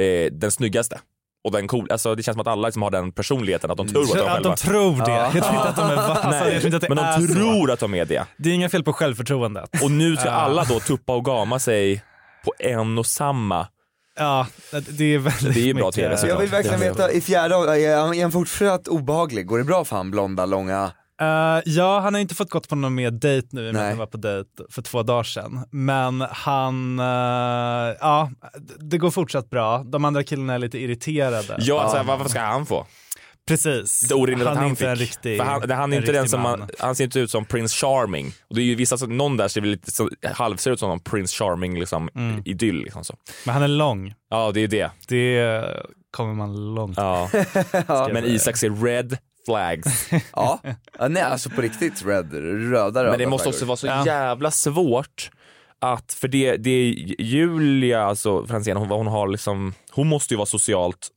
eh, 0.00 0.32
den 0.32 0.50
snyggaste. 0.52 1.00
Och 1.44 1.52
den 1.52 1.68
cool, 1.68 1.90
alltså 1.92 2.14
det 2.14 2.22
känns 2.22 2.34
som 2.34 2.40
att 2.40 2.46
alla 2.46 2.68
liksom 2.68 2.82
har 2.82 2.90
den 2.90 3.12
personligheten 3.12 3.70
att 3.70 3.76
de 3.76 3.88
tror 3.88 4.02
att 4.02 4.08
de 4.08 4.20
Att 4.20 4.28
själva 4.28 4.50
de 4.50 4.56
tror 4.56 5.06
det. 5.06 5.12
Ja. 5.12 5.30
Jag 5.34 5.44
tror 5.44 5.56
inte 5.56 5.68
att 5.68 5.76
de 5.76 5.90
är 5.90 5.96
alltså, 5.96 6.30
Nej, 6.30 6.52
jag 6.52 6.60
tror 6.62 6.64
inte 6.64 6.76
att 6.76 6.80
det 6.82 6.88
men 6.88 6.96
de 6.96 7.04
är 7.04 7.20
så. 7.20 7.34
tror 7.34 7.70
att 7.70 7.80
de 7.80 7.94
är 7.94 8.04
det. 8.04 8.24
Det 8.36 8.50
är 8.50 8.54
inga 8.54 8.68
fel 8.68 8.84
på 8.84 8.92
självförtroendet. 8.92 9.82
Och 9.82 9.90
nu 9.90 10.16
ska 10.16 10.30
alla 10.30 10.64
då 10.64 10.80
tuppa 10.80 11.14
och 11.14 11.24
gama 11.24 11.58
sig 11.58 12.02
på 12.44 12.54
en 12.58 12.98
och 12.98 13.06
samma. 13.06 13.66
Ja, 14.18 14.46
det 14.72 15.04
är 15.04 15.18
väldigt 15.18 15.54
Det 15.54 15.60
är 15.60 15.64
ju 15.64 15.74
bra 15.74 15.86
mycket- 15.86 15.94
TV 15.94 16.16
Så 16.16 16.26
jag 16.26 16.38
vill 16.38 16.50
verkligen 16.50 16.80
veta, 16.80 17.12
i 17.12 17.20
fjärde, 17.20 17.54
är 17.54 18.22
han- 18.22 18.32
fortsatt 18.32 18.88
obehaglig? 18.88 19.46
Går 19.46 19.58
det 19.58 19.64
bra 19.64 19.84
för 19.84 19.96
han 19.96 20.10
blonda, 20.10 20.46
långa 20.46 20.90
Eh, 21.20 21.62
ja, 21.64 22.00
han 22.00 22.14
har 22.14 22.20
inte 22.20 22.34
fått 22.34 22.50
gått 22.50 22.68
på 22.68 22.76
någon 22.76 22.94
mer 22.94 23.10
dejt 23.10 23.48
nu 23.50 23.72
Nej. 23.72 23.88
han 23.88 23.98
var 23.98 24.06
på 24.06 24.16
dejt 24.16 24.48
för 24.70 24.82
två 24.82 25.02
dagar 25.02 25.22
sedan. 25.22 25.64
Men 25.70 26.20
han, 26.30 26.98
eh, 26.98 27.96
ja, 28.00 28.30
det 28.78 28.98
går 28.98 29.10
fortsatt 29.10 29.50
bra. 29.50 29.82
De 29.84 30.04
andra 30.04 30.22
killarna 30.22 30.54
är 30.54 30.58
lite 30.58 30.78
irriterade. 30.78 31.56
Ja, 31.58 31.80
alltså, 31.82 32.02
vad 32.18 32.30
ska 32.30 32.40
han 32.40 32.66
få? 32.66 32.86
Precis. 33.48 34.00
Det 34.08 34.12
är 34.14 34.18
orimligt 34.18 34.46
han 34.48 34.56
att 34.56 34.62
han 34.62 34.68
inte 34.70 34.78
fick. 34.80 34.88
en 34.88 34.96
riktig 34.96 35.36
För 35.38 35.44
han, 35.44 35.70
han 35.70 35.92
är 35.92 35.96
en 35.96 36.02
inte 36.02 36.12
den 36.12 36.28
som 36.28 36.40
man. 36.40 36.68
han 36.78 36.94
ser 36.94 37.04
inte 37.04 37.20
ut 37.20 37.30
som 37.30 37.44
Prince 37.44 37.76
Charming. 37.86 38.32
Och 38.48 38.54
det 38.54 38.60
är 38.60 38.64
ju 38.64 38.74
vissa, 38.74 38.98
som- 38.98 39.16
någon 39.16 39.36
där 39.36 39.48
ser 39.48 39.60
väl 39.60 39.70
lite 39.70 39.90
så, 39.90 40.10
halvser 40.32 40.70
ut 40.70 40.80
som 40.80 40.88
någon 40.88 41.00
Prince 41.00 41.36
Charming 41.44 41.78
liksom, 41.80 42.08
Mm. 42.14 42.42
idyll. 42.44 42.78
Liksom 42.82 43.04
så. 43.04 43.16
Men 43.46 43.52
han 43.54 43.62
är 43.62 43.68
lång. 43.68 44.14
Ja, 44.30 44.50
det 44.54 44.60
är 44.60 44.68
det. 44.68 44.90
Det 45.08 45.64
kommer 46.10 46.34
man 46.34 46.74
långt 46.74 46.96
Ja. 46.96 47.30
Men 48.12 48.24
Isak 48.24 48.56
ser 48.56 48.70
red 48.84 49.18
flags. 49.46 50.08
ja. 50.32 50.60
ja, 50.98 51.08
nej 51.08 51.22
alltså 51.22 51.50
på 51.50 51.60
riktigt 51.60 52.06
red, 52.06 52.32
röda 52.32 53.02
röda 53.04 53.10
Men 53.10 53.18
det 53.18 53.26
måste 53.26 53.42
flaggor. 53.44 53.54
också 53.56 53.64
vara 53.88 54.02
så 54.02 54.08
jävla 54.08 54.50
svårt 54.50 55.30
att, 55.80 56.12
för 56.12 56.28
det, 56.28 56.56
det 56.56 56.70
är 56.70 56.92
Julia, 57.22 58.02
alltså 58.02 58.46
Franzén, 58.46 58.76
hon, 58.76 58.88
hon 58.88 59.06
har 59.06 59.28
liksom, 59.28 59.74
hon 59.90 60.06
måste 60.08 60.34
ju 60.34 60.38
vara 60.38 60.46
socialt, 60.46 61.08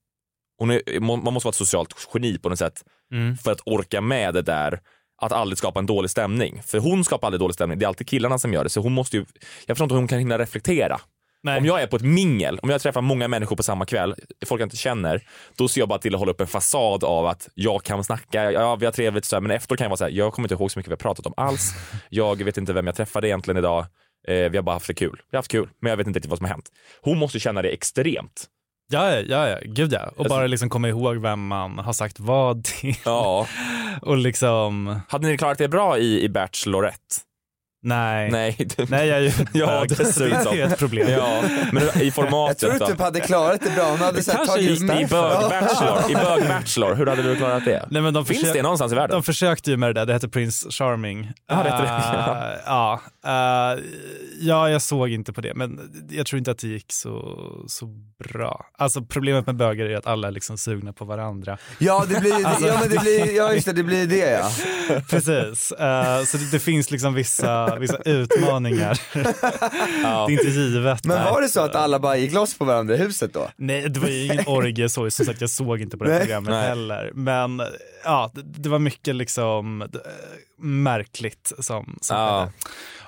hon 0.62 0.72
är, 0.72 1.00
man 1.00 1.34
måste 1.34 1.46
vara 1.48 1.52
ett 1.52 1.56
socialt 1.56 2.08
geni 2.14 2.38
på 2.38 2.50
något 2.50 2.60
sätt 2.60 2.84
Mm. 3.14 3.38
för 3.38 3.52
att 3.52 3.62
orka 3.66 4.02
med 4.02 4.34
det 4.34 4.42
där 4.42 4.80
att 5.22 5.32
aldrig 5.32 5.58
skapa 5.58 5.80
en 5.80 5.86
dålig 5.86 6.12
stämning. 6.12 6.62
För 6.66 6.80
hon 6.80 7.04
skapar 7.04 7.28
aldrig 7.28 7.40
dålig 7.40 7.54
stämning, 7.54 7.80
det 7.80 7.86
är 7.86 7.88
alltid 7.88 8.08
killarna 8.08 8.38
som 8.40 8.54
gör 8.54 8.64
det. 8.64 8.70
Så 8.70 8.82
hon 8.82 8.94
måste 8.94 9.18
ju, 9.18 9.26
jag 9.66 9.78
förstår 9.78 9.86
inte 9.86 9.94
hur 9.96 10.00
hon 10.00 10.08
kan 10.08 10.20
hinna 10.20 10.38
reflektera. 10.38 11.00
Nej. 11.44 11.58
Om 11.58 11.66
jag 11.66 11.82
är 11.82 11.88
på 11.88 11.96
ett 11.96 12.02
mingel, 12.02 12.60
om 12.60 12.70
jag 12.70 12.82
träffar 12.82 13.02
många 13.02 13.28
människor 13.28 13.56
på 13.56 13.64
samma 13.64 13.86
kväll, 13.86 14.16
folk 14.46 14.62
jag 14.62 14.66
inte 14.66 14.78
känner, 14.78 15.24
då 15.58 15.68
ser 15.68 15.82
jag 15.82 15.90
bara 15.90 16.00
till 16.00 16.14
att 16.16 16.20
hålla 16.20 16.32
upp 16.32 16.42
en 16.42 16.48
fasad 16.48 17.04
av 17.04 17.26
att 17.26 17.50
jag 17.54 17.84
kan 17.84 18.04
snacka, 18.04 18.52
ja 18.52 18.76
vi 18.76 18.86
har 18.86 18.94
trevligt 18.94 19.26
så 19.26 19.36
här, 19.36 19.42
men 19.42 19.52
efteråt 19.52 19.78
kan 19.78 19.86
jag 19.86 19.90
vara 19.90 19.98
så 19.98 20.04
här, 20.04 20.12
jag 20.12 20.34
kommer 20.34 20.46
inte 20.46 20.56
ihåg 20.56 20.72
så 20.72 20.80
mycket 20.80 20.90
vi 20.90 20.94
har 20.94 20.98
pratat 20.98 21.26
om 21.26 21.34
alls. 21.38 21.74
Jag 22.10 22.44
vet 22.44 22.58
inte 22.58 22.74
vem 22.74 22.86
jag 22.88 22.96
träffade 22.96 23.28
egentligen 23.28 23.58
idag. 23.58 23.86
Eh, 24.28 24.36
vi 24.50 24.58
har 24.58 24.62
bara 24.64 24.76
haft 24.76 24.88
det 24.88 24.94
kul. 24.94 25.22
Vi 25.32 25.36
har 25.36 25.40
haft 25.40 25.52
kul, 25.52 25.70
men 25.82 25.90
jag 25.90 25.98
vet 25.98 26.08
inte 26.08 26.18
riktigt 26.18 26.30
vad 26.30 26.38
som 26.40 26.46
har 26.46 26.52
hänt. 26.54 26.70
Hon 27.02 27.18
måste 27.18 27.40
känna 27.40 27.62
det 27.62 27.70
extremt. 27.70 28.46
Ja, 28.92 29.12
ja, 29.20 29.48
ja, 29.50 29.58
gud 29.66 29.94
ja. 29.94 30.00
Och 30.00 30.20
Alltså- 30.20 30.30
bara 30.30 30.48
liksom 30.48 30.70
komma 30.70 30.90
ihåg 30.90 31.18
vem 31.18 31.48
man 31.48 31.80
har 31.80 31.94
sagt 31.94 32.20
vad 32.20 32.64
till. 32.64 32.96
Ja. 33.06 33.48
Och 34.02 34.18
liksom... 34.18 35.00
Hade 35.10 35.28
ni 35.28 35.38
klarat 35.38 35.58
det 35.58 35.68
bra 35.68 35.98
i, 35.98 36.24
i 36.24 36.30
Bachelorette? 36.30 37.16
Nej. 37.84 38.32
Nej, 38.32 38.56
du... 38.78 38.86
Nej, 38.90 39.08
jag 39.08 39.18
är 39.18 39.22
ju 39.22 39.32
Ja, 39.54 39.86
dessutom. 39.90 40.56
det 40.56 40.62
är 40.62 40.68
ett 40.68 40.80
problem. 40.80 41.10
Ja, 41.10 41.44
men 41.72 41.84
i 42.02 42.12
formatet 42.16 42.62
Jag 42.62 42.72
tror 42.72 42.88
du 42.88 42.92
typ 42.94 43.02
hade 43.02 43.20
klarat 43.20 43.62
det 43.62 43.70
bra, 43.76 43.84
hon 43.90 44.00
hade 44.00 44.24
så 44.24 44.32
här 44.32 44.38
Kanske 44.38 44.54
tagit 44.56 44.70
just 44.70 44.82
i 44.82 44.86
med 44.86 45.10
bög-bachelor, 45.10 46.12
i 46.12 46.16
bög-bachelor, 46.16 46.96
hur 46.96 47.06
hade 47.06 47.24
du 47.24 47.36
klarat 47.36 47.66
det? 47.66 47.88
Nej, 47.92 48.02
men 48.02 48.14
de 48.14 48.26
Finns 48.26 48.44
försö- 48.44 48.54
det 48.54 48.62
någonstans 48.62 48.92
i 48.92 48.96
världen? 48.96 49.14
De 49.16 49.24
försökte 49.24 49.72
ju 49.72 49.78
med 49.78 49.90
det 49.90 49.94
där, 49.94 50.06
det 50.06 50.14
hette 50.14 50.30
Prince 50.30 50.70
Charming. 50.72 51.22
Det 51.48 51.56
det. 51.56 51.62
Eh, 51.62 52.60
ja, 52.66 53.02
eh, 53.26 53.80
ja, 54.40 54.70
jag 54.70 54.82
såg 54.82 55.10
inte 55.10 55.34
på 55.34 55.42
det, 55.42 55.54
men 55.56 55.80
jag 56.10 56.26
tror 56.26 56.38
inte 56.38 56.52
att 56.52 56.58
det 56.60 56.68
gick 56.68 56.86
så, 56.94 57.38
så 57.68 57.86
bra. 58.30 58.66
Alltså 58.78 59.02
problemet 59.02 59.46
med 59.46 59.56
bögar 59.56 59.86
är 59.86 59.96
att 59.98 60.08
alla 60.08 60.28
är 60.28 60.32
liksom 60.32 60.58
sugna 60.58 60.94
på 60.94 61.06
varandra. 61.06 61.58
Ja, 61.80 62.06
det 62.10 62.20
blir, 62.20 62.34
Alltså- 62.46 62.68
ja 62.68 62.78
men 62.80 62.90
det 62.90 63.00
blir, 63.00 63.36
ja 63.36 63.54
just 63.54 63.66
det, 63.66 63.74
det 63.74 63.84
blir 63.84 64.08
det 64.08 64.32
ja. 64.32 64.50
Precis, 65.10 65.72
Eh, 65.72 66.24
så 66.24 66.38
det, 66.38 66.52
det 66.52 66.60
finns 66.60 66.92
liksom 66.92 67.14
vissa, 67.14 67.71
vissa 67.80 67.98
utmaningar. 68.06 69.00
Det 69.14 69.24
är 70.08 70.30
inte 70.32 70.48
givet. 70.48 71.06
Men 71.06 71.24
var 71.24 71.42
det 71.42 71.50
så 71.50 71.62
att 71.62 71.76
alla 71.76 72.00
bara 72.00 72.18
gick 72.18 72.34
loss 72.34 72.58
på 72.58 72.66
varandra 72.66 72.96
i 72.96 72.98
huset 72.98 73.34
då? 73.34 73.50
Nej, 73.58 73.90
det 73.90 74.00
var 74.00 74.08
ju 74.10 74.26
ingen 74.26 74.44
orgie 74.48 74.90
så, 74.90 75.12
som 75.12 75.26
sagt 75.26 75.42
jag 75.42 75.50
såg 75.50 75.82
inte 75.82 75.98
på 75.98 76.04
det 76.04 76.10
Nej. 76.10 76.20
programmet 76.20 76.52
Nej. 76.52 76.68
heller. 76.68 77.12
Men 77.14 77.62
ja, 78.04 78.32
det, 78.34 78.42
det 78.44 78.70
var 78.70 78.80
mycket 78.80 79.16
liksom 79.16 79.82
eh, 79.82 79.88
märkligt 80.64 81.52
som, 81.60 81.98
som 82.02 82.18
Ja. 82.18 82.52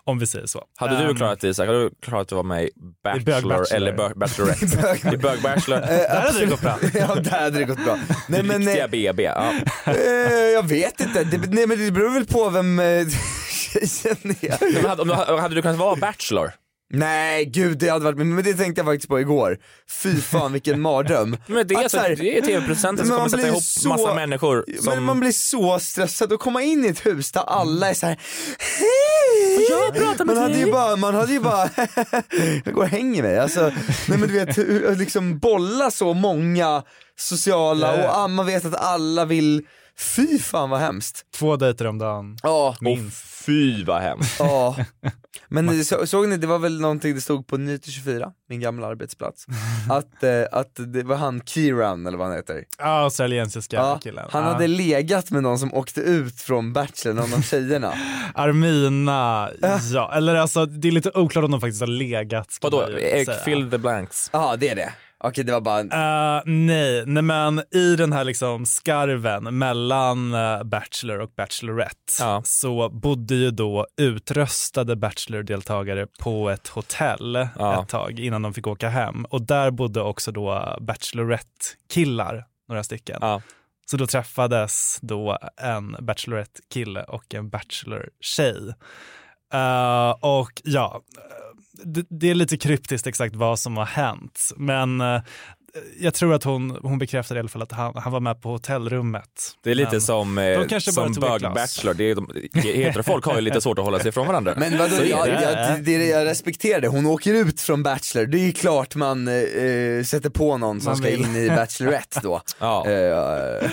Om 0.05 0.19
vi 0.19 0.27
säger 0.27 0.45
så. 0.45 0.63
Hade 0.77 0.97
du 0.97 1.03
Ehm, 1.09 1.15
klarat 1.15 1.39
det 1.39 1.47
Isak? 1.47 1.67
Hade 1.67 1.79
du 1.83 1.89
klarat 2.01 2.21
att 2.27 2.31
vara 2.31 2.43
med 2.43 2.63
i 2.63 2.71
Bachelor, 3.03 3.25
Bög-Bachelor. 3.25 3.75
eller 3.75 3.93
bö- 3.93 4.17
Bachelorette? 4.17 4.65
I 5.13 5.17
Bög-Bachelor? 5.17 5.79
Där 5.79 6.21
hade 6.21 6.39
det 6.39 6.45
gått 6.45 6.61
bra. 6.61 6.77
ja, 6.93 7.15
där 7.15 7.31
hade 7.43 7.57
det 7.59 7.63
gått 7.65 7.83
bra. 7.85 7.97
Nej 8.27 8.43
men, 8.43 8.57
Riktiga 8.57 8.83
eh, 8.83 8.89
BB. 8.89 9.23
Ja. 9.23 9.51
eh, 9.85 9.93
jag 10.53 10.67
vet 10.67 10.99
inte, 11.01 11.23
det, 11.23 11.37
nej 11.51 11.67
men 11.67 11.77
det 11.85 11.91
beror 11.91 12.09
väl 12.13 12.25
på 12.25 12.49
vem 12.49 12.79
tjejen 13.73 14.35
är. 14.41 14.73
Men 14.73 14.85
hade, 14.85 15.01
om 15.01 15.07
du- 15.07 15.13
hade 15.13 15.55
du 15.55 15.61
kunnat 15.61 15.77
vara 15.77 15.95
Bachelor? 15.95 16.51
Nej 16.95 17.45
gud 17.45 17.77
det 17.77 17.89
hade 17.89 18.05
varit, 18.05 18.17
men 18.17 18.43
det 18.43 18.53
tänkte 18.53 18.79
jag 18.79 18.85
faktiskt 18.85 19.09
på 19.09 19.19
igår. 19.19 19.57
Fy 19.89 20.21
fan 20.21 20.53
vilken 20.53 20.81
mardröm. 20.81 21.37
Men 21.47 21.67
det 21.67 21.73
är, 21.75 21.85
Att 21.85 21.91
så, 21.91 21.97
så 21.97 22.03
här- 22.03 22.15
det 22.15 22.37
är 22.37 22.41
tv-producenten 22.41 23.07
som 23.07 23.15
kommer 23.15 23.29
sätta 23.29 23.47
ihop 23.47 23.63
så- 23.63 23.89
massa 23.89 24.13
människor 24.13 24.65
som... 24.81 24.93
Men 24.93 25.03
man 25.03 25.19
blir 25.19 25.31
så 25.31 25.79
stressad 25.79 26.33
att 26.33 26.39
komma 26.39 26.61
in 26.61 26.85
i 26.85 26.87
ett 26.87 27.05
hus 27.05 27.31
där 27.31 27.41
alla 27.41 27.89
är 27.89 27.93
så 27.93 28.05
här. 28.05 28.17
Hej! 28.59 29.67
Jag 29.69 29.95
pratar 29.95 30.25
med 30.25 30.35
man 30.35 30.43
hade 30.43 30.55
dig. 30.55 30.65
ju 30.65 30.71
bara, 30.71 30.95
man 30.95 31.15
hade 31.15 31.33
ju 31.33 31.39
bara, 31.39 31.69
jag 32.65 32.73
går 32.73 32.83
och 32.83 32.89
hänger 32.89 33.23
mig. 33.23 33.39
Alltså, 33.39 33.61
nej 34.07 34.17
men 34.17 34.21
du 34.21 34.33
vet, 34.33 34.57
hur- 34.57 34.95
liksom 34.95 35.39
bolla 35.39 35.91
så 35.91 36.13
många 36.13 36.83
sociala 37.19 37.93
och 37.93 38.17
ah, 38.17 38.27
man 38.27 38.45
vet 38.45 38.65
att 38.65 38.75
alla 38.75 39.25
vill, 39.25 39.61
fy 39.99 40.39
fan 40.39 40.69
vad 40.69 40.79
hemskt. 40.79 41.25
Två 41.35 41.55
dejter 41.55 41.87
om 41.87 41.97
dagen. 41.97 42.37
Ja, 42.43 42.75
Minst. 42.81 43.17
Fy 43.45 43.83
vad 43.83 44.01
hemskt. 44.01 44.35
ja. 44.39 44.75
Men 45.49 45.85
så, 45.85 46.07
såg 46.07 46.27
ni, 46.29 46.37
det 46.37 46.47
var 46.47 46.59
väl 46.59 46.81
någonting 46.81 47.15
det 47.15 47.21
stod 47.21 47.47
på 47.47 47.57
Nyheter 47.57 47.91
24, 47.91 48.31
min 48.49 48.59
gamla 48.59 48.87
arbetsplats, 48.87 49.45
att, 49.89 50.23
eh, 50.23 50.43
att 50.51 50.71
det 50.93 51.03
var 51.03 51.15
han 51.15 51.41
Kieran 51.45 52.07
eller 52.07 52.17
vad 52.17 52.27
han 52.27 52.35
heter. 52.35 52.63
Ja, 52.79 52.85
australiensiska 52.85 53.75
Ja, 53.75 53.99
killen. 54.03 54.25
han 54.31 54.43
Ja. 54.43 54.49
hade 54.51 54.67
legat 54.67 55.31
med 55.31 55.43
någon 55.43 55.59
som 55.59 55.73
åkte 55.73 56.01
ut 56.01 56.41
från 56.41 56.73
Bachelor, 56.73 57.13
någon 57.15 57.33
av 57.33 57.41
tjejerna. 57.41 57.93
Armina, 58.35 59.49
ja. 59.93 60.13
Eller 60.13 60.35
alltså 60.35 60.65
det 60.65 60.87
är 60.87 60.91
lite 60.91 61.11
oklart 61.13 61.45
om 61.45 61.51
de 61.51 61.61
faktiskt 61.61 61.81
har 61.81 61.87
legat. 61.87 62.57
Vadå? 62.61 62.87
Fill 63.45 63.71
the 63.71 63.77
blanks. 63.77 64.29
Ja 64.33 64.55
det 64.59 64.69
är 64.69 64.75
det. 64.75 64.93
Okej 65.25 65.43
det 65.43 65.51
var 65.51 65.61
bara, 65.61 65.79
Eh, 65.79 66.41
nej, 66.45 67.03
nej, 67.05 67.23
men 67.23 67.63
i 67.71 67.95
den 67.95 68.13
här 68.13 68.23
liksom 68.23 68.65
skarven 68.65 69.57
mellan 69.57 70.33
eh, 70.33 70.63
Bachelor 70.63 71.19
och 71.19 71.29
Bachelorette 71.37 72.13
Ja. 72.19 72.41
så 72.45 72.89
bodde 72.89 73.35
ju 73.35 73.51
då 73.51 73.87
utröstade 73.97 74.95
Bachelor-deltagare 74.95 76.07
på 76.19 76.49
ett 76.49 76.67
hotell 76.67 77.47
Ja. 77.59 77.81
ett 77.83 77.89
tag 77.89 78.19
innan 78.19 78.41
de 78.41 78.53
fick 78.53 78.67
åka 78.67 78.89
hem. 78.89 79.25
Och 79.25 79.41
där 79.41 79.71
bodde 79.71 80.01
också 80.01 80.31
då 80.31 80.77
Bachelorette-killar, 80.81 82.45
några 82.67 82.83
stycken. 82.83 83.17
Ja. 83.21 83.41
Så 83.85 83.97
då 83.97 84.07
träffades 84.07 84.97
då 85.01 85.37
en 85.57 85.95
Bachelorette-kille 85.99 87.03
och 87.03 87.33
en 87.33 87.49
Bachelor-tjej. 87.49 88.73
Eh, 89.53 90.09
och 90.21 90.61
ja, 90.63 91.01
det, 91.83 92.05
det 92.09 92.29
är 92.29 92.35
lite 92.35 92.57
kryptiskt 92.57 93.07
exakt 93.07 93.35
vad 93.35 93.59
som 93.59 93.77
har 93.77 93.85
hänt. 93.85 94.51
Men 94.57 95.01
eh, 95.01 95.21
jag 95.99 96.13
tror 96.13 96.33
att 96.33 96.43
hon, 96.43 96.77
hon 96.81 96.97
bekräftade 96.97 97.37
i 97.37 97.39
alla 97.39 97.49
fall 97.49 97.61
att 97.61 97.71
han, 97.71 97.93
han 97.95 98.11
var 98.11 98.19
med 98.19 98.41
på 98.41 98.49
hotellrummet. 98.49 99.57
Det 99.63 99.71
är 99.71 99.75
lite 99.75 99.91
Men 99.91 100.01
som, 100.01 100.35
de 100.35 100.41
eh, 100.41 100.77
som 100.79 101.11
glas. 101.13 101.41
bög-bachelor. 101.41 101.93
Det 101.93 102.03
är 102.11 102.15
de, 102.15 102.29
heterofolk 102.53 103.25
har 103.25 103.35
ju 103.35 103.41
lite 103.41 103.61
svårt 103.61 103.79
att 103.79 103.85
hålla 103.85 103.99
sig 103.99 104.09
ifrån 104.09 104.27
varandra. 104.27 104.53
men 104.57 104.77
vadå, 104.77 104.95
jag, 105.05 105.27
det. 105.27 105.41
jag, 105.41 105.83
det, 105.83 105.97
det, 105.97 106.07
jag 106.07 106.25
respekterar 106.25 106.81
det, 106.81 106.87
hon 106.87 107.05
åker 107.05 107.33
ut 107.33 107.61
från 107.61 107.83
Bachelor, 107.83 108.25
det 108.25 108.39
är 108.39 108.45
ju 108.45 108.51
klart 108.51 108.95
man 108.95 109.27
eh, 109.27 109.33
eh, 109.33 110.03
sätter 110.03 110.29
på 110.29 110.57
någon 110.57 110.81
som 110.81 110.89
Man 110.89 110.97
ska 110.97 111.07
vill. 111.07 111.19
in 111.19 111.35
i 111.35 111.49
Bachelorette 111.49 112.19
då. 112.23 112.41
Ja. 112.59 112.87
Eh, 112.89 113.69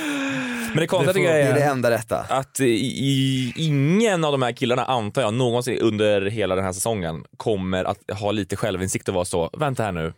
Men 0.72 0.80
det 0.80 0.86
konstiga 0.86 1.32
det, 1.32 1.38
jag 1.40 1.48
är 1.48 1.54
det 1.54 1.62
enda 1.62 1.90
rätta. 1.90 2.18
att 2.28 2.60
i, 2.60 2.64
i, 2.64 3.52
ingen 3.56 4.24
av 4.24 4.32
de 4.32 4.42
här 4.42 4.52
killarna, 4.52 4.84
antar 4.84 5.22
jag, 5.22 5.34
någonsin 5.34 5.78
under 5.78 6.22
hela 6.22 6.54
den 6.54 6.64
här 6.64 6.72
säsongen 6.72 7.24
kommer 7.36 7.84
att 7.84 7.98
ha 8.20 8.30
lite 8.32 8.56
självinsikt 8.56 9.08
och 9.08 9.14
vara 9.14 9.24
så, 9.24 9.50
vänta 9.58 9.82
här 9.82 9.92
nu, 9.92 10.12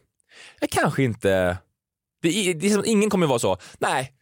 jag 0.60 0.70
kanske 0.70 1.02
inte, 1.02 1.56
det, 2.22 2.28
är- 2.28 2.54
det 2.54 2.70
som, 2.70 2.82
ingen 2.86 3.10
kommer 3.10 3.26
vara 3.26 3.38
så, 3.38 3.56
nej, 3.78 4.12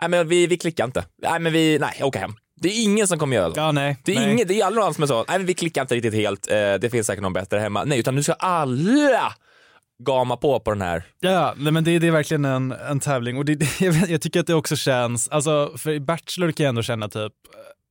nej 0.00 0.10
men 0.10 0.28
vi, 0.28 0.46
vi 0.46 0.58
klickar 0.58 0.84
inte, 0.84 1.04
nej 1.22 1.40
men 1.40 1.52
vi, 1.52 1.78
nej 1.78 1.96
jag 1.98 2.08
åker 2.08 2.20
hem. 2.20 2.34
Det 2.62 2.68
är 2.68 2.82
ingen 2.84 3.08
som 3.08 3.18
kommer 3.18 3.36
göra 3.36 3.54
så. 3.54 3.60
Ja, 3.60 3.72
nej. 3.72 3.96
Det 4.04 4.12
är, 4.16 4.20
nej. 4.20 4.32
ingen, 4.32 4.48
det 4.48 4.60
är 4.60 4.64
aldrig 4.66 4.84
någon 4.84 4.94
som 4.94 5.02
är 5.02 5.06
så, 5.08 5.24
nej 5.28 5.38
men 5.38 5.46
vi 5.46 5.54
klickar 5.54 5.82
inte 5.82 5.94
riktigt 5.94 6.14
helt, 6.14 6.50
eh, 6.50 6.74
det 6.74 6.90
finns 6.90 7.06
säkert 7.06 7.22
någon 7.22 7.32
bättre 7.32 7.58
hemma. 7.58 7.84
Nej, 7.84 7.98
utan 7.98 8.14
nu 8.14 8.22
ska 8.22 8.32
alla 8.32 9.32
gama 10.04 10.36
på 10.36 10.60
på 10.60 10.70
den 10.70 10.82
här. 10.82 11.04
Ja, 11.20 11.54
nej, 11.56 11.72
men 11.72 11.84
det, 11.84 11.98
det 11.98 12.06
är 12.06 12.10
verkligen 12.10 12.44
en, 12.44 12.72
en 12.72 13.00
tävling 13.00 13.38
och 13.38 13.44
det, 13.44 13.54
det, 13.54 13.80
jag, 14.08 14.20
tycker 14.20 14.40
att 14.40 14.46
det 14.46 14.54
också 14.54 14.76
känns, 14.76 15.28
alltså 15.28 15.72
för 15.76 15.90
i 15.90 16.00
Bachelor 16.00 16.52
kan 16.52 16.64
jag 16.64 16.68
ändå 16.68 16.82
känna 16.82 17.08
typ, 17.08 17.32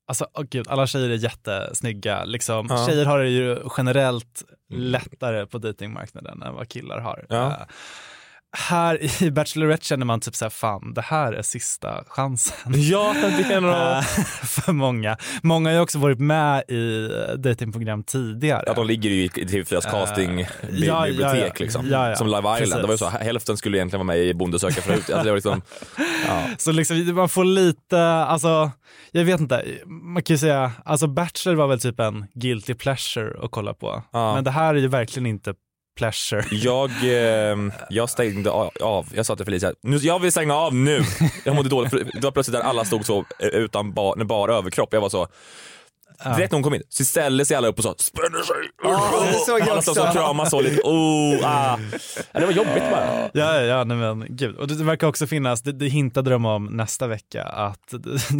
alltså 0.07 0.27
åh 0.33 0.43
gud, 0.49 0.67
alla 0.67 0.87
tjejer 0.87 1.09
är 1.09 1.15
jättesnygga. 1.15 2.23
Liksom. 2.23 2.67
Ja. 2.69 2.87
Tjejer 2.87 3.05
har 3.05 3.19
det 3.19 3.29
ju 3.29 3.57
generellt 3.77 4.43
lättare 4.73 5.45
på 5.45 5.57
datingmarknaden 5.57 6.41
än 6.41 6.53
vad 6.53 6.69
killar 6.69 6.99
har. 6.99 7.25
Ja. 7.29 7.67
Eh, 8.53 8.59
här 8.59 9.23
i 9.25 9.31
Bachelorette 9.31 9.85
känner 9.85 10.05
man 10.05 10.19
typ 10.19 10.35
så 10.35 10.45
här, 10.45 10.49
fan 10.49 10.93
det 10.93 11.01
här 11.01 11.33
är 11.33 11.41
sista 11.41 12.03
chansen. 12.07 12.55
Ja, 12.75 13.15
det 13.37 13.53
är 13.53 13.61
nog... 13.61 13.69
Eh, 13.79 14.01
för 14.45 14.73
många. 14.73 15.17
Många 15.43 15.69
har 15.69 15.73
ju 15.75 15.79
också 15.79 15.99
varit 15.99 16.19
med 16.19 16.69
i 16.69 17.09
datingprogram 17.37 18.03
tidigare. 18.03 18.63
Ja, 18.67 18.73
de 18.73 18.87
ligger 18.87 19.09
ju 19.09 19.23
i 19.23 19.27
TV4s 19.27 19.85
Eh, 19.85 19.91
castingbibliotek 19.91 20.87
ja, 20.87 21.07
ja, 21.07 21.35
ja. 21.35 21.53
liksom. 21.59 21.87
Ja, 21.89 22.09
ja. 22.09 22.15
Som 22.15 22.27
Love 22.27 22.37
Island. 22.39 22.57
Precis. 22.57 22.75
Det 22.75 22.81
var 22.81 22.93
ju 22.93 22.97
så, 22.97 23.09
hälften 23.09 23.57
skulle 23.57 23.77
egentligen 23.77 24.05
vara 24.05 24.17
med 24.17 24.25
i 24.25 24.33
Bonde 24.33 24.59
söker 24.59 24.81
fru. 24.81 24.93
Alltså, 24.93 25.23
det 25.23 25.29
var 25.29 25.35
liksom, 25.35 25.61
ja. 26.27 26.43
Så 26.57 26.71
liksom, 26.71 27.15
man 27.15 27.29
får 27.29 27.43
lite, 27.43 28.03
alltså, 28.03 28.71
jag 29.11 29.23
vet 29.25 29.39
inte, 29.39 29.65
man 29.85 30.23
kan 30.23 30.33
ju 30.33 30.37
säga, 30.37 30.71
alltså 30.85 31.07
Bachelor 31.07 31.55
var 31.55 31.67
väl 31.67 31.81
typ 31.81 31.99
en 31.99 32.27
guilty 32.33 32.73
pleasure 32.73 33.45
att 33.45 33.51
kolla 33.51 33.73
på. 33.73 34.03
Ja. 34.11 34.35
Men 34.35 34.43
det 34.43 34.51
här 34.51 34.75
är 34.75 34.79
ju 34.79 34.87
verkligen 34.87 35.25
inte 35.25 35.53
pleasure. 35.99 36.45
Jag, 36.51 36.89
eh, 36.89 37.57
jag 37.89 38.09
stängde 38.09 38.49
av, 38.49 39.07
jag 39.15 39.25
sa 39.25 39.35
till 39.35 39.45
Felicia, 39.45 39.73
nu, 39.81 39.97
jag 39.97 40.19
vill 40.19 40.31
stänga 40.31 40.55
av 40.55 40.75
nu. 40.75 41.01
Jag 41.45 41.55
mådde 41.55 41.69
dåligt, 41.69 41.89
för 41.89 41.97
det 42.13 42.23
var 42.23 42.31
plötsligt 42.31 42.57
där 42.57 42.61
alla 42.63 42.85
stod 42.85 43.05
så 43.05 43.25
eh, 43.39 43.47
utan 43.47 43.93
bar, 43.93 44.23
bara 44.23 44.55
överkropp. 44.55 44.93
Jag 44.93 45.01
var 45.01 45.09
så, 45.09 45.27
direkt 46.23 46.51
när 46.51 46.57
hon 46.57 46.63
kom 46.63 46.73
in 46.73 46.83
så 46.89 47.05
ställde 47.05 47.45
sig 47.45 47.57
alla 47.57 47.67
upp 47.67 47.77
och 47.77 47.83
sa 47.83 47.95
spänner 47.97 48.43
sig. 48.43 48.55
det 49.31 49.39
såg 49.45 49.59
jag 49.59 49.69
alla 49.69 49.81
stod 49.81 49.97
och 49.97 50.13
kramade 50.13 50.49
så 50.49 50.61
lite, 50.61 50.81
oh, 50.81 51.39
ah. 51.43 51.79
Det 52.31 52.45
var 52.45 52.51
jobbigt 52.51 52.91
bara. 52.91 53.29
Ja, 53.33 53.61
ja, 53.61 53.83
nej 53.83 53.97
men 53.97 54.25
gud. 54.29 54.55
Och 54.55 54.67
det, 54.67 54.83
verkar 54.83 55.07
också 55.07 55.27
finnas, 55.27 55.61
det, 55.61 55.71
det 55.71 55.87
hintade 55.87 56.29
de 56.29 56.45
om 56.45 56.65
nästa 56.65 57.07
vecka, 57.07 57.43
att 57.43 57.93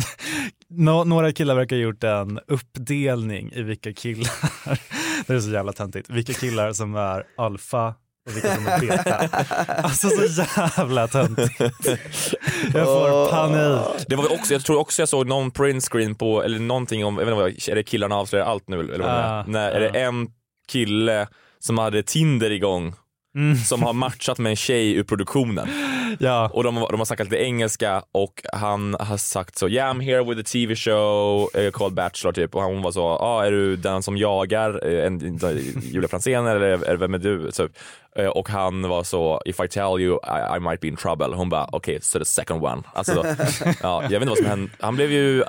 nå- 0.69 1.03
några 1.03 1.31
killar 1.31 1.55
verkar 1.55 1.75
ha 1.75 1.83
gjort 1.83 2.03
en 2.03 2.39
uppdelning 2.47 3.51
i 3.53 3.61
vilka 3.61 3.93
killar, 3.93 4.31
det 5.27 5.33
är 5.33 5.39
så 5.39 5.49
jävla 5.49 5.73
töntigt, 5.73 6.09
vilka 6.09 6.33
killar 6.33 6.73
som 6.73 6.95
är 6.95 7.23
alfa 7.37 7.87
och 8.29 8.35
vilka 8.35 8.55
som 8.55 8.67
är 8.67 8.79
beta. 8.79 9.15
Alltså 9.83 10.09
så 10.09 10.43
jävla 10.77 11.07
töntigt. 11.07 11.59
Jag 12.73 12.85
får 12.85 13.29
panik. 13.31 14.05
Det 14.07 14.15
var 14.15 14.31
också, 14.33 14.53
jag 14.53 14.65
tror 14.65 14.77
också 14.79 15.01
jag 15.01 15.09
såg 15.09 15.27
någon 15.27 15.51
printscreen 15.51 16.15
på, 16.15 16.43
eller 16.43 16.59
någonting 16.59 17.05
om, 17.05 17.17
jag 17.17 17.25
vet 17.25 17.31
inte 17.33 17.41
vad, 17.41 17.69
är 17.69 17.75
det 17.75 17.83
killarna 17.83 18.15
avslöjar 18.15 18.45
allt 18.45 18.67
nu? 18.67 18.79
Eller 18.79 18.89
vad 18.99 18.99
det 18.99 19.13
Ah, 19.25 19.39
är? 19.39 19.43
När, 19.47 19.71
är 19.71 19.79
det 19.79 19.99
en 19.99 20.27
kille 20.67 21.27
som 21.59 21.77
hade 21.77 22.03
Tinder 22.03 22.51
igång 22.51 22.93
Mm. 23.35 23.57
som 23.57 23.83
har 23.83 23.93
matchat 23.93 24.37
med 24.37 24.49
en 24.49 24.55
tjej 24.55 24.93
ur 24.93 25.03
produktionen. 25.03 25.67
Ja. 26.19 26.49
Och 26.53 26.63
de, 26.63 26.75
de 26.75 26.99
har 26.99 27.05
snackat 27.05 27.25
lite 27.27 27.43
engelska 27.43 28.03
och 28.11 28.41
han 28.53 28.95
har 28.99 29.17
sagt 29.17 29.57
så 29.57 29.69
yeah 29.69 29.93
I'm 29.95 30.01
here 30.03 30.23
with 30.23 30.39
a 30.39 30.43
TV 30.45 30.75
show 30.75 31.49
uh, 31.57 31.71
called 31.71 31.93
Bachelor 31.93 32.31
typ 32.33 32.55
och 32.55 32.61
hon 32.63 32.81
var 32.81 32.91
så, 32.91 33.05
ah, 33.07 33.45
är 33.45 33.51
du 33.51 33.75
den 33.75 34.03
som 34.03 34.17
jagar 34.17 34.87
eh, 34.93 35.05
en, 35.05 35.39
Julia 35.81 36.07
Franzén 36.09 36.47
eller 36.47 36.61
är, 36.61 36.83
är, 36.89 36.95
vem 36.95 37.13
är 37.13 37.17
du? 37.17 37.51
Typ. 37.51 37.71
Eh, 38.15 38.25
Och 38.27 38.49
han 38.49 38.89
var 38.89 39.03
så, 39.03 39.41
if 39.45 39.59
I 39.59 39.67
tell 39.67 39.99
you 39.99 40.19
I, 40.23 40.57
I 40.57 40.59
might 40.59 40.81
be 40.81 40.87
in 40.87 40.95
trouble. 40.95 41.27
Hon 41.35 41.49
bara, 41.49 41.63
okej, 41.71 41.77
okay, 41.77 41.99
so 42.01 42.19
the 42.19 42.25
second 42.25 42.63
one. 42.63 42.81
Alltså, 42.93 43.13
då, 43.13 43.23
ja, 43.81 44.03
jag 44.03 44.09
vet 44.09 44.13
inte 44.21 44.29
vad 44.29 44.37
som 44.37 44.45
hände. 44.45 44.71
Han 44.79 44.95
blev 44.95 45.11
ju 45.11 45.39
uh, 45.39 45.45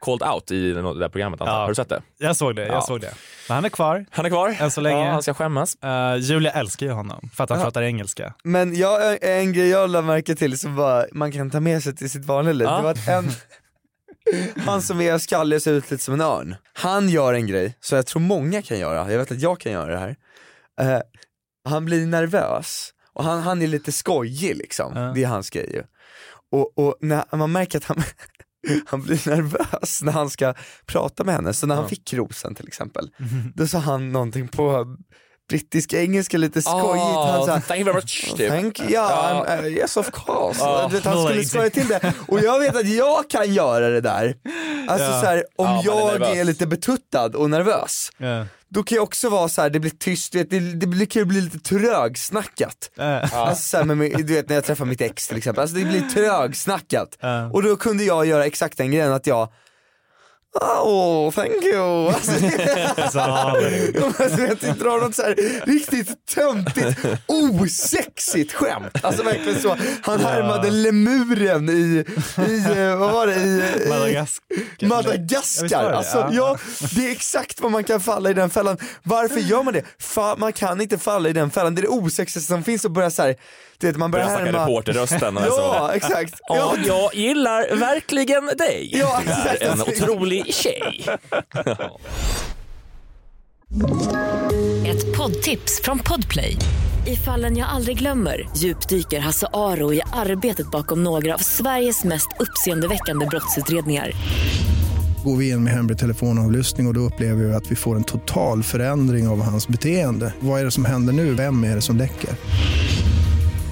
called 0.00 0.22
out 0.34 0.50
i 0.50 0.72
det 0.72 0.82
där 0.82 1.08
programmet. 1.08 1.40
Ja. 1.44 1.50
Har 1.52 1.68
du 1.68 1.74
sett 1.74 1.88
det? 1.88 2.02
Jag 2.18 2.36
såg 2.36 2.56
det, 2.56 2.66
jag 2.66 2.74
Ja. 2.76 2.80
såg 2.80 3.00
det. 3.00 3.14
Men 3.48 3.54
han 3.54 3.64
är 3.64 3.68
kvar. 3.68 4.06
Han 4.10 4.24
är 4.26 4.30
kvar. 4.30 4.56
Än 4.60 4.70
så 4.70 4.80
länge. 4.80 5.04
Ja, 5.04 5.10
han 5.10 5.22
ska 5.22 5.34
skämmas. 5.34 5.74
Eh, 5.84 6.16
Julia 6.16 6.50
älskar 6.50 6.86
ju 6.86 6.92
honom 6.92 7.30
för 7.34 7.44
att 7.44 7.50
han 7.50 7.58
Ja. 7.58 7.64
pratar 7.64 7.82
engelska. 7.82 8.34
Men 8.44 8.76
jag, 8.76 9.18
en 9.22 9.52
grej 9.52 9.68
jag 9.68 9.90
lade 10.04 10.14
märke 10.16 10.34
till 10.34 10.58
som 10.58 10.76
bara, 10.76 11.06
man 11.12 11.32
kan 11.32 11.50
ta 11.50 11.60
med 11.60 11.82
sig 11.82 11.96
till 11.96 12.10
sitt 12.10 12.24
vanliga 12.24 12.52
liv, 12.52 12.68
Ja. 12.70 12.76
det 12.76 12.82
var 12.82 12.90
att 12.90 13.08
en, 13.08 13.30
han 14.64 14.82
som 14.82 15.00
är 15.00 15.18
skallig 15.18 15.56
och 15.56 15.62
ser 15.62 15.72
ut 15.72 15.90
lite 15.90 16.02
som 16.04 16.14
en 16.14 16.20
örn, 16.20 16.56
han 16.72 17.08
gör 17.08 17.34
en 17.34 17.46
grej 17.46 17.76
så 17.80 17.94
jag 17.94 18.06
tror 18.06 18.22
många 18.22 18.62
kan 18.62 18.78
göra, 18.78 19.12
jag 19.12 19.18
vet 19.18 19.32
att 19.32 19.40
jag 19.40 19.60
kan 19.60 19.72
göra 19.72 19.92
det 19.92 19.98
här. 19.98 20.16
Eh, 20.80 21.00
han 21.68 21.84
blir 21.84 22.06
nervös 22.06 22.90
och 23.12 23.24
han, 23.24 23.40
han 23.42 23.62
är 23.62 23.66
lite 23.66 23.92
skojig 23.92 24.56
liksom, 24.56 25.12
det 25.14 25.22
är 25.24 25.26
hans 25.28 25.50
grej 25.50 25.70
ju. 25.72 25.82
Och, 26.52 26.78
och 26.78 26.96
när 27.00 27.36
man 27.36 27.52
märker 27.52 27.78
att 27.78 27.84
han, 27.84 28.02
han 28.86 29.02
blir 29.02 29.28
nervös 29.30 30.02
när 30.02 30.12
han 30.12 30.30
ska 30.30 30.54
prata 30.86 31.24
med 31.24 31.34
henne, 31.34 31.52
så 31.52 31.66
när 31.66 31.74
han 31.74 31.84
Ja. 31.84 31.88
fick 31.88 32.12
rosen 32.14 32.54
till 32.54 32.68
exempel, 32.68 33.10
då 33.54 33.66
sa 33.66 33.78
han 33.78 34.12
någonting 34.12 34.48
på 34.48 34.96
brittisk 35.50 35.92
engelska 35.92 36.38
lite 36.38 36.62
skojigt. 36.62 37.04
han 37.04 37.46
sa, 37.46 37.60
thank 37.60 37.80
you 37.80 37.84
very 37.84 37.94
much. 37.94 38.34
Typ. 38.36 38.48
Thank 38.50 38.80
you, 38.80 38.90
yeah, 38.90 39.44
I'm, 39.46 39.60
uh, 39.60 39.68
yes 39.72 39.96
of 39.96 40.10
course. 40.10 40.60
Ja, 40.60 40.86
du 40.90 40.96
vet, 40.96 41.04
han 41.04 41.24
skulle 41.28 41.44
skoja 41.44 41.70
till 41.70 41.88
det. 41.88 42.12
Och 42.28 42.40
jag 42.40 42.58
vet 42.58 42.76
att 42.76 42.88
jag 42.88 43.30
kan 43.30 43.54
göra 43.54 43.88
det 43.88 44.00
där. 44.00 44.34
Alltså 44.88 45.06
Ja. 45.06 45.20
så 45.20 45.26
här, 45.26 45.44
om 45.56 45.66
är 45.66 45.82
jag 45.84 46.12
nervös. 46.20 46.36
är 46.36 46.44
lite 46.44 46.66
betuttad 46.66 47.26
och 47.34 47.50
nervös, 47.50 48.10
Ja. 48.18 48.46
då 48.68 48.82
kan 48.82 48.96
jag 48.96 49.02
också 49.04 49.28
vara 49.28 49.48
så 49.48 49.62
här, 49.62 49.70
det 49.70 49.80
blir 49.80 49.90
tyst, 49.90 50.34
vet, 50.34 50.50
det, 50.50 50.60
det 50.60 50.86
blir- 50.86 51.06
kan 51.06 51.28
bli 51.28 51.40
lite 51.40 51.58
trögsnackat. 51.58 52.90
Alltså 53.32 53.62
så 53.68 53.76
här, 53.76 53.84
med, 53.84 54.12
du 54.16 54.34
vet 54.34 54.48
när 54.48 54.56
jag 54.56 54.64
träffar 54.64 54.84
mitt 54.84 55.00
ex 55.00 55.28
till 55.28 55.36
exempel, 55.36 55.62
alltså 55.62 55.76
det 55.76 55.84
blir 55.84 56.02
trögsnackat. 56.02 57.18
Och 57.52 57.62
då 57.62 57.76
kunde 57.76 58.04
jag 58.04 58.26
göra 58.26 58.46
exakt 58.46 58.78
den 58.78 58.90
grejen 58.90 59.12
att 59.12 59.26
jag 59.26 59.48
Oh, 60.60 61.30
thank 61.30 61.62
you! 61.64 62.08
Alltså, 62.08 62.32
alltså, 62.96 63.18
jag 64.40 64.76
drar 64.78 65.00
något 65.00 65.14
så 65.14 65.22
här 65.22 65.34
riktigt 65.66 66.26
töntigt, 66.34 66.98
osexigt 67.26 68.52
skämt. 68.52 68.92
Alltså 69.02 69.22
verkligen 69.22 69.60
så, 69.60 69.76
han 70.02 70.20
Ja. 70.20 70.28
härmade 70.28 70.70
lemuren 70.70 71.68
i, 71.68 72.04
i 72.48 72.64
eh, 72.78 72.96
vad 72.96 73.12
var 73.12 73.26
det, 73.26 73.34
i 73.34 73.62
eh, 74.80 74.88
Madagaskar. 74.88 75.92
Alltså, 75.92 76.18
Ja. 76.18 76.28
ja, 76.32 76.58
det 76.94 77.06
är 77.08 77.12
exakt 77.12 77.60
vad 77.60 77.72
man 77.72 77.84
kan 77.84 78.00
falla 78.00 78.30
i 78.30 78.34
den 78.34 78.50
fällan. 78.50 78.76
Varför 79.02 79.40
gör 79.40 79.62
man 79.62 79.74
det? 79.74 79.82
Fa 79.98 80.36
man 80.36 80.52
kan 80.52 80.80
inte 80.80 80.98
falla 80.98 81.28
i 81.28 81.32
den 81.32 81.50
fällan, 81.50 81.74
det 81.74 81.80
är 81.80 81.82
det 81.82 81.88
osexigaste 81.88 82.52
som 82.52 82.64
finns 82.64 82.84
att 82.84 82.92
börja 82.92 83.10
så 83.10 83.22
här, 83.22 83.36
du 83.80 83.86
vet 83.86 83.96
man 83.96 84.10
börjar 84.10 84.26
Börja 84.26 84.38
snacka 84.38 84.58
härma. 84.58 84.64
reporterrösten. 84.72 85.38
Ja, 85.46 85.86
så. 85.88 85.94
exakt. 85.94 86.40
Ja, 86.48 86.74
jag 86.86 87.14
gillar 87.14 87.76
verkligen 87.76 88.46
dig. 88.46 88.90
Ja, 88.92 89.20
Du 89.24 89.30
är 89.30 89.52
exakt. 89.54 89.62
en 89.62 89.80
otrolig 89.82 90.54
tjej. 90.54 91.06
Ett 94.86 95.16
poddtips 95.16 95.80
från 95.84 95.98
Podplay. 95.98 96.56
I 97.06 97.16
fallen 97.16 97.56
jag 97.56 97.68
aldrig 97.68 97.98
glömmer 97.98 98.48
djupdyker 98.56 99.20
Hasse 99.20 99.46
Aro 99.52 99.92
i 99.92 100.00
arbetet 100.12 100.70
bakom 100.70 101.04
några 101.04 101.34
av 101.34 101.38
Sveriges 101.38 102.04
mest 102.04 102.28
uppseendeväckande 102.38 103.26
brottsutredningar. 103.26 104.12
Går 105.24 105.36
vi 105.36 105.48
in 105.50 105.64
med 105.64 105.72
hemlig 105.72 105.98
telefonavlyssning 105.98 106.86
och, 106.86 106.90
och 106.90 106.94
då 106.94 107.00
upplever 107.00 107.44
vi 107.44 107.54
att 107.54 107.70
vi 107.70 107.76
får 107.76 107.96
en 107.96 108.04
total 108.04 108.62
förändring 108.62 109.28
av 109.28 109.42
hans 109.42 109.68
beteende. 109.68 110.34
Vad 110.40 110.60
är 110.60 110.64
det 110.64 110.70
som 110.70 110.84
händer 110.84 111.12
nu? 111.12 111.34
Vem 111.34 111.64
är 111.64 111.74
det 111.74 111.80
som 111.82 111.96
läcker? 111.96 112.30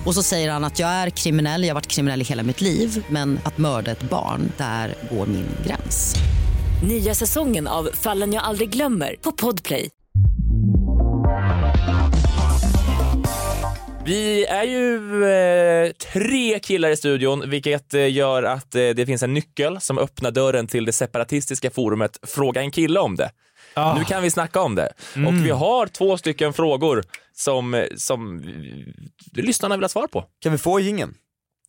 Och 0.07 0.15
så 0.15 0.23
säger 0.23 0.51
han 0.51 0.65
att 0.65 0.79
jag 0.79 0.89
är 0.89 1.11
kriminell, 1.11 1.63
jag 1.63 1.69
har 1.69 1.75
varit 1.75 1.87
kriminell 1.87 2.21
i 2.21 2.25
hela 2.25 2.43
mitt 2.43 2.61
liv 2.61 3.05
men 3.09 3.41
att 3.45 3.59
mörda 3.59 3.91
ett 3.91 4.03
barn, 4.03 4.53
där 4.57 4.95
går 5.11 5.27
min 5.27 5.49
gräns. 5.67 6.15
Nya 6.89 7.15
säsongen 7.15 7.67
av 7.67 7.89
Fallen 7.95 8.33
jag 8.33 8.45
aldrig 8.45 8.71
glömmer 8.71 9.17
på 9.23 9.33
Podplay. 9.33 9.91
Vi 14.09 14.47
är 14.47 14.65
ju 14.65 15.25
eh, 15.25 15.93
tre 16.13 16.59
killar 16.59 16.91
i 16.91 16.97
studion, 16.97 17.51
vilket 17.51 17.95
eh, 17.95 18.13
gör 18.13 18.43
att 18.43 18.75
eh, 18.75 18.89
det 18.89 19.07
finns 19.07 19.23
en 19.23 19.35
nyckel 19.35 19.81
som 19.81 19.99
öppnar 19.99 20.31
dörren 20.31 20.67
till 20.67 20.85
det 20.85 20.93
separatistiska 20.93 21.71
forumet 21.71 22.19
Fråga 22.23 22.61
en 22.61 22.71
kille 22.71 23.01
om 23.01 23.17
det. 23.17 23.31
Nu 23.99 24.05
kan 24.05 24.23
vi 24.23 24.31
snacka 24.31 24.61
om 24.61 24.75
det. 24.75 24.93
Mm. 25.17 25.27
Och 25.29 25.47
vi 25.47 25.51
har 25.51 25.87
två 25.87 26.19
stycken 26.19 26.53
frågor 26.53 27.03
som, 27.35 27.87
som 27.97 28.43
lyssnarna 29.35 29.77
vill 29.77 29.85
ha 29.85 29.89
svar 29.89 30.07
på. 30.07 30.25
Kan 30.41 30.53
vi 30.53 30.59
få 30.59 30.81
gingen? 30.81 31.15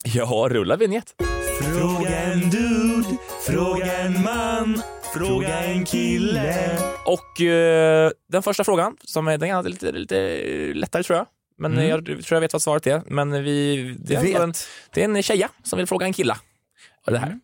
Ja, 0.03 0.47
rulla 0.49 0.76
vignett. 0.76 1.14
Fråga 1.62 2.20
en 2.24 2.49
dude, 2.49 3.18
fråga 3.47 3.97
en 3.99 4.24
man, 4.24 4.82
fråga 5.14 5.64
en 5.64 5.86
kille. 5.86 6.78
Och 7.05 7.41
eh, 7.41 8.12
den 8.32 8.43
första 8.43 8.64
frågan, 8.64 8.97
som 9.03 9.28
är, 9.28 9.38
den 9.38 9.49
är 9.49 9.64
lite, 9.64 9.91
lite 9.91 10.38
lättare 10.74 11.03
tror 11.03 11.18
jag. 11.18 11.26
Men 11.57 11.74
Mm. 11.74 11.88
jag 11.88 12.05
tror 12.05 12.26
jag 12.30 12.41
vet 12.41 12.53
vad 12.53 12.62
svaret 12.62 12.88
är. 12.88 13.01
Men 13.07 13.43
vi, 13.43 13.95
det, 13.99 14.16
är 14.16 14.43
en, 14.43 14.53
det 14.93 15.01
är 15.01 15.05
en 15.05 15.24
tjeja 15.24 15.49
som 15.64 15.78
vill 15.78 15.88
fråga 15.88 16.05
en 16.05 16.14
killa. 16.14 16.38
Och 17.05 17.12
det 17.12 17.18
här. 17.20 17.28
Mm. 17.28 17.39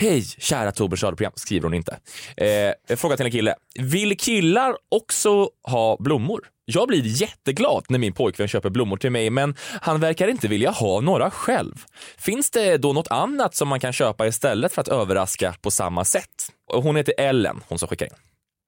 Hej 0.00 0.22
kära 0.22 0.72
Torbjörns 0.72 1.02
radioprogram, 1.02 1.32
skriver 1.36 1.62
hon 1.62 1.74
inte. 1.74 1.98
Eh, 2.36 2.96
fråga 2.96 3.16
till 3.16 3.26
en 3.26 3.32
kille. 3.32 3.54
Vill 3.74 4.16
killar 4.16 4.76
också 4.88 5.50
ha 5.62 5.96
blommor? 6.00 6.40
Jag 6.64 6.88
blir 6.88 7.02
jätteglad 7.22 7.84
när 7.88 7.98
min 7.98 8.12
pojkvän 8.12 8.48
köper 8.48 8.70
blommor 8.70 8.96
till 8.96 9.10
mig 9.10 9.30
men 9.30 9.54
han 9.80 10.00
verkar 10.00 10.28
inte 10.28 10.48
vilja 10.48 10.70
ha 10.70 11.00
några 11.00 11.30
själv. 11.30 11.74
Finns 12.18 12.50
det 12.50 12.76
då 12.76 12.92
något 12.92 13.08
annat 13.08 13.54
som 13.54 13.68
man 13.68 13.80
kan 13.80 13.92
köpa 13.92 14.26
istället 14.26 14.72
för 14.72 14.80
att 14.80 14.88
överraska 14.88 15.54
på 15.60 15.70
samma 15.70 16.04
sätt? 16.04 16.52
Hon 16.72 16.96
heter 16.96 17.14
Ellen, 17.18 17.62
hon 17.68 17.78
som 17.78 17.88
skickar 17.88 18.06
in. 18.06 18.12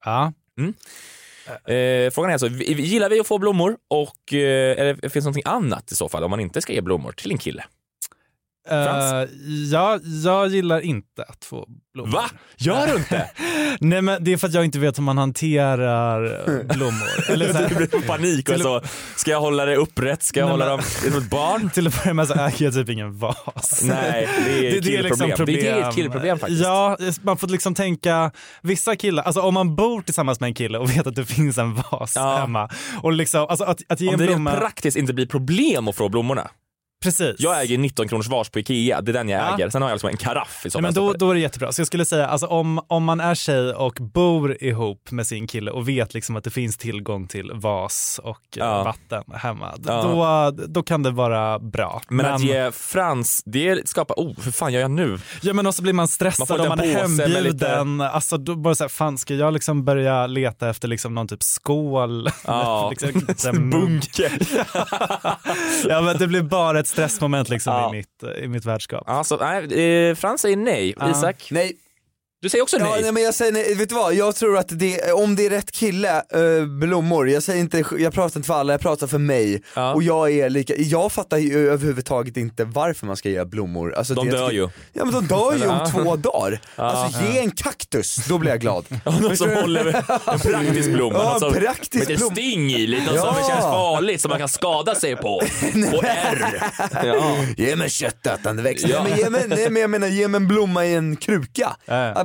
Ja. 0.05 0.33
Mm. 0.57 0.73
Eh, 1.49 2.11
frågan 2.11 2.29
är 2.29 2.33
alltså, 2.33 2.47
gillar 2.47 3.09
vi 3.09 3.19
att 3.19 3.27
få 3.27 3.37
blommor 3.37 3.77
och 3.87 4.33
eh, 4.33 4.79
eller 4.79 4.93
finns 4.93 5.13
det 5.13 5.19
någonting 5.19 5.43
annat 5.45 5.91
i 5.91 5.95
så 5.95 6.09
fall 6.09 6.23
om 6.23 6.31
man 6.31 6.39
inte 6.39 6.61
ska 6.61 6.73
ge 6.73 6.81
blommor 6.81 7.11
till 7.11 7.31
en 7.31 7.37
kille? 7.37 7.65
Eh, 8.71 9.27
ja, 9.71 9.99
jag 10.23 10.47
gillar 10.47 10.79
inte 10.81 11.23
att 11.27 11.45
få 11.45 11.67
blommor. 11.93 12.11
Va? 12.11 12.25
Gör 12.57 12.87
du 12.87 12.95
inte? 12.95 13.29
Nej 13.79 14.01
men 14.01 14.23
det 14.23 14.33
är 14.33 14.37
för 14.37 14.47
att 14.47 14.53
jag 14.53 14.65
inte 14.65 14.79
vet 14.79 14.97
hur 14.97 15.03
man 15.03 15.17
hanterar 15.17 16.25
eh, 16.25 16.63
blommor. 16.77 17.29
Eller 17.31 17.53
så 17.53 17.59
du 17.69 17.75
blir 17.75 18.07
panik 18.07 18.49
och 18.49 18.59
så, 18.61 18.81
ska 19.15 19.31
jag 19.31 19.41
hålla 19.41 19.65
det 19.65 19.75
upprätt? 19.75 20.23
Ska 20.23 20.39
jag 20.39 20.45
Nej, 20.45 20.51
hålla 20.51 20.65
men- 20.65 20.77
dem 20.77 20.81
som 21.11 21.21
ett 21.21 21.29
barn? 21.29 21.69
Till 21.73 21.87
att 21.87 22.03
börja 22.03 22.13
med 22.13 22.27
så 22.27 22.33
äger 22.33 22.65
jag 22.65 22.73
typ 22.73 22.89
ingen 22.89 23.17
vas. 23.17 23.81
Nej, 23.83 24.27
det 24.45 24.67
är 24.67 24.81
killproblem. 24.81 25.45
Det 25.45 25.67
är 25.69 25.89
ett 25.89 25.95
killproblem 25.95 26.39
faktiskt. 26.39 26.61
Ja, 26.63 26.97
man 27.21 27.37
får 27.37 27.47
liksom 27.47 27.75
tänka, 27.75 28.31
vissa 28.61 28.95
killar, 28.95 29.23
alltså 29.23 29.41
om 29.41 29.53
man 29.53 29.75
bor 29.75 30.01
tillsammans 30.01 30.39
med 30.39 30.47
en 30.47 30.53
kille 30.53 30.77
och 30.77 30.89
vet 30.89 31.07
att 31.07 31.15
det 31.15 31.25
finns 31.25 31.57
en 31.57 31.75
vas 31.91 32.15
hemma 32.17 32.69
och 33.01 33.11
liksom, 33.13 33.45
alltså 33.49 33.63
att, 33.65 33.81
att 33.89 34.01
ge 34.01 34.07
Om 34.07 34.13
en 34.13 34.19
det 34.19 34.25
blomma. 34.27 34.49
rent 34.51 34.59
praktiskt 34.59 34.97
inte 34.97 35.13
blir 35.13 35.25
problem 35.25 35.87
att 35.87 35.95
få 35.95 36.09
blommorna. 36.09 36.49
Precis. 37.03 37.35
Jag 37.39 37.61
äger 37.61 37.77
19 37.77 38.07
kronors 38.07 38.27
vas 38.27 38.49
på 38.49 38.59
Ikea, 38.59 39.01
det 39.01 39.11
är 39.11 39.13
den 39.13 39.29
jag 39.29 39.41
Ja. 39.41 39.55
äger. 39.55 39.69
Sen 39.69 39.81
har 39.81 39.89
jag 39.89 39.95
liksom 39.95 40.09
en 40.09 40.17
karaff 40.17 40.61
i 40.65 40.69
så 40.69 40.77
Nej, 40.77 40.81
men 40.83 40.93
då, 40.93 41.13
då 41.13 41.29
är 41.29 41.33
det 41.35 41.39
jättebra. 41.39 41.71
Så 41.71 41.79
jag 41.81 41.87
skulle 41.87 42.05
säga, 42.05 42.27
alltså, 42.27 42.47
om, 42.47 42.79
om 42.87 43.03
man 43.03 43.19
är 43.19 43.35
tjej 43.35 43.73
och 43.73 43.93
bor 43.99 44.63
ihop 44.63 45.11
med 45.11 45.27
sin 45.27 45.47
kille 45.47 45.71
och 45.71 45.89
vet 45.89 46.13
liksom 46.13 46.35
att 46.35 46.43
det 46.43 46.49
finns 46.49 46.77
tillgång 46.77 47.27
till 47.27 47.51
vas 47.53 48.19
och 48.23 48.37
eh, 48.37 48.39
Ja. 48.65 48.83
vatten 48.83 49.23
hemma, 49.33 49.73
Ja. 49.85 50.51
då, 50.55 50.65
då 50.67 50.83
kan 50.83 51.03
det 51.03 51.11
vara 51.11 51.59
bra. 51.59 52.01
Men, 52.09 52.25
att 52.25 52.41
ge 52.41 52.71
Frans, 52.71 53.43
det 53.45 53.89
skapar, 53.89 54.15
oh 54.17 54.39
för 54.39 54.51
fan 54.51 54.73
gör 54.73 54.81
jag 54.81 54.91
nu? 54.91 55.19
Ja 55.41 55.53
men 55.53 55.67
också 55.67 55.81
blir 55.81 55.93
man 55.93 56.01
Man 56.03 56.07
stressad 56.07 56.47
får 56.47 56.59
om 56.59 56.67
man 56.67 56.79
är 56.79 56.95
hembjuden. 56.95 58.01
Alltså 58.01 58.37
då 58.37 58.55
bara 58.55 58.75
såhär, 58.75 58.89
fan 58.89 59.17
ska 59.17 59.33
jag 59.35 59.53
liksom 59.53 59.85
börja 59.85 60.27
leta 60.27 60.69
efter 60.69 60.87
liksom 60.87 61.15
någon 61.15 61.27
typ 61.27 61.43
skål? 61.43 62.29
Ja. 62.45 62.89
liksom, 62.89 63.27
så 63.37 63.47
här, 63.47 63.59
Bunke. 63.71 64.31
ja 65.89 66.01
men 66.01 66.17
det 66.17 66.27
blir 66.27 66.41
bara 66.41 66.79
ett 66.79 66.87
stressmoment 66.89 67.49
liksom 67.49 67.73
Ja. 67.73 67.89
i, 67.93 67.97
mitt, 67.97 68.37
i 68.43 68.47
mitt 68.47 68.65
värdskap. 68.65 69.03
Alltså, 69.09 69.37
nej, 69.41 70.09
eh, 70.09 70.15
Frans 70.15 70.41
säger 70.41 70.57
nej. 70.57 70.93
Ja. 70.99 71.11
Isak? 71.11 71.47
Nej. 71.51 71.73
Du 72.41 72.49
säger 72.49 72.61
också 72.63 72.77
Ja, 72.79 72.89
nej? 72.89 73.01
nej 73.01 73.11
men 73.11 73.23
jag 73.23 73.33
säger 73.33 73.51
nej, 73.51 73.75
vet 73.75 73.89
du 73.89 73.95
vad? 73.95 74.13
Jag 74.13 74.35
tror 74.35 74.57
att 74.57 74.67
det, 74.69 75.11
om 75.11 75.35
det 75.35 75.45
är 75.45 75.49
rätt 75.49 75.71
kille, 75.71 76.15
eh, 76.17 76.65
blommor, 76.79 77.29
jag 77.29 77.43
säger 77.43 77.59
inte, 77.59 77.83
jag 77.99 78.13
pratar 78.13 78.39
inte 78.39 78.47
för 78.47 78.53
alla, 78.53 78.73
jag 78.73 78.81
pratar 78.81 79.07
för 79.07 79.17
mig. 79.17 79.63
Och 79.95 80.03
jag 80.03 80.31
är 80.31 80.49
lika, 80.49 80.73
jag 80.77 81.11
fattar 81.11 81.37
ju 81.37 81.69
överhuvudtaget 81.69 82.37
inte 82.37 82.63
varför 82.65 83.05
man 83.05 83.17
ska 83.17 83.29
ge 83.29 83.45
blommor. 83.45 83.93
Alltså, 83.95 84.13
De 84.13 84.25
det- 84.25 84.37
dör 84.37 84.51
ju. 84.51 84.69
Ja 84.93 85.05
men 85.05 85.13
de 85.13 85.27
dör 85.27 85.53
ju 85.57 85.67
om 85.67 85.77
Ja. 85.79 85.89
två 86.03 86.15
dagar. 86.15 86.61
Ja. 86.75 86.83
Alltså 86.83 87.21
ge 87.33 87.39
en 87.39 87.51
kaktus, 87.51 88.15
då 88.27 88.37
blir 88.37 88.51
jag 88.51 88.59
glad. 88.59 88.85
Någon 89.21 89.37
som 89.37 89.49
håller 89.49 89.85
en 90.33 90.39
praktisk 90.39 90.89
blomma, 90.91 91.19
Ja, 91.19 91.31
något 91.31 91.39
som, 91.39 91.53
praktisk 91.53 92.07
med 92.07 92.15
ett 92.15 92.21
blom- 92.21 92.31
sting 92.31 92.71
i, 92.71 92.87
lite 92.87 93.11
Ja. 93.15 93.21
som 93.21 93.33
känns 93.49 93.61
farligt 93.63 94.21
som 94.21 94.29
man 94.29 94.39
kan 94.39 94.49
skada 94.49 94.95
sig 94.95 95.15
på. 95.15 95.41
På 95.91 96.01
R. 96.03 96.63
Ja. 97.03 97.37
Ge 97.57 97.75
mig 97.75 97.89
köttätande 97.89 98.63
växter. 98.63 98.89
Ja. 98.89 99.03
Nej, 99.03 99.11
men 99.11 99.19
ge 99.19 99.29
mig, 99.29 99.45
nej 99.49 99.69
men 99.69 99.81
jag 99.81 99.89
menar 99.89 100.07
ge 100.07 100.27
mig 100.27 100.37
en 100.41 100.47
blomma 100.47 100.85
i 100.85 100.93
en 100.95 101.15
kruka. 101.15 101.75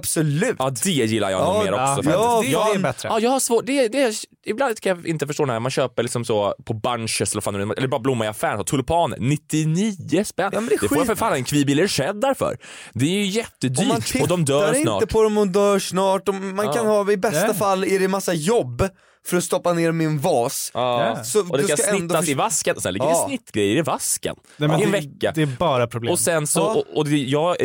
Absolut. 0.05 0.57
Ja 0.59 0.71
det 0.85 0.91
gillar 0.91 1.31
jag 1.31 1.41
nog 1.45 1.65
mer 1.65 1.73
också. 1.73 2.11
ja, 2.11 2.35
faktiskt. 2.37 2.53
ja, 2.53 2.65
det- 2.67 2.73
det 2.73 2.79
är 2.79 2.83
bättre. 2.83 3.09
Ja, 3.09 3.21
jag 3.21 3.31
har 3.31 3.41
svårt, 3.41 3.67
det, 3.67 3.89
det, 3.89 4.15
ibland 4.45 4.81
kan 4.81 4.97
jag 4.97 5.07
inte 5.07 5.27
förstå 5.27 5.45
när 5.47 5.61
man 5.61 5.71
köper 5.71 6.03
liksom 6.03 6.25
så 6.25 6.55
på 6.65 6.75
bunches 6.75 7.33
eller, 7.33 7.41
fan, 7.41 7.55
eller 7.55 7.89
bara 7.89 8.01
blomma 8.01 8.25
i 8.25 8.29
affären, 8.29 8.59
så 8.59 8.65
tulpaner, 8.65 9.19
99 9.21 10.25
spänn. 10.25 10.51
men 10.55 10.67
det 10.67 10.75
är 10.75 10.79
det 10.81 10.89
får 10.89 10.99
jag 10.99 11.07
för 11.07 11.15
fan 11.15 11.33
en 11.33 11.45
kvibiller 11.45 11.87
cheddar 11.89 12.35
för. 12.35 12.59
Det 12.93 13.05
är 13.05 13.09
ju 13.09 13.21
Och 13.21 13.25
man 13.25 13.97
jättedyrt 14.01 14.23
och 14.23 14.29
de 14.29 14.45
dör 14.45 14.69
tittar 14.69 14.83
snart. 14.83 15.03
inte 15.03 15.13
på 15.15 15.23
dem 15.23 15.39
och 15.39 15.49
dör 15.49 15.79
snart. 15.79 16.29
Och 16.29 16.35
man 16.35 16.67
Ja. 16.67 16.73
kan 16.73 16.87
ha, 16.87 17.13
i 17.13 17.17
bästa 17.17 17.47
Ja. 17.47 17.55
fall 17.55 17.85
är 17.85 17.99
det 17.99 18.09
massa 18.09 18.33
jobb 18.35 18.89
för 19.27 19.37
att 19.37 19.45
stoppa 19.45 19.73
ner 19.73 19.93
min 19.93 20.19
vas. 20.19 20.71
Ja. 20.75 21.25
Så 21.25 21.41
och 21.41 21.57
det 21.57 21.63
du 21.63 21.65
ska, 21.69 21.77
ska 21.77 21.87
ändå 21.91 21.99
snittas 22.09 22.29
i 22.29 22.35
vasken, 22.35 22.77
och 22.77 22.83
sen 22.83 22.93
ligger 22.93 23.07
Ja. 23.07 23.21
det 23.23 23.29
snittgrejer 23.29 23.77
i 23.77 23.83
vasken 23.83 24.37
Nej, 24.57 24.69
men 24.69 24.81
i 24.81 24.83
en 24.83 24.91
det, 24.93 24.99
vecka. 25.01 25.33
det 25.35 25.43
är 25.43 25.47
bara 25.47 25.87
problem. 25.87 26.13
Och 26.13 26.19
sen 26.19 26.47
så, 26.47 26.61
Ja. 26.61 26.65
och, 26.75 26.97
och 26.99 27.09
det, 27.09 27.17
jag, 27.17 27.57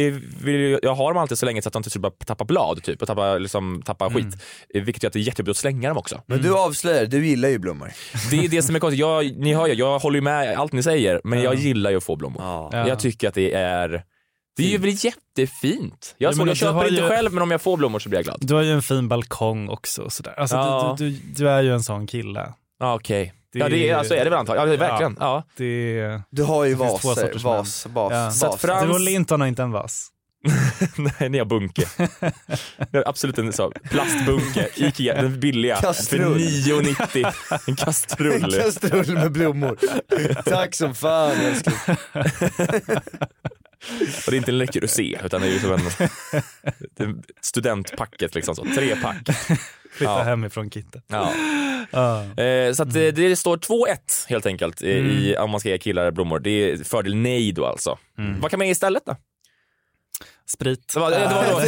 vill, 0.44 0.80
jag 0.84 0.96
har 0.96 1.14
dem 1.14 1.22
alltid 1.22 1.40
så 1.40 1.46
länge 1.46 1.62
så 1.62 1.70
att 1.70 1.74
de 1.74 1.80
inte 1.80 1.90
ska 1.90 2.00
börja 2.00 2.14
tappa 2.26 2.44
blad 2.46 2.84
typ 2.84 3.02
och 3.02 3.08
tappa, 3.08 3.38
liksom, 3.38 3.82
tappa 3.86 4.06
Mm. 4.06 4.24
skit. 4.32 4.42
Eh, 4.74 4.82
Vilket 4.84 5.04
gör 5.04 5.08
att 5.08 5.14
det 5.14 5.20
är 5.20 5.22
jättejobbigt 5.22 5.52
att 5.52 5.58
slänga 5.58 5.90
dem 5.90 5.98
också. 5.98 6.22
Men 6.26 6.42
du 6.42 6.54
avslöjar, 6.70 7.06
du 7.06 7.28
gillar 7.28 7.50
ju 7.50 7.60
blommor. 7.60 7.92
Det 8.32 8.46
är 8.46 8.50
det 8.50 8.62
som 8.62 8.76
är 8.76 8.80
konstigt. 8.80 9.00
Jag, 9.00 9.38
ni 9.38 9.54
hör 9.54 9.68
ju, 9.68 9.74
jag 9.74 10.00
håller 10.00 10.18
ju 10.18 10.22
med 10.22 10.58
allt 10.60 10.72
ni 10.74 10.84
säger, 10.84 11.22
men 11.24 11.42
jag 11.42 11.56
gillar 11.56 11.92
ju 11.92 11.98
att 11.98 12.04
få 12.04 12.16
blommor. 12.16 12.42
Ja. 12.72 12.88
Jag 12.88 13.00
tycker 13.00 13.28
att 13.28 13.34
det 13.34 13.54
är 13.54 14.04
det 14.58 14.64
är 14.66 14.70
ju 14.70 14.78
väl 14.78 14.90
jättefint. 15.06 16.16
Jag, 16.18 16.28
Ja, 16.28 16.32
ja, 16.34 16.38
men 16.38 16.48
jag 16.48 16.58
köper 16.58 16.82
inte 16.90 17.02
ju- 17.02 17.08
själv 17.08 17.34
men 17.34 17.44
om 17.44 17.52
jag 17.52 17.62
får 17.62 17.78
blommor 17.78 18.00
så 18.00 18.10
blir 18.10 18.18
jag 18.20 18.26
glad. 18.26 18.38
Du 18.42 18.54
har 18.54 18.62
ju 18.62 18.72
en 18.72 18.82
fin 18.82 19.08
balkong 19.08 19.70
också. 19.70 20.02
och 20.02 20.14
Sådär. 20.14 20.40
Alltså, 20.40 20.56
Ja. 20.56 20.96
du, 21.00 21.10
du, 21.10 21.16
du, 21.16 21.44
du 21.44 21.50
är 21.50 21.62
ju 21.62 21.74
en 21.74 21.84
sån 21.84 22.08
kille. 22.08 22.54
Ja, 22.80 22.96
Okej. 22.96 23.34
Ja 23.54 23.70
det 23.70 23.90
är, 23.90 23.96
alltså, 23.96 24.14
är 24.16 24.24
det 24.24 24.30
väl 24.30 24.40
antagligen. 24.40 24.68
Ja, 24.70 24.72
det 24.72 24.78
verkligen. 24.78 25.18
Ja. 25.20 25.44
Det, 25.58 26.22
Du 26.30 26.44
har 26.44 26.66
ju 26.66 26.72
det 26.72 26.80
vaser, 26.80 27.10
vas, 27.34 27.44
vas, 27.44 27.88
Ja. 27.96 28.10
vas. 28.10 28.40
Så 28.40 28.58
Frans- 28.58 28.86
Du 28.86 28.90
och 28.94 29.00
Linton 29.00 29.42
har 29.42 29.48
inte 29.48 29.62
en 29.64 29.72
vas. 29.72 30.08
Nej, 31.20 31.30
ni 31.30 31.38
har 31.38 31.46
bunke. 31.46 31.88
Absolut 33.06 33.38
en 33.38 33.54
så, 33.54 33.72
plastbunke, 33.72 34.70
Ikea, 34.76 35.22
den 35.22 35.40
billiga. 35.40 35.76
Kastrull. 35.76 36.40
För 36.40 36.82
9,90. 36.82 37.60
En 37.68 37.76
kastrull. 37.76 38.44
En 38.44 38.62
kastrull 38.62 39.14
med 39.14 39.32
blommor. 39.32 39.78
Tack 40.50 40.76
som 40.76 40.96
fan 40.96 41.32
älskling. 41.32 41.76
Och 44.26 44.32
det 44.32 44.36
är 44.36 44.38
inte 44.38 44.52
en 44.52 44.58
Le 44.58 44.68
Creuset 44.68 45.26
utan 45.26 45.42
det 45.42 45.48
är 45.48 45.52
ju 45.52 45.60
som 45.60 45.72
en, 46.98 47.24
studentpacket 47.42 48.36
liksom 48.36 48.56
så, 48.56 48.66
tre 48.76 48.96
pack. 48.96 49.30
Flytta 49.92 50.12
Ja. 50.12 50.24
hemifrån 50.24 50.70
kittet. 50.70 51.04
Ja. 51.08 51.34
Ja. 51.92 52.44
Eh, 52.44 52.74
så 52.74 52.84
att 52.84 52.94
det, 52.94 53.12
det 53.12 53.36
står 53.36 53.58
2-1 53.58 54.30
helt 54.30 54.46
enkelt 54.46 54.82
eh, 54.82 54.90
i, 54.90 55.36
om 55.38 55.50
man 55.52 55.60
ska 55.60 55.70
ge 55.70 55.78
killar 55.78 56.12
blommor. 56.12 56.40
Det 56.40 56.50
är 56.72 56.84
fördel 56.84 57.16
nej 57.16 57.52
då 57.52 57.66
alltså. 57.66 57.98
Vad 58.42 58.52
kan 58.52 58.58
man 58.58 58.68
ge 58.68 58.72
istället 58.72 59.04
då? 59.06 59.16
Sprit. 60.52 60.92
Det 60.94 61.00
var, 61.00 61.12
det 61.12 61.20
var 61.20 61.30
då, 61.30 61.40
Jag 61.42 61.68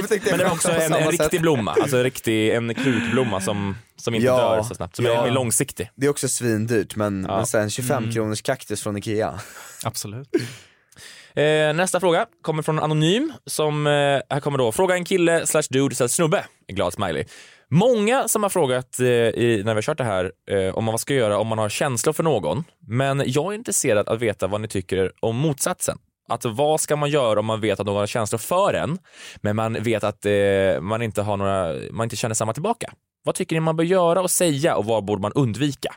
jag 0.00 0.08
tänkte 0.08 0.30
men 0.30 0.38
det 0.38 0.44
var 0.44 0.52
också 0.52 0.70
en, 0.72 0.92
en 0.92 1.10
riktig 1.10 1.40
blomma, 1.40 1.72
alltså 1.80 1.96
en 1.96 2.02
riktig 2.02 2.54
en 2.54 2.74
krukblomma 2.74 3.40
som, 3.40 3.76
som 3.96 4.14
inte 4.14 4.26
Ja, 4.26 4.36
dör 4.36 4.62
så 4.62 4.74
snabbt, 4.74 4.96
som 4.96 5.04
ja. 5.04 5.26
är 5.26 5.30
långsiktig. 5.30 5.90
Det 5.94 6.06
är 6.06 6.10
också 6.10 6.28
svindyrt 6.28 6.96
men, 6.96 7.26
Ja. 7.28 7.36
men 7.36 7.46
sen 7.46 7.70
25 7.70 7.98
Mm. 8.02 8.12
kronors 8.14 8.42
kaktus 8.42 8.82
från 8.82 8.96
Ikea. 8.96 9.40
Absolut. 9.84 10.28
Eh, 11.34 11.74
nästa 11.74 12.00
fråga 12.00 12.26
kommer 12.42 12.62
från 12.62 12.78
Anonym. 12.78 13.32
Som, 13.46 13.86
eh, 13.86 13.92
här 13.92 14.40
kommer 14.40 14.58
då, 14.58 14.72
fråga 14.72 14.94
en 14.94 15.04
kille 15.04 15.46
slash 15.46 15.62
dude 15.70 15.94
slash 15.94 16.08
snubbe. 16.08 16.44
Glad 16.72 16.92
smiley. 16.92 17.24
Många 17.70 18.28
som 18.28 18.42
har 18.42 18.50
frågat 18.50 19.00
eh, 19.00 19.06
i, 19.06 19.62
när 19.64 19.74
vi 19.74 19.76
har 19.76 19.82
kört 19.82 19.98
det 19.98 20.04
här 20.04 20.32
eh, 20.50 20.74
om 20.74 20.84
man 20.84 20.92
vad 20.92 21.00
ska 21.00 21.14
göra 21.14 21.38
om 21.38 21.46
man 21.46 21.58
har 21.58 21.68
känslor 21.68 22.12
för 22.12 22.22
någon. 22.22 22.64
Men 22.88 23.22
jag 23.26 23.52
är 23.52 23.56
intresserad 23.56 24.08
att 24.08 24.22
veta 24.22 24.46
vad 24.46 24.60
ni 24.60 24.68
tycker 24.68 25.12
om 25.20 25.36
motsatsen. 25.36 25.98
Att 26.28 26.44
vad 26.44 26.80
ska 26.80 26.96
man 26.96 27.10
göra 27.10 27.40
om 27.40 27.46
man 27.46 27.60
vet 27.60 27.80
att 27.80 27.86
någon 27.86 27.96
har 27.96 28.06
känslor 28.06 28.38
för 28.38 28.74
en, 28.74 28.98
men 29.36 29.56
man 29.56 29.72
vet 29.82 30.04
att 30.04 30.26
eh, 30.26 30.80
man, 30.80 31.02
inte 31.02 31.22
har 31.22 31.36
några, 31.36 31.74
man 31.90 32.04
inte 32.04 32.16
känner 32.16 32.34
samma 32.34 32.52
tillbaka. 32.52 32.92
Vad 33.24 33.34
tycker 33.34 33.56
ni 33.56 33.60
man 33.60 33.76
bör 33.76 33.84
göra 33.84 34.20
och 34.22 34.30
säga 34.30 34.76
och 34.76 34.84
vad 34.84 35.04
borde 35.04 35.22
man 35.22 35.32
undvika? 35.32 35.94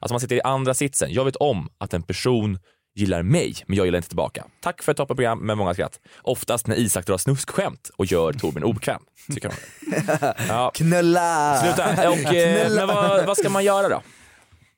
Alltså 0.00 0.14
man 0.14 0.20
sitter 0.20 0.36
i 0.36 0.40
andra 0.42 0.74
sitsen. 0.74 1.12
Jag 1.12 1.24
vet 1.24 1.36
om 1.36 1.68
att 1.78 1.94
en 1.94 2.02
person 2.02 2.58
gillar 2.94 3.22
mig, 3.22 3.54
men 3.66 3.76
jag 3.76 3.86
gillar 3.86 3.96
inte 3.96 4.08
tillbaka. 4.08 4.44
Tack 4.60 4.82
för 4.82 4.92
ett 4.92 4.96
toppenprogram 4.98 5.38
med 5.38 5.56
många 5.58 5.74
skratt. 5.74 6.00
Oftast 6.22 6.66
när 6.66 6.76
Isak 6.76 7.06
drar 7.06 7.18
snuskskämt 7.18 7.90
och 7.96 8.06
gör 8.06 8.32
Torbjörn 8.32 8.64
obekväm. 8.64 9.02
Tycker 9.34 9.48
jag. 9.48 10.34
Ja. 10.48 10.70
Knulla! 10.74 11.56
Sluta. 11.62 12.10
Och, 12.10 12.34
eh, 12.34 12.70
men 12.76 12.86
vad, 12.88 13.26
vad 13.26 13.36
ska 13.36 13.48
man 13.48 13.64
göra 13.64 13.88
då? 13.88 14.02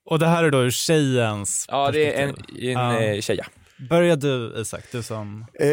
Och 0.07 0.19
det 0.19 0.27
här 0.27 0.45
är 0.45 0.51
då 0.51 0.59
ur 0.63 0.71
tjejens 0.71 1.67
Ja, 1.71 1.91
det 1.91 2.15
är 2.15 2.23
en, 2.23 2.29
en 2.29 2.71
Ja. 2.73 3.01
eh, 3.01 3.21
tjeja. 3.21 3.47
Börja 3.91 4.17
du 4.17 4.55
Isak, 4.61 4.85
du 4.93 5.03
som... 5.03 5.47
Eh, 5.61 5.69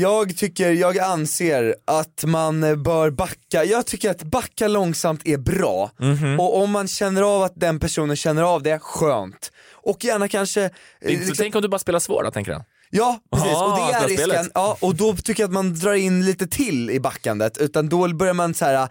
jag 0.00 0.36
tycker, 0.36 0.70
jag 0.70 0.98
anser 0.98 1.74
att 1.84 2.24
man 2.26 2.82
bör 2.82 3.10
backa, 3.10 3.64
jag 3.64 3.86
tycker 3.86 4.10
att 4.10 4.22
backa 4.22 4.68
långsamt 4.68 5.20
är 5.24 5.36
bra. 5.36 5.90
Mhm. 5.98 6.40
Och 6.40 6.62
om 6.62 6.70
man 6.70 6.88
känner 6.88 7.22
av 7.22 7.42
att 7.42 7.52
den 7.56 7.80
personen 7.80 8.16
känner 8.16 8.42
av 8.42 8.62
det, 8.62 8.78
skönt. 8.78 9.52
Och 9.72 10.04
gärna 10.04 10.28
kanske... 10.28 10.62
eh, 10.64 10.70
liksom- 11.00 11.34
Tänk 11.38 11.54
om 11.54 11.62
du 11.62 11.68
bara 11.68 11.78
spelar 11.78 11.98
svår 11.98 12.22
då, 12.24 12.30
tänker 12.30 12.52
han. 12.52 12.64
Ja, 12.90 13.20
precis. 13.32 13.52
Ah, 13.52 13.64
och 13.64 13.92
det 13.92 13.98
är 13.98 14.08
risken. 14.08 14.50
Ja, 14.54 14.76
och 14.80 14.94
då 14.94 15.16
tycker 15.16 15.42
jag 15.42 15.48
att 15.48 15.54
man 15.54 15.74
drar 15.74 15.94
in 15.94 16.24
lite 16.24 16.46
till 16.46 16.90
i 16.90 17.00
backandet, 17.00 17.58
utan 17.58 17.88
då 17.88 18.14
börjar 18.14 18.34
man 18.34 18.54
så 18.54 18.64
här. 18.64 18.88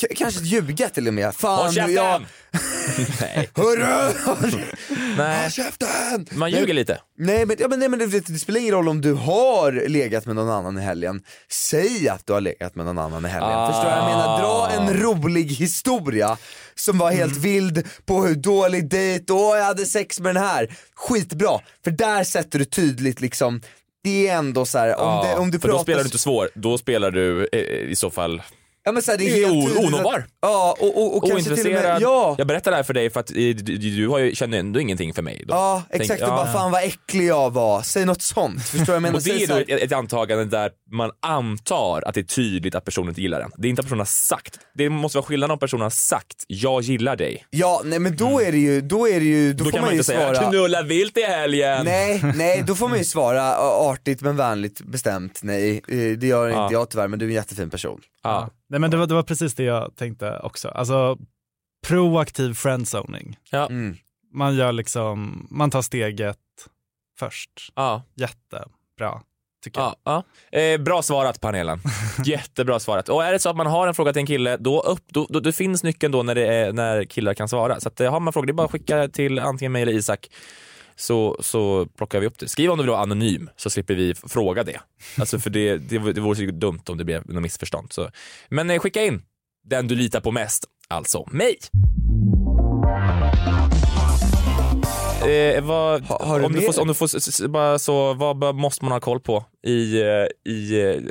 K- 0.00 0.06
kanske 0.16 0.40
ljuga 0.44 0.88
till 0.88 1.08
och 1.08 1.14
med. 1.14 1.34
Fan, 1.34 1.64
Håll 1.64 1.72
käften! 1.74 1.94
jag... 1.94 2.22
Nej. 3.20 3.48
Hörru! 3.54 4.60
Nej. 5.16 5.42
Håll 5.42 5.50
käften! 5.50 6.26
Man 6.32 6.50
ljuger 6.50 6.74
lite. 6.74 6.98
Nej 7.18 7.46
men, 7.46 7.56
ja, 7.60 7.68
men, 7.68 7.78
nej, 7.78 7.88
men 7.88 7.98
det, 7.98 8.26
det 8.26 8.38
spelar 8.38 8.60
ingen 8.60 8.74
roll 8.74 8.88
om 8.88 9.00
du 9.00 9.12
har 9.12 9.88
legat 9.88 10.26
med 10.26 10.36
någon 10.36 10.50
annan 10.50 10.78
i 10.78 10.80
helgen. 10.82 11.22
Säg 11.50 12.08
att 12.08 12.26
du 12.26 12.32
har 12.32 12.40
legat 12.40 12.74
med 12.74 12.86
någon 12.86 12.98
annan 12.98 13.24
i 13.24 13.28
helgen. 13.28 13.50
Ah. 13.52 13.66
Förstår 13.72 13.84
du 13.84 13.90
vad 13.90 13.98
jag 13.98 14.06
menar? 14.06 14.38
Dra 14.40 14.70
en 14.70 15.00
rolig 15.02 15.44
historia 15.52 16.36
som 16.74 16.98
var 16.98 17.10
helt 17.12 17.36
vild 17.36 17.86
på 18.06 18.24
hur 18.24 18.34
dålig 18.34 18.90
dejt, 18.90 19.32
åh 19.32 19.56
jag 19.56 19.64
hade 19.64 19.86
sex 19.86 20.20
med 20.20 20.34
den 20.34 20.42
här. 20.44 20.76
Skitbra, 20.94 21.60
för 21.84 21.90
där 21.90 22.24
sätter 22.24 22.58
du 22.58 22.64
tydligt 22.64 23.20
liksom, 23.20 23.60
det 24.04 24.28
är 24.28 24.36
ändå 24.36 24.64
så 24.66 24.78
här, 24.78 24.88
om, 25.00 25.08
Ja, 25.08 25.24
det, 25.34 25.34
om 25.40 25.50
du 25.50 25.58
för 25.60 25.68
pratar... 25.68 25.78
då 25.78 25.82
spelar 25.84 25.98
du 26.02 26.04
inte 26.06 26.18
svår, 26.18 26.50
då 26.54 26.78
spelar 26.78 27.10
du 27.10 27.48
eh, 27.52 27.60
i 27.90 27.96
så 27.96 28.10
fall 28.10 28.42
Ja 28.86 28.92
men 28.92 29.02
så 29.02 29.10
här, 29.10 29.18
det 29.18 29.24
är 29.24 29.30
Det 29.34 29.42
är 29.42 29.60
helt 29.60 29.78
onåbar. 29.78 30.26
Ja, 30.42 30.76
och, 30.80 30.96
och, 31.02 31.16
och 31.16 31.30
kanske 31.30 31.54
till 31.56 31.66
och 31.66 31.72
med, 31.82 31.98
ja. 32.02 32.34
Jag 32.38 32.46
berättar 32.46 32.70
det 32.70 32.76
här 32.76 32.84
för 32.84 32.94
dig 32.94 33.10
för 33.10 33.20
att 33.20 33.30
eh, 33.30 33.34
du, 33.36 33.54
du, 33.76 34.08
har 34.08 34.18
ju, 34.18 34.34
känner 34.34 34.58
ändå 34.58 34.80
ingenting 34.80 35.14
för 35.14 35.22
mig. 35.22 35.44
Då. 35.46 35.54
Ja 35.54 35.82
Tänk- 35.90 36.02
exakt, 36.02 36.20
ja. 36.20 36.26
och 36.26 36.32
bara 36.36 36.52
fan 36.52 36.70
vad 36.72 36.82
äcklig 36.84 37.26
jag 37.26 37.50
var, 37.52 37.82
säg 37.82 38.04
något 38.04 38.22
sånt, 38.22 38.62
förstår 38.62 38.94
jag 38.94 39.02
menar? 39.02 39.16
Och 39.16 39.22
det 39.22 39.42
är 39.42 39.46
då 39.46 39.54
ett, 39.56 39.68
ett 39.82 39.92
antagande 39.92 40.44
där 40.44 40.70
man 40.92 41.10
antar 41.22 42.02
att 42.06 42.14
det 42.14 42.20
är 42.20 42.24
tydligt 42.24 42.74
att 42.74 42.84
personen 42.84 43.08
inte 43.08 43.20
gillar 43.22 43.40
den. 43.40 43.50
Det 43.56 43.68
är 43.68 43.70
inte 43.70 43.80
att 43.80 43.86
personen 43.86 44.00
har 44.00 44.04
sagt. 44.06 44.58
Det 44.74 44.88
måste 44.90 45.18
vara 45.18 45.26
skillnad 45.26 45.50
om 45.52 45.58
personen 45.58 45.82
har 45.82 45.90
sagt 45.90 46.44
“jag 46.46 46.82
gillar 46.82 47.16
dig”. 47.16 47.46
Ja, 47.50 47.82
nej 47.84 47.98
men 47.98 48.16
då 48.16 48.40
är 48.40 48.52
det 48.52 48.58
ju, 48.58 48.80
då 48.80 49.08
är 49.08 49.20
det 49.20 49.26
ju, 49.26 49.52
då, 49.52 49.58
Då, 49.58 49.64
får 49.64 49.70
kan 49.72 49.80
man 49.80 49.86
man 49.86 49.94
ju 49.94 49.98
inte 49.98 50.06
säga 50.06 50.34
svara 50.34 50.48
“knulla 50.50 50.82
vilt 50.82 51.16
i 51.18 51.22
helgen”. 51.22 51.84
Nej, 51.84 52.22
nej 52.34 52.64
då 52.66 52.74
får 52.74 52.88
man 52.88 52.98
ju 52.98 53.04
svara 53.14 53.56
artigt 53.58 54.20
men 54.20 54.36
vänligt 54.36 54.80
bestämt 54.80 55.40
nej. 55.42 55.82
Eh, 55.88 55.96
Det 56.18 56.26
gör 56.26 56.48
inte 56.48 56.58
Ja. 56.58 56.68
jag 56.72 56.90
tyvärr 56.90 57.08
men 57.08 57.18
du 57.18 57.24
är 57.24 57.28
en 57.28 57.34
jättefin 57.34 57.70
person. 57.70 58.00
Ja. 58.22 58.50
Nej, 58.68 58.80
men 58.80 58.90
det, 58.90 58.96
var, 58.96 59.06
det 59.06 59.14
var 59.14 59.22
precis 59.22 59.54
det 59.54 59.64
jag 59.64 59.96
tänkte 59.96 60.38
också. 60.38 60.68
Alltså 60.68 61.18
proaktiv 61.86 62.54
friendzoning. 62.54 63.38
Ja. 63.50 63.66
Mm. 63.66 63.96
Man 64.32 64.56
gör 64.56 64.72
liksom, 64.72 65.46
man 65.50 65.70
tar 65.70 65.82
steget 65.82 66.38
först. 67.18 67.50
Ja. 67.74 68.02
Jättebra, 68.14 69.22
tycker 69.64 69.80
jag. 69.80 69.94
Ja, 70.04 70.22
ja. 70.52 70.58
Eh, 70.58 70.80
bra 70.80 71.02
svarat 71.02 71.40
panelen. 71.40 71.80
Jättebra 72.24 72.80
svarat. 72.80 73.08
Och 73.08 73.24
är 73.24 73.32
det 73.32 73.38
så 73.38 73.48
att 73.50 73.56
man 73.56 73.66
har 73.66 73.88
en 73.88 73.94
fråga 73.94 74.12
till 74.12 74.20
en 74.20 74.26
kille, 74.26 74.56
då, 74.56 74.80
upp, 74.80 75.04
då, 75.06 75.26
då, 75.30 75.40
då 75.40 75.52
finns 75.52 75.82
nyckeln 75.82 76.12
då 76.12 76.22
när, 76.22 76.34
det 76.34 76.46
är, 76.46 76.72
när 76.72 77.04
killar 77.04 77.34
kan 77.34 77.48
svara. 77.48 77.80
Så 77.80 77.88
att, 77.88 78.00
eh, 78.00 78.10
har 78.10 78.20
man 78.20 78.32
frågor, 78.32 78.46
det 78.46 78.50
är 78.50 78.54
bara 78.54 78.64
att 78.64 78.72
skicka 78.72 79.08
till 79.08 79.38
antingen 79.38 79.72
mig 79.72 79.82
eller 79.82 79.92
Isak 79.92 80.30
så, 80.96 81.36
så 81.40 81.86
plockar 81.86 82.20
vi 82.20 82.26
upp 82.26 82.38
det. 82.38 82.48
Skriv 82.48 82.70
om 82.70 82.78
du 82.78 82.82
vill 82.82 82.90
vara 82.90 83.02
anonym 83.02 83.50
så 83.56 83.70
slipper 83.70 83.94
vi 83.94 84.14
fråga 84.14 84.62
det. 84.62 84.80
Alltså 85.18 85.38
för 85.38 85.50
det, 85.50 85.76
det, 85.76 86.12
det 86.12 86.20
vore 86.20 86.36
så 86.36 86.42
dumt 86.42 86.82
om 86.88 86.98
det 86.98 87.04
blev 87.04 87.22
något 87.30 87.42
missförstånd. 87.42 87.92
Så. 87.92 88.10
Men 88.48 88.70
eh, 88.70 88.78
skicka 88.78 89.04
in 89.04 89.22
den 89.64 89.88
du 89.88 89.94
litar 89.94 90.20
på 90.20 90.32
mest, 90.32 90.64
alltså 90.88 91.28
mig. 91.30 91.58
Eh, 95.26 95.64
vad, 95.64 96.02
har 96.04 96.38
du 96.38 96.46
om, 96.46 96.52
du 96.52 96.60
får, 96.60 96.80
om 96.80 96.88
du 96.88 96.94
får 96.94 97.48
bara 97.48 97.78
så, 97.78 98.14
vad 98.14 98.54
måste 98.54 98.84
man 98.84 98.92
ha 98.92 99.00
koll 99.00 99.20
på 99.20 99.44
i, 99.66 100.00
eh, 100.00 100.52
i 100.52 100.82
eh, 100.82 101.02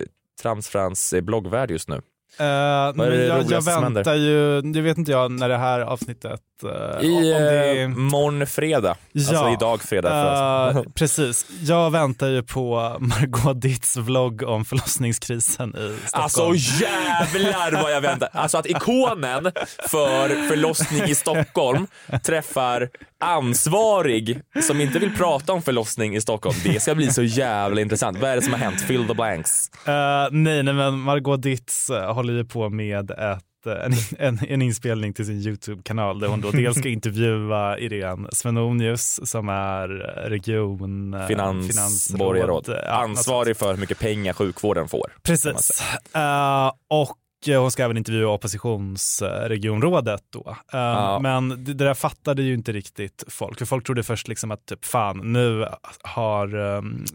Tramsfrans 0.42 1.14
eh, 1.14 1.22
bloggvärld 1.22 1.72
just 1.72 1.90
nu? 1.90 2.02
Vad 2.38 2.48
är 2.48 2.94
men 2.94 3.10
det 3.10 3.26
jag, 3.26 3.52
jag 3.52 3.66
väntar 3.66 4.16
ju, 4.16 4.62
det 4.62 4.82
vet 4.82 4.98
inte 4.98 5.12
jag 5.12 5.32
när 5.32 5.50
det 5.50 5.58
här 5.58 5.80
avsnittet... 5.80 6.42
eh, 6.64 7.06
I 7.06 7.32
det 7.32 7.82
eh, 7.82 7.88
morgon 7.88 8.48
fredag, 8.48 8.96
alltså 9.16 9.50
idag 9.50 9.82
fredag 9.82 10.10
för 10.10 10.32
oss. 10.80 10.86
Eh, 10.86 10.92
precis. 10.96 11.46
Jag 11.62 11.92
väntar 11.92 12.28
ju 12.28 12.44
på 12.44 12.98
Margot 13.00 13.62
Ditts 13.62 13.98
vlogg 13.98 14.44
om 14.44 14.66
förlossningskrisen 14.66 15.70
i 15.70 16.08
Stockholm. 16.08 16.52
Alltså 16.52 16.84
jävlar 16.84 17.84
vad 17.84 17.92
jag 17.92 18.02
väntar. 18.02 18.30
Alltså 18.32 18.58
att 18.58 18.66
ikonen 18.66 19.52
för 19.90 20.48
förlossning 20.50 21.04
i 21.04 21.16
Stockholm 21.16 21.88
träffar 22.24 22.90
ansvarig 23.20 24.42
som 24.62 24.82
inte 24.82 25.00
vill 25.00 25.16
prata 25.16 25.54
om 25.54 25.62
förlossning 25.62 26.16
i 26.16 26.22
Stockholm. 26.22 26.56
Det 26.64 26.80
ska 26.80 26.96
bli 26.96 27.12
så 27.12 27.24
jävla 27.24 27.82
intressant. 27.82 28.18
Vad 28.18 28.30
är 28.30 28.36
det 28.36 28.42
som 28.42 28.54
har 28.54 28.60
hänt? 28.60 28.82
Fill 28.82 29.08
the 29.08 29.14
blanks. 29.14 29.70
Eh, 29.88 30.28
nej, 30.32 30.64
nej, 30.64 30.74
men 30.74 31.00
Margot 31.00 31.42
Ditz 31.42 31.90
eh, 31.90 32.14
håller 32.14 32.34
ju 32.34 32.46
på 32.46 32.70
med 32.70 33.12
ett, 33.12 33.44
en, 33.68 33.94
en, 34.20 34.40
en 34.48 34.62
inspelning 34.62 35.14
till 35.14 35.26
sin 35.26 35.36
YouTube-kanal 35.42 36.20
där 36.20 36.28
hon 36.28 36.42
då 36.42 36.52
dels 36.52 36.78
ska 36.78 36.90
intervjua 37.00 37.80
Irene 37.80 38.30
Svenonius 38.32 39.30
som 39.30 39.50
är 39.50 39.88
region... 40.30 41.14
eh, 41.14 41.28
Finansborgarråd. 41.28 42.70
eh, 42.70 42.94
Ansvarig 43.00 43.58
för 43.58 43.72
hur 43.72 43.78
mycket 43.80 44.00
pengar 44.00 44.34
sjukvården 44.34 44.88
får. 44.88 45.12
Precis. 45.24 45.82
Eh, 46.14 46.72
och 46.90 47.10
eh, 47.10 47.14
hon 47.48 47.72
ska 47.72 47.84
även 47.84 47.98
intervjua 47.98 48.30
oppositionsregionrådet 48.30 50.24
då. 50.30 50.44
Eh, 50.74 50.80
Ja. 50.80 51.20
Men 51.20 51.50
det, 51.50 51.74
det 51.74 51.86
där 51.86 51.94
fattade 51.94 52.42
ju 52.42 52.54
inte 52.54 52.72
riktigt 52.72 53.24
folk. 53.28 53.58
För 53.60 53.66
folk 53.66 53.86
trodde 53.86 54.04
först 54.04 54.28
liksom 54.28 54.52
att 54.52 54.66
typ 54.66 54.86
fan, 54.86 55.34
nu 55.34 55.68
har 56.02 56.56
um, 56.56 57.06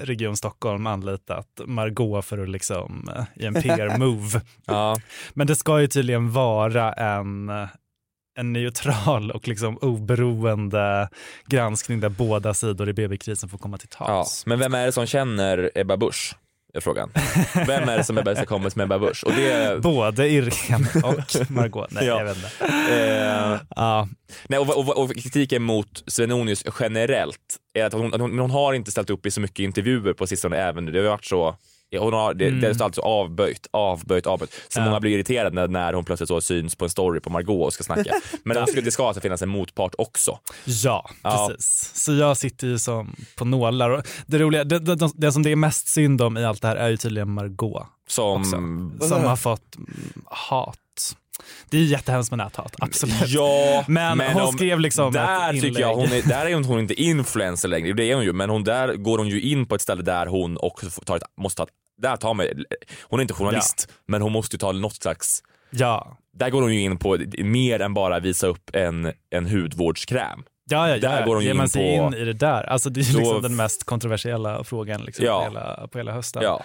Region 0.00 0.36
Stockholm 0.36 0.86
anlitat 0.86 1.46
Margot 1.64 2.24
för 2.24 2.42
att 2.42 2.48
liksom 2.48 3.10
eh, 3.16 3.42
i 3.42 3.46
en 3.46 3.54
PR-move. 3.54 4.40
Ja. 4.66 4.96
Men 5.34 5.46
det 5.46 5.56
ska 5.56 5.80
ju 5.80 5.86
tydligen 5.86 6.32
vara 6.32 6.92
en 6.92 7.50
en 8.38 8.52
neutral 8.52 9.30
och 9.30 9.48
liksom 9.48 9.76
oberoende 9.78 11.08
granskning 11.46 12.00
där 12.00 12.08
båda 12.08 12.54
sidor 12.54 12.88
i 12.88 12.92
BB-krisen 12.92 13.48
får 13.48 13.58
komma 13.58 13.78
till 13.78 13.88
Ja. 13.98 14.06
tals. 14.06 14.46
Men 14.46 14.58
vem 14.58 14.74
är 14.74 14.86
det 14.86 14.92
som 14.92 15.06
känner 15.06 15.70
Ebba 15.74 15.96
Busch? 15.96 16.34
Är 16.74 16.80
frågan. 16.80 17.10
Vem 17.66 17.88
är 17.88 17.96
det 17.96 18.04
som 18.04 18.18
är 18.18 18.22
bästa 18.22 18.46
kompis 18.46 18.76
med 18.76 18.84
Ebba 18.84 18.98
Busch? 18.98 19.24
Och 19.24 19.32
det... 19.32 19.82
Både 19.82 20.28
Irene 20.28 20.86
och 21.04 21.50
Margot. 21.50 21.90
Nej, 21.90 22.06
Ja. 22.06 22.18
jag 22.18 22.24
vet 22.24 22.36
inte. 22.36 22.50
Eh, 22.94 23.60
Ja. 23.76 24.08
Nej, 24.48 24.58
och, 24.58 24.78
och, 24.78 24.98
och 24.98 25.14
kritiken 25.14 25.62
mot 25.62 26.04
Svenonius 26.06 26.64
generellt 26.80 27.36
är 27.74 27.84
att 27.84 27.92
hon, 27.92 28.20
hon, 28.20 28.38
hon 28.38 28.50
har 28.50 28.72
inte 28.72 28.90
ställt 28.90 29.10
upp 29.10 29.26
i 29.26 29.30
så 29.30 29.40
mycket 29.40 29.58
intervjuer 29.58 30.12
på 30.12 30.26
sistone 30.26 30.56
även 30.56 30.84
nu. 30.84 30.92
Det 30.92 30.98
har 30.98 31.08
varit 31.08 31.24
så 31.24 31.56
Hon 31.98 32.12
har, 32.12 32.34
det, 32.34 32.46
Mm. 32.46 32.60
det 32.60 32.66
är 32.68 32.82
alltså 32.82 33.00
avböjt, 33.00 33.66
avböjt, 33.70 34.26
avböjt. 34.26 34.52
Så 34.68 34.80
Ja. 34.80 34.84
många 34.84 35.00
blir 35.00 35.10
irriterade 35.14 35.54
när, 35.54 35.68
när 35.68 35.92
hon 35.92 36.04
plötsligt 36.04 36.28
så 36.28 36.40
syns 36.40 36.74
på 36.76 36.84
en 36.84 36.90
story 36.90 37.20
på 37.20 37.30
Margot 37.30 37.66
och 37.66 37.72
ska 37.72 37.84
snacka. 37.84 38.14
Men 38.42 38.56
det 38.56 38.66
ska, 38.72 38.80
det 38.80 38.90
ska 38.90 39.06
alltså 39.06 39.20
finnas 39.20 39.42
en 39.42 39.48
motpart 39.48 39.94
också. 39.98 40.38
Ja, 40.64 41.10
Ja. 41.22 41.46
precis. 41.50 41.90
Så 41.94 42.12
jag 42.14 42.36
sitter 42.36 42.66
ju 42.66 42.78
som 42.78 43.16
på 43.36 43.44
nålar. 43.44 43.90
Och 43.90 44.06
det, 44.26 44.38
roliga, 44.38 44.64
det, 44.64 44.78
det, 44.78 45.10
det, 45.14 45.32
som 45.32 45.42
det 45.42 45.50
är 45.52 45.56
mest 45.56 45.88
synd 45.88 46.22
om 46.22 46.36
i 46.38 46.44
allt 46.44 46.62
det 46.62 46.68
här 46.68 46.76
är 46.76 46.88
ju 46.88 46.96
tydligen 46.96 47.30
Margot. 47.30 47.86
Som... 48.08 48.40
Också, 48.40 49.08
som 49.08 49.24
har 49.24 49.36
fått 49.36 49.76
hat. 50.26 50.78
Det 51.70 51.78
är 51.78 51.82
jättehemskt 51.82 52.30
med 52.32 52.38
näthat, 52.38 52.74
absolut. 52.78 53.14
Ja, 53.26 53.84
Men 53.88 54.20
hon 54.20 54.42
om- 54.42 54.52
skrev 54.52 54.80
liksom 54.80 55.12
där 55.12 55.54
ett 55.54 55.60
tycker 55.62 55.80
jag 55.80 55.94
hon 55.94 56.12
är, 56.12 56.28
där 56.28 56.46
är 56.46 56.54
hon, 56.54 56.64
hon 56.64 56.78
inte 56.78 56.94
influencer 57.02 57.68
längre, 57.68 57.92
det 57.92 58.04
är 58.10 58.14
hon 58.14 58.24
ju, 58.24 58.32
men 58.32 58.50
hon 58.50 58.64
där 58.64 58.94
går 58.94 59.18
hon 59.18 59.28
ju 59.28 59.40
in 59.40 59.66
på 59.66 59.74
ett 59.74 59.82
ställe 59.82 60.02
där 60.02 60.26
hon 60.26 60.58
också 60.60 60.90
får 60.90 61.02
ta 61.02 61.16
ett, 61.16 61.22
måste 61.40 61.56
ta 61.56 61.62
ett, 61.62 61.68
där 62.02 62.16
tar 62.16 62.34
man, 62.34 62.46
hon 63.02 63.20
är 63.20 63.22
inte 63.22 63.34
journalist, 63.34 63.88
men 64.08 64.22
hon 64.22 64.32
måste 64.32 64.54
ju 64.56 64.58
ta 64.58 64.72
något 64.72 64.94
slags, 64.94 65.42
Ja. 65.70 66.16
där 66.38 66.50
går 66.50 66.62
hon 66.62 66.74
ju 66.74 66.80
in 66.80 66.96
på 66.98 67.18
mer 67.38 67.80
än 67.80 67.94
bara 67.94 68.20
visa 68.20 68.46
upp 68.46 68.70
en, 68.72 69.12
en 69.30 69.46
hudvårdskräm. 69.46 70.42
Ja, 70.72 70.88
ja, 70.88 70.98
Där 70.98 71.20
ja. 71.20 71.26
går 71.26 71.34
hon 71.34 71.42
ju 71.44 71.48
Ger 71.48 71.54
man 71.54 71.64
in 71.64 71.70
sig 71.70 71.98
på- 71.98 72.06
in 72.06 72.14
i 72.14 72.24
det 72.24 72.32
där. 72.32 72.62
Alltså 72.62 72.90
det 72.90 73.00
är 73.00 73.14
liksom 73.18 73.42
den 73.42 73.56
mest 73.56 73.84
kontroversiella 73.84 74.64
frågan 74.64 75.00
liksom 75.04 75.24
Ja. 75.24 75.38
på, 75.38 75.44
hela, 75.44 75.88
på 75.92 75.98
hela 75.98 76.12
hösten. 76.12 76.42
Ja. 76.42 76.62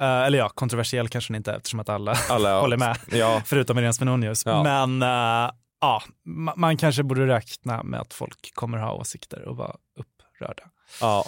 Eh, 0.00 0.06
eller 0.26 0.38
ja, 0.38 0.48
kontroversiell 0.48 1.08
kanske 1.08 1.32
den 1.32 1.36
inte 1.36 1.52
eftersom 1.52 1.80
att 1.80 1.88
alla, 1.88 2.14
Alla 2.30 2.60
håller 2.60 2.76
med. 2.76 2.96
Ja. 3.12 3.42
Förutom 3.44 3.78
Irene 3.78 3.92
Svenonius. 3.92 4.42
Ja. 4.46 4.62
Men 4.62 5.02
eh, 5.02 5.50
ja, 5.80 6.02
ma- 6.28 6.52
man 6.56 6.76
kanske 6.76 7.02
borde 7.02 7.26
räkna 7.26 7.82
med 7.82 8.00
att 8.00 8.14
folk 8.14 8.54
kommer 8.54 8.78
ha 8.78 8.92
åsikter 8.92 9.48
och 9.48 9.56
vara 9.56 9.72
upprörda. 9.98 10.62
Ja. 11.00 11.24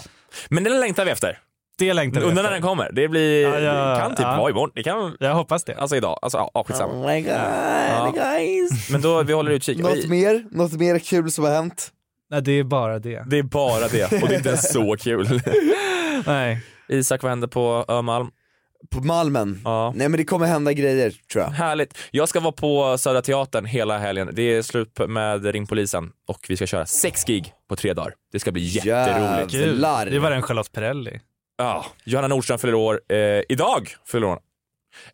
Men 0.49 0.65
den 0.65 0.81
längtar 0.81 1.05
vi 1.05 1.11
efter. 1.11 1.39
Det 1.79 1.93
längtar 1.95 2.21
vi 2.21 2.27
Undrar 2.27 2.43
när 2.43 2.51
den 2.51 2.63
kommer. 2.63 2.91
Det 2.93 3.09
blir, 3.09 3.43
Ja, 3.43 3.59
ja, 3.61 3.95
det 3.95 4.01
kan 4.01 4.11
typ 4.11 4.21
ja. 4.21 4.37
vara 4.37 4.51
imorgon. 4.51 4.71
Det 4.75 4.83
kan, 4.83 5.17
Jag 5.21 5.35
hoppas 5.35 5.65
det. 5.65 5.75
alltså 5.75 5.97
idag. 5.97 6.19
Alltså 6.23 6.51
ja, 6.55 6.65
skitsamma. 6.67 6.93
Oh 6.93 7.07
my 7.07 7.21
god 7.23 7.33
Ja. 7.33 8.13
guys. 8.15 8.91
Men 8.91 9.01
då, 9.01 9.23
vi 9.23 9.33
håller 9.33 9.51
utkik. 9.53 9.79
Något 9.79 10.07
mer? 10.09 10.45
Något 10.51 10.73
mer 10.73 10.99
kul 10.99 11.31
som 11.31 11.45
har 11.45 11.51
hänt? 11.53 11.93
Nej, 12.31 12.43
det 12.43 12.53
är 12.53 12.65
bara 12.65 12.99
det. 12.99 13.25
Det 13.27 13.39
är 13.39 13.43
bara 13.43 13.89
det 13.89 14.05
och 14.23 14.29
det 14.29 14.35
är 14.35 14.39
inte 14.39 14.57
så 14.57 14.97
kul. 14.97 15.41
Nej. 16.27 16.61
Isak, 16.89 17.23
vad 17.23 17.31
händer 17.31 17.49
på 17.49 17.85
Ömalm? 17.89 18.31
På 18.89 19.01
Malmen? 19.01 19.61
Ja. 19.65 19.93
Nej 19.97 20.09
men 20.09 20.19
det 20.19 20.25
kommer 20.25 20.47
hända 20.47 20.73
grejer 20.73 21.15
tror 21.33 21.45
jag. 21.45 21.51
Härligt. 21.51 21.99
Jag 22.11 22.29
ska 22.29 22.41
vara 22.41 22.53
på 22.53 22.99
Södra 22.99 23.23
Teatern 23.23 23.65
hela 23.65 23.99
helgen. 23.99 24.31
Det 24.33 24.43
är 24.43 24.63
slut 24.63 25.01
med 25.09 25.45
Ring 25.45 25.67
Polisen 25.67 26.13
och 26.29 26.47
vi 26.49 26.57
ska 26.57 26.67
köra 26.67 26.87
sex 26.87 27.25
gig 27.25 27.53
på 27.69 27.77
tre 27.77 27.93
dagar. 27.93 28.15
Det 28.33 28.41
ska 28.41 28.53
bli 28.53 28.63
jätteroligt. 28.63 29.53
Gud, 29.53 29.81
det 30.11 30.19
var 30.19 30.31
den 30.31 30.43
Charlotte 30.43 30.73
Perrelli. 30.73 31.21
Ja, 31.59 31.87
Johanna 32.05 32.29
Nordström 32.29 32.59
fyller 32.59 32.75
år. 32.75 33.01
Eh, 33.09 33.43
idag 33.49 33.89
fyller 34.07 34.27
hon. 34.27 34.39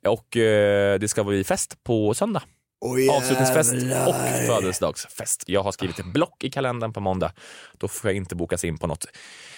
Och 0.07 0.37
eh, 0.37 0.99
det 0.99 1.09
ska 1.09 1.25
bli 1.25 1.45
fest 1.45 1.85
på 1.85 2.15
söndag. 2.15 2.43
Oh, 2.81 3.17
Avslutningsfest 3.17 3.73
jävlar. 3.73 4.09
och 4.09 4.15
födelsedagsfest. 4.47 5.45
Jag 5.47 5.63
har 5.63 5.73
skrivit 5.73 5.99
ett 5.99 6.13
block 6.13 6.45
i 6.45 6.51
kalendern 6.51 6.93
på 6.93 7.01
måndag. 7.01 7.33
Då 7.79 7.89
får 7.89 8.11
jag 8.11 8.17
inte 8.17 8.35
bokas 8.37 8.65
in 8.65 8.79
på 8.79 8.87
något. 8.87 9.07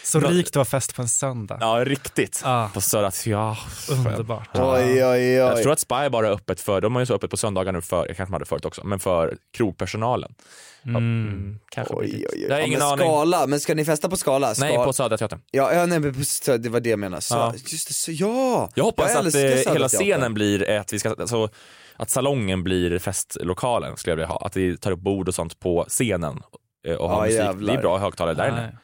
Så 0.05 0.21
Nå- 0.21 0.29
rikt 0.29 0.49
att 0.49 0.55
ha 0.55 0.65
fest 0.65 0.95
på 0.95 1.03
en 1.03 1.09
söndag. 1.09 1.59
Ja, 1.61 1.85
riktigt. 1.85 2.41
Ah. 2.45 2.69
På 2.69 2.81
Södra 2.81 3.11
Teatern. 3.11 3.57
Underbart. 4.07 4.49
Ja. 4.53 4.75
Oj, 4.79 4.85
oj, 5.05 5.05
oj. 5.05 5.23
Jag 5.33 5.63
tror 5.63 5.73
att 5.73 5.81
Spy 5.81 6.09
bara 6.11 6.27
är 6.29 6.33
öppet 6.33 6.61
för, 6.61 6.81
de 6.81 6.95
har 6.95 7.03
ju 7.03 7.07
så 7.07 7.15
öppet 7.15 7.31
på 7.31 7.37
söndagar 7.37 7.73
nu 7.73 7.81
för, 7.83 7.97
jag 8.07 8.17
kanske 8.17 8.25
de 8.31 8.33
hade 8.33 8.45
förut 8.45 8.65
också, 8.65 8.85
men 8.85 8.99
för 9.01 9.37
krogpersonalen. 9.57 10.35
Ja, 10.83 10.91
mm, 10.91 11.59
kanske 11.71 11.95
Oj, 11.95 12.07
oj, 12.15 12.27
oj. 12.33 12.43
Jag 12.43 12.51
har 12.51 12.61
Ja, 12.61 12.67
ingen 12.67 12.79
men 12.79 12.89
aning. 12.89 13.07
Skala, 13.07 13.47
men 13.47 13.61
ska 13.61 13.75
ni 13.75 13.85
festa 13.85 14.09
på 14.09 14.17
Skala? 14.17 14.55
Nej, 14.59 14.77
på 14.77 14.93
Södra 14.93 15.19
Teatern. 15.19 15.41
Ja, 15.51 15.73
ja 15.73 15.87
nej, 15.87 16.01
men 16.01 16.13
det 16.63 16.69
var 16.69 16.81
det 16.81 16.91
jag 16.91 16.99
menade. 16.99 17.23
Så, 17.23 17.35
Ja. 17.35 17.55
Just 17.67 17.89
det, 17.89 17.95
så, 17.95 18.13
ja! 18.13 18.71
Jag 18.75 18.85
hoppas 18.85 19.17
att 19.17 19.25
älskar 19.25 19.69
eh, 19.69 19.73
hela 19.73 19.89
scenen 19.89 20.35
blir 20.35 20.71
att 20.71 20.93
vi 20.93 20.99
ska, 20.99 21.09
alltså, 21.09 21.49
att 21.99 22.11
salongen 22.11 22.63
blir 22.65 22.99
festlokalen 22.99 23.97
skulle 23.97 24.11
jag 24.13 24.17
vilja 24.17 24.27
ha. 24.29 24.47
Att 24.47 24.57
vi 24.57 24.77
tar 24.77 24.91
upp 24.91 25.01
bord 25.01 25.29
och 25.29 25.35
sånt 25.35 25.61
på 25.61 25.85
scenen 25.89 26.43
eh, 26.87 26.95
och 26.95 27.09
har 27.11 27.17
Ja, 27.17 27.23
musik. 27.25 27.39
jävlar. 27.39 27.73
Det 27.73 27.79
är 27.79 27.83
bra 27.83 27.99
högtalare 27.99 28.35
där 28.35 28.49
inne. 28.49 28.79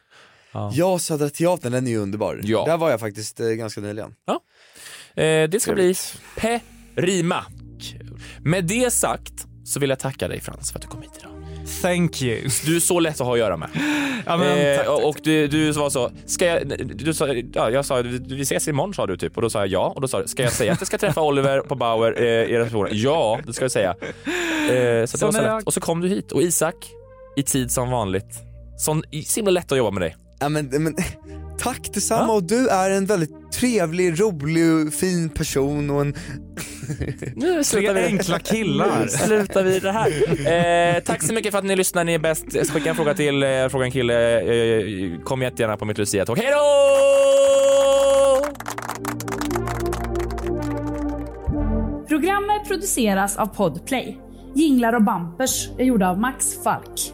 Ja. 0.52 0.70
Ja, 0.74 0.98
Södra 0.98 1.28
Teatern 1.30 1.72
den 1.72 1.86
är 1.86 1.90
ju 1.90 1.98
underbar. 1.98 2.40
Ja. 2.42 2.64
Där 2.64 2.76
var 2.76 2.90
jag 2.90 3.00
faktiskt 3.00 3.40
eh, 3.40 3.46
ganska 3.46 3.80
nyligen. 3.80 4.14
Eh, 5.16 5.48
det 5.48 5.62
ska 5.62 5.72
bli 5.74 5.94
Perima. 6.36 7.44
Med 8.40 8.64
det 8.64 8.90
sagt 8.92 9.46
så 9.64 9.80
vill 9.80 9.90
jag 9.90 9.98
tacka 9.98 10.28
dig 10.28 10.40
Frans 10.40 10.72
för 10.72 10.78
att 10.78 10.82
du 10.82 10.88
kom 10.88 11.02
hit 11.02 11.10
idag. 11.18 11.33
Thank 11.82 12.22
you. 12.22 12.48
Du 12.66 12.76
är 12.76 12.80
så 12.80 13.00
lätt 13.00 13.20
att 13.20 13.26
ha 13.26 13.32
att 13.32 13.38
göra 13.38 13.56
med. 13.56 13.68
Ja, 14.26 14.36
men, 14.36 14.78
tack, 14.78 14.88
och 14.88 15.08
och 15.08 15.16
du, 15.22 15.46
du 15.48 15.72
var 15.72 15.90
så, 15.90 16.10
ska 16.26 16.46
jag, 16.46 16.86
du 16.96 17.14
sa, 17.14 17.28
ja, 17.52 17.70
jag 17.70 17.84
sa 17.84 18.02
vi 18.28 18.40
ses 18.42 18.68
imorgon 18.68 18.94
sa 18.94 19.06
du 19.06 19.16
typ 19.16 19.36
och 19.36 19.42
då 19.42 19.50
sa 19.50 19.58
jag 19.58 19.68
ja 19.68 19.92
och 19.96 20.00
då 20.00 20.08
sa 20.08 20.22
du, 20.22 20.28
ska 20.28 20.42
jag 20.42 20.52
säga 20.52 20.72
att 20.72 20.80
jag 20.80 20.86
ska 20.86 20.98
träffa 20.98 21.22
Oliver 21.22 21.60
på 21.60 21.74
Bauer 21.74 22.22
eh, 22.22 22.26
i 22.26 22.58
receptionen? 22.58 22.90
Ja, 22.92 23.38
det 23.46 23.52
ska 23.52 23.64
jag 23.64 23.72
säga. 23.72 23.90
Eh, 23.90 23.96
så 23.96 24.70
det 24.70 25.06
Så 25.06 25.26
var 25.26 25.32
så 25.32 25.38
lätt. 25.38 25.46
jag- 25.46 25.66
Och 25.66 25.74
så 25.74 25.80
kom 25.80 26.00
du 26.00 26.08
hit 26.08 26.32
och 26.32 26.42
Isak, 26.42 26.74
i 27.36 27.42
tid 27.42 27.70
som 27.70 27.90
vanligt. 27.90 28.40
Sån, 28.78 29.02
så 29.26 29.40
himla 29.40 29.50
lätt 29.50 29.72
att 29.72 29.78
jobba 29.78 29.90
med 29.90 30.02
dig. 30.02 30.16
Ja, 30.40 30.48
men, 30.48 30.66
men, 30.66 30.96
tack 31.58 31.90
detsamma 31.94 32.32
och 32.32 32.42
du 32.44 32.68
är 32.68 32.90
en 32.90 33.06
väldigt 33.06 33.52
trevlig, 33.52 34.20
rolig 34.20 34.86
och 34.86 34.94
fin 34.94 35.28
person 35.28 35.90
och 35.90 36.00
en... 36.00 36.14
Nu 37.36 37.64
slutar 37.64 37.94
vi. 37.94 38.04
enkla 38.04 38.38
killar. 38.38 39.00
Nu 39.02 39.08
slutar 39.08 39.62
vi 39.62 39.78
det 39.78 39.92
här. 39.92 40.08
Eh, 40.96 41.00
tack 41.00 41.22
så 41.22 41.34
mycket 41.34 41.52
för 41.52 41.58
att 41.58 41.64
ni 41.64 41.76
lyssnar, 41.76 42.04
ni 42.04 42.14
är 42.14 42.18
bäst. 42.18 42.70
Skicka 42.70 42.90
en 42.90 42.96
fråga 42.96 43.14
till 43.14 43.42
eh, 43.42 43.68
Fråga 43.70 43.84
en 43.84 43.90
kille. 43.90 44.40
Eh, 44.40 45.20
kom 45.24 45.42
jättegärna 45.42 45.76
på 45.76 45.84
mitt 45.84 45.98
Lucia-tåg. 45.98 46.38
Hej 46.38 46.50
då! 46.50 46.60
Programmet 52.08 52.68
produceras 52.68 53.36
av 53.36 53.46
Podplay. 53.46 54.18
Jinglar 54.54 54.92
och 54.92 55.02
bampers 55.02 55.68
är 55.78 55.84
gjorda 55.84 56.08
av 56.08 56.20
Max 56.20 56.62
Falk. 56.64 57.13